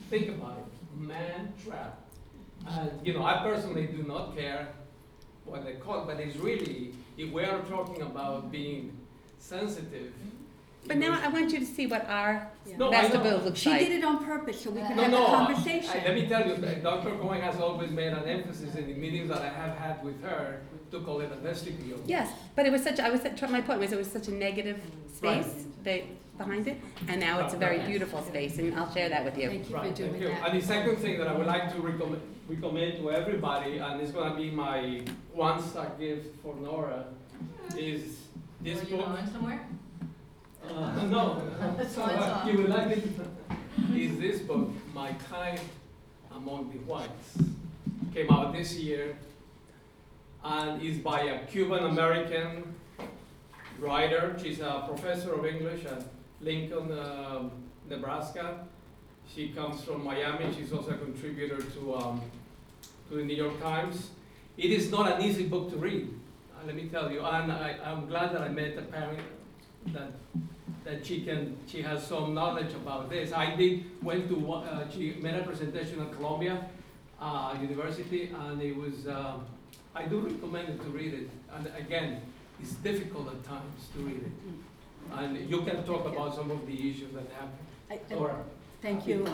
think 0.10 0.28
about 0.28 0.58
it, 0.58 1.00
man 1.00 1.54
trap. 1.66 2.02
And, 2.68 2.92
you 3.06 3.14
know, 3.14 3.24
I 3.24 3.42
personally 3.42 3.88
do 3.88 4.04
not 4.04 4.36
care 4.36 4.68
what 5.46 5.64
they 5.64 5.74
call 5.74 6.02
it, 6.02 6.08
but 6.08 6.20
it's 6.20 6.36
really, 6.36 6.94
if 7.18 7.32
we 7.32 7.46
are 7.46 7.62
talking 7.62 8.02
about 8.02 8.52
being 8.52 8.98
sensitive. 9.38 10.12
But 10.88 10.98
now 10.98 11.20
I 11.22 11.28
want 11.30 11.52
you 11.52 11.60
to 11.60 11.66
see 11.66 11.88
what 11.88 12.08
our 12.08 12.48
Yeah. 12.66 12.78
No, 12.78 12.88
I 12.88 12.92
know. 12.92 13.02
vestibule 13.02 13.38
looks 13.40 13.60
She 13.60 13.70
like. 13.70 13.80
did 13.80 13.92
it 14.00 14.04
on 14.04 14.24
purpose, 14.26 14.62
so 14.62 14.70
we 14.72 14.82
could 14.82 14.96
No, 14.96 15.04
have 15.04 15.08
a 15.14 15.16
no, 15.18 15.26
I- 15.28 15.30
conversation. 15.46 15.90
I- 15.92 16.06
let 16.06 16.16
me 16.16 16.28
tell 16.28 16.46
you, 16.48 16.54
uh, 16.54 16.58
that 16.58 16.84
Dr. 16.84 17.12
Cohen 17.18 17.42
has 17.42 17.60
always 17.60 17.92
made 17.92 18.14
an 18.14 18.26
emphasis 18.28 18.76
in 18.76 18.88
the 18.88 18.94
meetings 18.94 19.30
that 19.30 19.42
I 19.42 19.50
have 19.50 19.76
had 19.78 20.04
with 20.04 20.22
her 20.24 20.62
to 20.92 21.00
call 21.02 21.22
it 21.22 21.32
a 21.32 21.36
vestibule. 21.36 22.00
Yes, 22.06 22.30
but 22.56 22.66
it 22.66 22.72
was 22.72 22.84
such, 22.84 23.00
I 23.00 23.10
was, 23.10 23.22
my 23.50 23.62
point 23.62 23.80
was 23.80 23.92
it 23.92 23.98
was 23.98 24.12
such 24.12 24.28
a 24.28 24.32
negative 24.32 24.80
space 25.14 25.66
they, 25.84 26.06
behind 26.38 26.68
it, 26.68 26.78
and 27.08 27.20
now 27.20 27.40
it's 27.46 27.54
a 27.54 27.58
very 27.58 27.80
beautiful 27.80 28.22
space, 28.24 28.58
and 28.60 28.76
I'll 28.76 28.92
share 28.94 29.10
that 29.10 29.24
with 29.26 29.38
you. 29.38 29.50
Thank 29.50 29.60
you 29.64 29.76
for 29.76 29.76
Right, 29.78 29.96
doing 29.96 30.12
thank 30.12 30.22
you. 30.24 30.28
that. 30.30 30.50
And 30.50 30.62
the 30.62 30.66
second 30.66 30.96
thing 30.98 31.18
that 31.20 31.28
I 31.28 31.34
would 31.34 31.48
like 31.48 31.74
to 31.74 31.82
recommend, 31.82 32.22
recommend 32.48 32.98
to 32.98 33.12
everybody, 33.12 33.78
and 33.80 34.02
it's 34.02 34.12
gonna 34.12 34.36
be 34.36 34.52
my 34.52 35.02
one-star 35.34 35.88
gift 36.00 36.36
for 36.44 36.56
Nora, 36.56 37.06
is 37.78 38.18
this 38.62 38.82
Are 38.82 38.86
you 38.86 38.98
book. 38.98 39.06
going 39.08 39.28
somewhere? 39.32 39.62
Uh, 40.70 41.06
no, 41.10 41.42
That's 41.78 41.96
so, 41.96 42.02
why 42.02 42.14
it's 42.14 42.24
on. 42.24 42.48
you 42.48 42.58
would 42.58 42.70
like 42.70 42.98
it, 42.98 43.04
is 43.96 44.18
this 44.20 44.42
book, 44.42 44.70
My 44.94 45.12
Time 45.30 45.60
Among 46.32 46.72
the 46.72 46.80
Whites. 46.80 47.38
Came 48.14 48.32
out 48.32 48.54
this 48.54 48.76
year, 48.76 49.18
and 50.44 50.82
is 50.82 50.98
by 51.00 51.22
a 51.22 51.46
Cuban-American 51.48 52.76
writer. 53.80 54.38
She's 54.42 54.60
a 54.60 54.84
professor 54.88 55.34
of 55.34 55.46
English 55.46 55.86
at 55.86 56.04
Lincoln, 56.42 56.98
um, 56.98 57.52
Nebraska. 57.90 58.66
She 59.34 59.50
comes 59.50 59.84
from 59.84 60.04
Miami, 60.04 60.54
she's 60.56 60.72
also 60.72 60.92
a 60.92 60.98
contributor 60.98 61.62
to, 61.62 61.96
um, 61.96 62.22
to 63.10 63.18
the 63.18 63.24
New 63.24 63.36
York 63.36 63.60
Times. 63.62 64.12
It 64.58 64.72
is 64.72 64.90
not 64.92 65.12
an 65.12 65.22
easy 65.22 65.46
book 65.48 65.70
to 65.72 65.78
read, 65.78 66.08
uh, 66.56 66.66
let 66.66 66.76
me 66.76 66.88
tell 66.88 67.12
you, 67.12 67.20
and 67.26 67.52
I, 67.52 67.78
I'm 67.84 68.08
glad 68.08 68.34
that 68.34 68.42
I 68.42 68.50
met 68.50 68.78
a 68.78 68.84
parent 68.84 69.20
that, 69.88 70.12
that 70.86 71.06
she 71.06 71.22
can, 71.22 71.58
she 71.68 71.82
has 71.82 72.06
some 72.08 72.34
knowledge 72.34 72.72
about 72.74 73.10
this. 73.10 73.34
I 73.34 73.56
did, 73.56 73.84
went 74.04 74.30
to, 74.30 74.54
uh, 74.54 74.90
she 74.92 75.16
made 75.20 75.34
a 75.34 75.44
presentation 75.44 76.00
at 76.00 76.14
Columbia, 76.14 76.64
uh, 77.20 77.56
University, 77.60 78.32
and 78.48 78.62
it 78.62 78.76
was, 78.78 79.08
um, 79.08 79.46
I 79.96 80.04
do 80.06 80.20
recommend 80.20 80.70
it 80.70 80.82
to 80.84 80.90
read 80.90 81.14
it. 81.14 81.30
And 81.54 81.68
again, 81.78 82.22
it's 82.62 82.74
difficult 82.76 83.28
at 83.30 83.44
times 83.44 83.88
to 83.96 84.00
read 84.00 84.18
it. 84.22 84.32
And 85.18 85.50
you 85.50 85.62
can 85.64 85.84
talk 85.86 86.06
about 86.06 86.36
some 86.36 86.52
of 86.52 86.66
the 86.68 86.74
issues 86.90 87.12
that 87.14 87.26
happen. 87.34 87.58
I- 87.92 88.00
I- 88.14 88.18
Or- 88.18 88.46
Thank 88.82 89.08
you, 89.08 89.26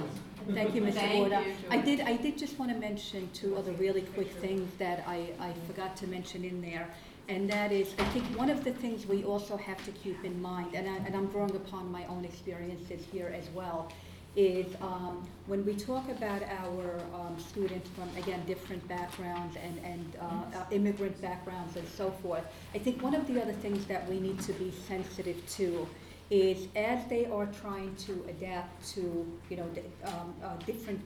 thank 0.54 0.74
you, 0.74 0.82
Mr. 0.88 0.94
Thank 0.94 1.28
Borda. 1.28 1.46
you, 1.46 1.54
I 1.70 1.78
did, 1.80 2.00
I 2.00 2.16
did 2.16 2.38
just 2.38 2.58
want 2.58 2.72
to 2.72 2.78
mention 2.78 3.30
two 3.34 3.58
other 3.58 3.74
really 3.74 4.04
quick 4.04 4.30
things 4.32 4.72
that 4.78 5.04
I, 5.06 5.32
I 5.42 5.52
forgot 5.68 5.98
to 5.98 6.08
mention 6.08 6.46
in 6.46 6.62
there. 6.62 6.88
And 7.30 7.50
that 7.50 7.72
is, 7.72 7.94
I 7.98 8.04
think 8.06 8.26
one 8.38 8.50
of 8.50 8.64
the 8.64 8.74
things 8.74 9.06
we 9.06 9.24
also 9.24 9.56
have 9.58 9.84
to 9.86 9.92
keep 9.92 10.24
in 10.26 10.42
mind, 10.42 10.76
and 10.76 10.90
I, 10.90 10.96
and 11.06 11.16
I'm 11.16 11.28
drawing 11.28 11.56
upon 11.56 11.92
my 11.92 12.06
own 12.08 12.26
experiences 12.26 13.06
here 13.12 13.34
as 13.36 13.50
well, 13.52 13.92
is, 14.36 14.66
um, 14.82 15.28
when 15.48 15.66
we 15.66 15.76
talk 15.76 16.10
about 16.10 16.42
our, 16.44 17.00
um, 17.14 17.38
students 17.38 17.90
from, 17.90 18.10
again, 18.18 18.42
different 18.46 18.86
backgrounds 18.88 19.56
and, 19.62 19.80
and, 19.84 20.16
uh, 20.22 20.58
uh, 20.58 20.66
immigrant 20.72 21.22
backgrounds 21.22 21.76
and 21.76 21.88
so 21.88 22.12
forth, 22.24 22.44
I 22.74 22.80
think 22.80 23.02
one 23.02 23.14
of 23.14 23.28
the 23.28 23.42
other 23.42 23.54
things 23.54 23.86
that 23.86 24.08
we 24.10 24.20
need 24.20 24.40
to 24.42 24.54
be 24.54 24.72
sensitive 24.88 25.38
to 25.58 25.88
is 26.30 26.68
as 26.78 27.06
they 27.08 27.26
are 27.26 27.48
trying 27.48 27.94
to 27.98 28.26
adapt 28.30 28.88
to, 28.94 29.28
you 29.50 29.58
know, 29.58 29.70
um, 30.06 30.34
uh, 30.42 30.56
different 30.66 31.02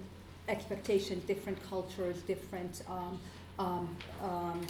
expectations, 0.48 1.24
different 1.26 1.58
cultures, 1.68 2.22
different 2.24 2.84
um, 2.88 3.20
um, 3.58 3.96
um, 4.22 4.62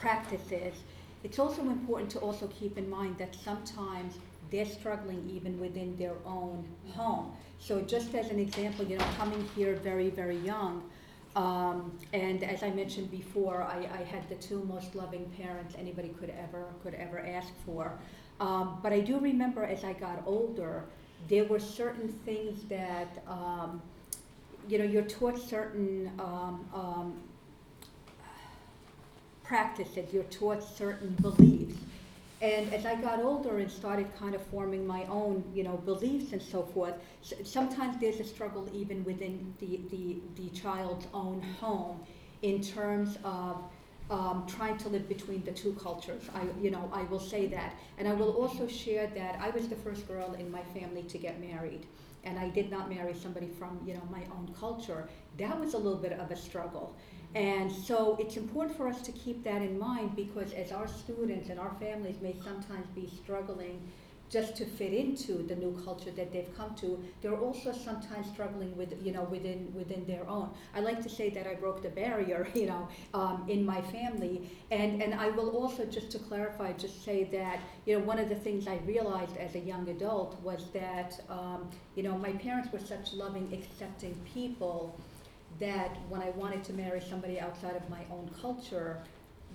practices, 0.00 0.74
it's 1.24 1.38
also 1.38 1.62
important 1.62 2.10
to 2.10 2.18
also 2.20 2.46
keep 2.48 2.78
in 2.78 2.88
mind 2.88 3.18
that 3.18 3.34
sometimes 3.34 4.14
they're 4.50 4.66
struggling 4.66 5.28
even 5.28 5.58
within 5.58 5.96
their 5.96 6.14
own 6.24 6.64
home. 6.94 7.32
So 7.58 7.80
just 7.80 8.14
as 8.14 8.30
an 8.30 8.38
example, 8.38 8.84
you 8.84 8.96
know, 8.98 9.04
coming 9.18 9.48
here 9.56 9.74
very, 9.74 10.10
very 10.10 10.36
young, 10.38 10.82
um, 11.34 11.92
and 12.14 12.42
as 12.44 12.62
I 12.62 12.70
mentioned 12.70 13.10
before, 13.10 13.62
I, 13.62 13.88
I 13.92 14.02
had 14.04 14.26
the 14.28 14.36
two 14.36 14.64
most 14.64 14.94
loving 14.94 15.30
parents 15.36 15.74
anybody 15.78 16.08
could 16.18 16.30
ever, 16.30 16.64
could 16.82 16.94
ever 16.94 17.18
ask 17.18 17.48
for. 17.66 17.92
Um, 18.40 18.78
but 18.82 18.92
I 18.92 19.00
do 19.00 19.18
remember 19.18 19.62
as 19.64 19.84
I 19.84 19.92
got 19.92 20.22
older, 20.26 20.84
there 21.28 21.44
were 21.44 21.60
certain 21.60 22.08
things 22.24 22.64
that, 22.68 23.22
um, 23.28 23.82
you 24.68 24.78
know, 24.78 24.84
you're 24.84 25.02
taught 25.02 25.38
certain 25.38 26.10
um, 26.18 26.66
um, 26.74 27.20
practices, 29.46 30.12
you're 30.12 30.24
taught 30.24 30.62
certain 30.62 31.10
beliefs. 31.20 31.76
And 32.42 32.72
as 32.74 32.84
I 32.84 32.96
got 32.96 33.20
older 33.20 33.58
and 33.58 33.70
started 33.70 34.06
kind 34.18 34.34
of 34.34 34.42
forming 34.48 34.86
my 34.86 35.04
own, 35.04 35.42
you 35.54 35.62
know, 35.64 35.78
beliefs 35.78 36.32
and 36.32 36.42
so 36.42 36.62
forth, 36.62 36.94
sometimes 37.44 37.98
there's 37.98 38.20
a 38.20 38.24
struggle 38.24 38.68
even 38.74 39.04
within 39.04 39.54
the, 39.58 39.80
the, 39.90 40.18
the 40.36 40.50
child's 40.50 41.06
own 41.14 41.40
home 41.60 42.00
in 42.42 42.60
terms 42.60 43.16
of 43.24 43.62
um, 44.10 44.44
trying 44.46 44.76
to 44.78 44.88
live 44.88 45.08
between 45.08 45.42
the 45.44 45.50
two 45.50 45.72
cultures. 45.82 46.24
I, 46.34 46.42
you 46.62 46.70
know, 46.70 46.90
I 46.92 47.02
will 47.04 47.20
say 47.20 47.46
that. 47.46 47.74
And 47.98 48.06
I 48.06 48.12
will 48.12 48.32
also 48.32 48.68
share 48.68 49.06
that 49.08 49.38
I 49.40 49.50
was 49.50 49.68
the 49.68 49.76
first 49.76 50.06
girl 50.06 50.34
in 50.34 50.50
my 50.50 50.62
family 50.78 51.02
to 51.04 51.18
get 51.18 51.40
married. 51.40 51.86
And 52.24 52.38
I 52.38 52.50
did 52.50 52.70
not 52.70 52.90
marry 52.90 53.14
somebody 53.14 53.48
from, 53.58 53.80
you 53.86 53.94
know, 53.94 54.02
my 54.10 54.22
own 54.32 54.54
culture. 54.58 55.08
That 55.38 55.58
was 55.58 55.74
a 55.74 55.78
little 55.78 55.98
bit 55.98 56.12
of 56.12 56.30
a 56.30 56.36
struggle. 56.36 56.94
And 57.36 57.70
so 57.70 58.16
it's 58.18 58.38
important 58.38 58.78
for 58.78 58.88
us 58.88 59.02
to 59.02 59.12
keep 59.12 59.44
that 59.44 59.60
in 59.60 59.78
mind 59.78 60.16
because 60.16 60.54
as 60.54 60.72
our 60.72 60.88
students 60.88 61.50
and 61.50 61.60
our 61.60 61.76
families 61.78 62.16
may 62.22 62.34
sometimes 62.42 62.86
be 62.94 63.10
struggling 63.22 63.78
just 64.30 64.56
to 64.56 64.64
fit 64.64 64.94
into 64.94 65.46
the 65.46 65.54
new 65.54 65.78
culture 65.84 66.10
that 66.12 66.32
they've 66.32 66.48
come 66.56 66.74
to, 66.76 66.98
they're 67.20 67.36
also 67.36 67.72
sometimes 67.72 68.26
struggling 68.32 68.74
with, 68.74 68.94
you 69.04 69.12
know, 69.12 69.24
within, 69.24 69.70
within 69.76 70.06
their 70.06 70.26
own. 70.26 70.48
I 70.74 70.80
like 70.80 71.02
to 71.02 71.10
say 71.10 71.28
that 71.28 71.46
I 71.46 71.54
broke 71.56 71.82
the 71.82 71.90
barrier, 71.90 72.48
you 72.54 72.66
know, 72.66 72.88
um, 73.12 73.44
in 73.48 73.66
my 73.66 73.82
family. 73.82 74.50
And, 74.70 75.02
and 75.02 75.12
I 75.12 75.28
will 75.28 75.50
also, 75.50 75.84
just 75.84 76.10
to 76.12 76.18
clarify, 76.18 76.72
just 76.72 77.04
say 77.04 77.24
that, 77.24 77.60
you 77.84 77.98
know, 77.98 78.04
one 78.06 78.18
of 78.18 78.30
the 78.30 78.34
things 78.34 78.66
I 78.66 78.78
realized 78.86 79.36
as 79.36 79.54
a 79.56 79.60
young 79.60 79.86
adult 79.90 80.40
was 80.42 80.70
that, 80.72 81.20
um, 81.28 81.68
you 81.96 82.02
know, 82.02 82.16
my 82.16 82.32
parents 82.32 82.72
were 82.72 82.80
such 82.80 83.12
loving, 83.12 83.52
accepting 83.52 84.18
people 84.32 84.98
that 85.58 85.96
when 86.08 86.22
I 86.22 86.30
wanted 86.30 86.64
to 86.64 86.72
marry 86.72 87.00
somebody 87.00 87.40
outside 87.40 87.76
of 87.76 87.88
my 87.88 88.00
own 88.10 88.30
culture, 88.40 89.02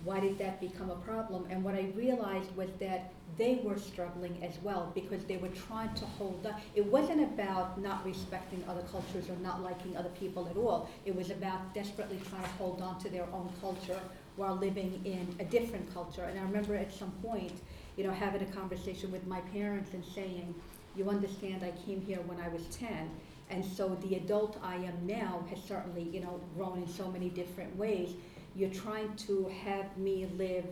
why 0.04 0.18
did 0.18 0.36
that 0.38 0.60
become 0.60 0.90
a 0.90 0.96
problem? 0.96 1.46
And 1.48 1.62
what 1.62 1.74
I 1.74 1.92
realized 1.94 2.54
was 2.56 2.68
that 2.80 3.12
they 3.38 3.60
were 3.62 3.78
struggling 3.78 4.42
as 4.42 4.58
well 4.62 4.90
because 4.94 5.24
they 5.24 5.36
were 5.36 5.48
trying 5.48 5.94
to 5.94 6.04
hold 6.04 6.44
up. 6.44 6.60
It 6.74 6.84
wasn't 6.84 7.22
about 7.22 7.80
not 7.80 8.04
respecting 8.04 8.64
other 8.68 8.82
cultures 8.90 9.28
or 9.30 9.36
not 9.36 9.62
liking 9.62 9.96
other 9.96 10.10
people 10.10 10.48
at 10.48 10.56
all. 10.56 10.90
It 11.04 11.14
was 11.14 11.30
about 11.30 11.72
desperately 11.72 12.20
trying 12.28 12.42
to 12.42 12.48
hold 12.50 12.82
on 12.82 12.98
to 13.00 13.08
their 13.08 13.26
own 13.32 13.50
culture 13.60 14.00
while 14.36 14.56
living 14.56 15.00
in 15.04 15.34
a 15.38 15.44
different 15.44 15.92
culture. 15.94 16.24
And 16.24 16.38
I 16.38 16.42
remember 16.42 16.74
at 16.74 16.92
some 16.92 17.12
point, 17.22 17.52
you 17.96 18.04
know, 18.04 18.12
having 18.12 18.42
a 18.42 18.52
conversation 18.52 19.12
with 19.12 19.26
my 19.26 19.40
parents 19.52 19.92
and 19.94 20.04
saying, 20.04 20.54
you 20.96 21.08
understand, 21.08 21.62
I 21.62 21.70
came 21.86 22.00
here 22.02 22.20
when 22.26 22.40
I 22.40 22.48
was 22.48 22.64
10. 22.66 23.10
And 23.52 23.62
so 23.64 23.96
the 24.00 24.14
adult 24.14 24.58
I 24.62 24.76
am 24.76 25.06
now 25.06 25.44
has 25.50 25.62
certainly, 25.62 26.08
you 26.10 26.20
know, 26.20 26.40
grown 26.56 26.78
in 26.78 26.88
so 26.88 27.08
many 27.08 27.28
different 27.28 27.76
ways. 27.76 28.14
You're 28.56 28.70
trying 28.70 29.14
to 29.28 29.52
have 29.62 29.94
me 29.98 30.26
live 30.38 30.64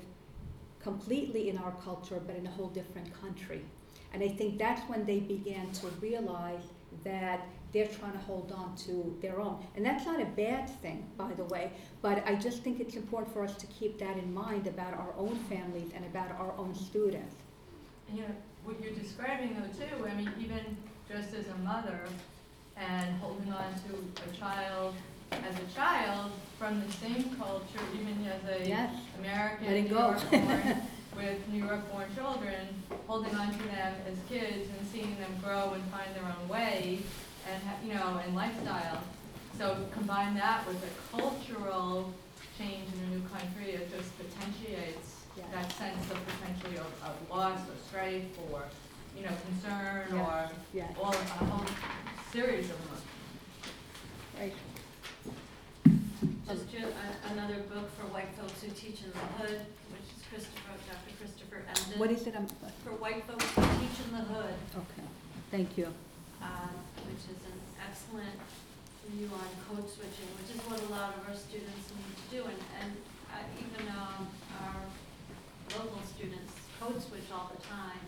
completely 0.83 1.51
in 1.51 1.59
our 1.59 1.73
culture, 1.85 2.21
but 2.27 2.37
in 2.37 2.47
a 2.47 2.51
whole 2.51 2.69
different 2.69 3.09
country. 3.21 3.61
And 4.15 4.23
I 4.23 4.29
think 4.29 4.59
that's 4.59 4.81
when 4.89 5.05
they 5.05 5.21
began 5.21 5.71
to 5.73 5.89
realize 6.01 6.63
that 7.05 7.47
they're 7.73 7.87
trying 7.87 8.13
to 8.13 8.19
hold 8.19 8.51
on 8.51 8.75
to 8.87 9.15
their 9.21 9.41
own. 9.41 9.63
And 9.77 9.85
that's 9.85 10.07
not 10.07 10.21
a 10.21 10.25
bad 10.25 10.69
thing, 10.81 11.07
by 11.19 11.33
the 11.35 11.45
way, 11.45 11.71
but 12.01 12.27
I 12.27 12.35
just 12.35 12.63
think 12.63 12.81
it's 12.81 12.97
important 12.97 13.33
for 13.33 13.45
us 13.45 13.57
to 13.57 13.67
keep 13.67 13.99
that 13.99 14.17
in 14.17 14.33
mind 14.33 14.67
about 14.67 14.95
our 14.95 15.13
own 15.19 15.37
families 15.51 15.91
and 15.95 16.05
about 16.07 16.33
our 16.33 16.55
own 16.57 16.75
students. 16.75 17.37
And 18.09 18.19
you 18.19 18.25
know, 18.25 18.35
what 18.65 18.83
you're 18.83 18.95
describing 18.95 19.55
though 19.55 19.85
too, 19.85 20.09
I 20.09 20.15
mean, 20.15 20.33
even 20.41 20.77
just 21.09 21.35
as 21.35 21.47
a 21.49 21.59
mother 21.59 22.01
and 22.81 23.17
holding 23.21 23.53
on 23.53 23.73
to 23.87 24.23
a 24.31 24.37
child 24.37 24.95
as 25.33 25.55
a 25.57 25.75
child 25.75 26.33
from 26.59 26.81
the 26.81 26.93
same 26.93 27.37
culture, 27.37 27.81
even 27.95 28.27
as 28.27 28.61
a 28.61 28.69
Yes, 28.69 28.95
American, 29.19 29.67
Let 29.67 29.77
it 29.77 29.83
New 29.85 29.89
go. 29.91 29.99
York 30.11 30.31
born, 30.31 30.83
with 31.17 31.49
New 31.53 31.65
York 31.65 31.93
born 31.93 32.07
children, 32.17 32.67
holding 33.07 33.35
on 33.35 33.53
to 33.53 33.59
them 33.65 33.95
as 34.09 34.17
kids 34.29 34.69
and 34.79 34.87
seeing 34.89 35.17
them 35.21 35.33
grow 35.43 35.73
and 35.75 35.83
find 35.85 36.15
their 36.15 36.25
own 36.25 36.49
way 36.49 37.01
and, 37.51 37.63
ha- 37.63 37.77
you 37.85 37.95
know, 37.95 38.21
and 38.25 38.35
lifestyle. 38.35 39.03
So 39.59 39.77
combine 39.93 40.35
that 40.37 40.67
with 40.67 40.83
a 40.83 41.17
cultural 41.17 42.13
change 42.59 42.87
in 42.95 43.13
a 43.13 43.17
new 43.17 43.23
country, 43.29 43.73
it 43.73 43.91
just 43.95 44.11
potentiates 44.19 45.17
Yeah. 45.37 45.45
that 45.53 45.73
sense 45.73 46.11
of 46.11 46.19
potentially 46.27 46.77
of, 46.79 46.91
of 47.05 47.15
loss 47.31 47.59
or 47.69 47.77
strife 47.89 48.25
or, 48.53 48.65
you 49.17 49.23
know, 49.25 49.33
concern 49.49 50.13
or 50.19 50.51
yeah. 50.75 50.89
all, 51.01 51.13
a 51.15 51.45
whole 51.45 51.65
series 52.33 52.71
of 52.71 52.77
them. 52.89 53.01
Right. 54.39 54.55
Just 56.49 56.71
to, 56.73 56.79
uh, 56.83 57.33
another 57.33 57.63
book 57.71 57.91
for 57.99 58.07
white 58.11 58.31
folks 58.39 58.63
who 58.63 58.71
teach 58.71 59.03
in 59.05 59.11
the 59.13 59.27
hood, 59.39 59.61
which 59.95 60.07
is 60.15 60.23
Christopher, 60.31 60.75
Dr. 60.87 61.13
Christopher 61.19 61.63
Emdin. 61.71 61.99
What 61.99 62.11
is 62.11 62.27
it? 62.27 62.35
um, 62.37 62.47
For 62.85 62.95
white 62.99 63.23
folks 63.27 63.45
who 63.55 63.63
teach 63.79 63.99
in 64.07 64.11
the 64.15 64.25
hood, 64.35 64.55
Okay, 64.75 65.07
thank 65.51 65.79
you. 65.79 65.87
um, 66.43 66.75
which 67.07 67.23
is 67.31 67.39
an 67.47 67.59
excellent 67.87 68.39
view 69.15 69.31
on 69.31 69.47
code 69.67 69.87
switching, 69.91 70.27
which 70.39 70.55
is 70.55 70.61
what 70.67 70.79
a 70.83 70.89
lot 70.91 71.15
of 71.19 71.29
our 71.29 71.35
students 71.37 71.87
need 71.95 72.15
to 72.15 72.27
do. 72.31 72.41
And, 72.51 72.61
and 72.83 72.93
uh, 73.31 73.43
even 73.63 73.87
um, 73.95 74.27
our 74.63 74.83
local 75.79 76.03
students 76.07 76.53
code 76.79 76.99
switch 77.03 77.27
all 77.33 77.51
the 77.55 77.63
time. 77.63 78.03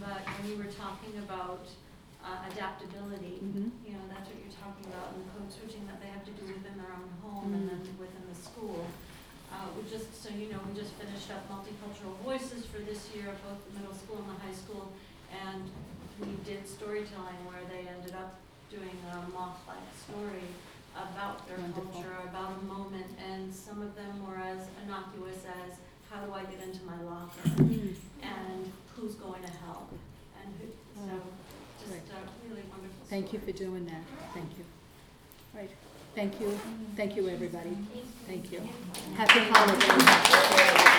But 0.00 0.24
when 0.40 0.50
you 0.52 0.56
were 0.56 0.72
talking 0.72 1.16
about 1.20 1.68
uh, 2.24 2.48
adaptability, 2.50 3.36
Mhm. 3.44 3.68
you 3.84 3.92
know, 3.92 4.04
that's 4.08 4.26
what 4.32 4.38
you're 4.40 4.56
talking 4.56 4.86
about 4.88 5.12
in 5.12 5.20
the 5.22 5.28
code 5.36 5.50
switching 5.52 5.84
that 5.86 6.00
they 6.00 6.08
have 6.08 6.24
to 6.24 6.32
do 6.32 6.44
within 6.48 6.74
their 6.80 6.88
own 6.96 7.10
home 7.20 7.52
and 7.52 7.68
then 7.68 7.80
within 8.00 8.24
the 8.32 8.34
school. 8.34 8.86
Uh, 9.52 9.68
we 9.76 9.84
just, 9.88 10.08
so 10.16 10.30
you 10.32 10.48
know, 10.50 10.58
we 10.66 10.72
just 10.74 10.92
finished 10.96 11.28
up 11.30 11.44
multicultural 11.52 12.16
voices 12.24 12.64
for 12.66 12.80
this 12.80 13.12
year, 13.14 13.28
both 13.44 13.60
the 13.68 13.78
middle 13.78 13.94
school 13.94 14.18
and 14.24 14.28
the 14.34 14.40
high 14.40 14.56
school. 14.56 14.90
And 15.30 15.68
we 16.18 16.32
did 16.48 16.66
storytelling 16.66 17.38
where 17.46 17.62
they 17.68 17.86
ended 17.86 18.14
up 18.16 18.40
doing 18.70 18.96
a 19.12 19.28
moth-like 19.30 19.86
story 19.94 20.48
about 20.96 21.46
their 21.46 21.58
Wonderful. 21.58 21.84
culture, 21.92 22.16
about 22.24 22.56
a 22.58 22.64
moment. 22.64 23.10
And 23.20 23.52
some 23.54 23.82
of 23.82 23.94
them 23.94 24.26
were 24.26 24.38
as 24.38 24.66
innocuous 24.82 25.44
as, 25.44 25.76
how 26.10 26.24
do 26.24 26.32
I 26.32 26.42
get 26.44 26.62
into 26.62 26.82
my 26.84 26.98
locker? 27.02 27.44
And 28.24 28.72
who's 28.96 29.14
going 29.16 29.42
to 29.42 29.50
help? 29.66 29.92
And 30.40 30.54
who, 30.58 30.66
so, 30.94 31.14
just 31.84 31.96
a 32.10 32.48
really 32.48 32.62
wonderful 32.70 33.04
story. 33.06 33.20
Thank 33.20 33.32
you 33.32 33.38
for 33.40 33.52
doing 33.52 33.86
that, 33.86 34.02
thank 34.32 34.50
you. 34.58 34.64
Right, 35.54 35.70
thank 36.14 36.40
you, 36.40 36.58
thank 36.96 37.16
you, 37.16 37.28
everybody, 37.28 37.76
thank 38.26 38.50
you. 38.52 38.60
Happy 39.16 39.40
holidays. 39.50 40.94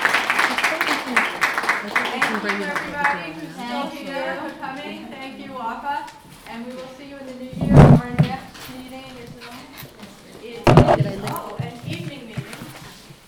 Thank 1.85 2.23
you, 2.31 2.49
everybody 2.49 3.33
who's 3.33 3.53
still 3.53 3.89
here 3.89 4.35
for 4.41 4.49
coming. 4.59 5.07
Thank 5.07 5.39
you, 5.39 5.51
WAPA. 5.51 6.09
And 6.49 6.65
we 6.65 6.73
will 6.73 6.87
see 6.97 7.05
you 7.09 7.17
in 7.17 7.25
the 7.27 7.33
new 7.33 7.51
year. 7.65 7.75
Our 7.75 8.09
next 8.21 8.69
meeting 8.75 9.03
is, 9.21 9.29
is, 10.43 10.61
oh, 10.67 11.57
an 11.59 11.73
evening 11.87 12.27
meeting. 12.27 12.43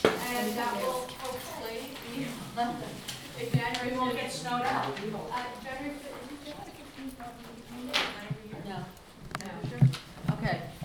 And 0.05 0.57
that 0.57 0.73
will 0.81 1.07
hopefully 1.19 1.89
be, 2.15 2.25
in 3.43 3.51
January, 3.51 3.91
we 3.91 3.97
won't 3.97 4.15
get 4.15 4.31
snowed 4.31 4.61
out. 4.61 4.85
Uh, 4.85 4.91
January 5.63 5.95
No. 5.99 6.16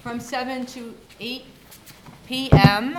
From 0.03 0.19
seven 0.19 0.67
to 0.67 0.93
eight 1.21 1.45
PM 2.27 2.99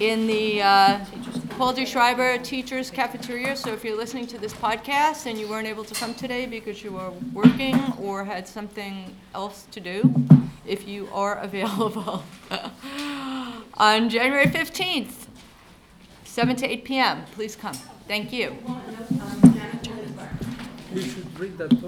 in 0.00 0.26
the 0.26 0.62
uh, 0.62 1.04
Paul 1.50 1.74
D. 1.74 1.84
Schreiber 1.84 2.38
Teachers 2.38 2.90
Cafeteria. 2.90 3.54
So 3.54 3.72
if 3.74 3.84
you're 3.84 3.96
listening 3.96 4.26
to 4.28 4.38
this 4.38 4.54
podcast 4.54 5.26
and 5.26 5.38
you 5.38 5.46
weren't 5.46 5.68
able 5.68 5.84
to 5.84 5.94
come 5.94 6.14
today 6.14 6.46
because 6.46 6.82
you 6.82 6.92
were 6.92 7.10
working 7.34 7.78
or 8.00 8.24
had 8.24 8.48
something 8.48 9.14
else 9.34 9.66
to 9.70 9.80
do, 9.80 10.14
if 10.66 10.88
you 10.88 11.06
are 11.12 11.38
available 11.42 12.24
on 13.74 14.08
January 14.08 14.46
15th, 14.46 15.26
7 16.24 16.56
to 16.56 16.66
8 16.66 16.84
PM, 16.84 17.24
please 17.32 17.56
come. 17.56 17.74
Thank 18.08 18.32
you. 18.32 18.56
You 20.94 21.02
should 21.02 21.38
read 21.38 21.58
that 21.58 21.68
book. 21.70 21.80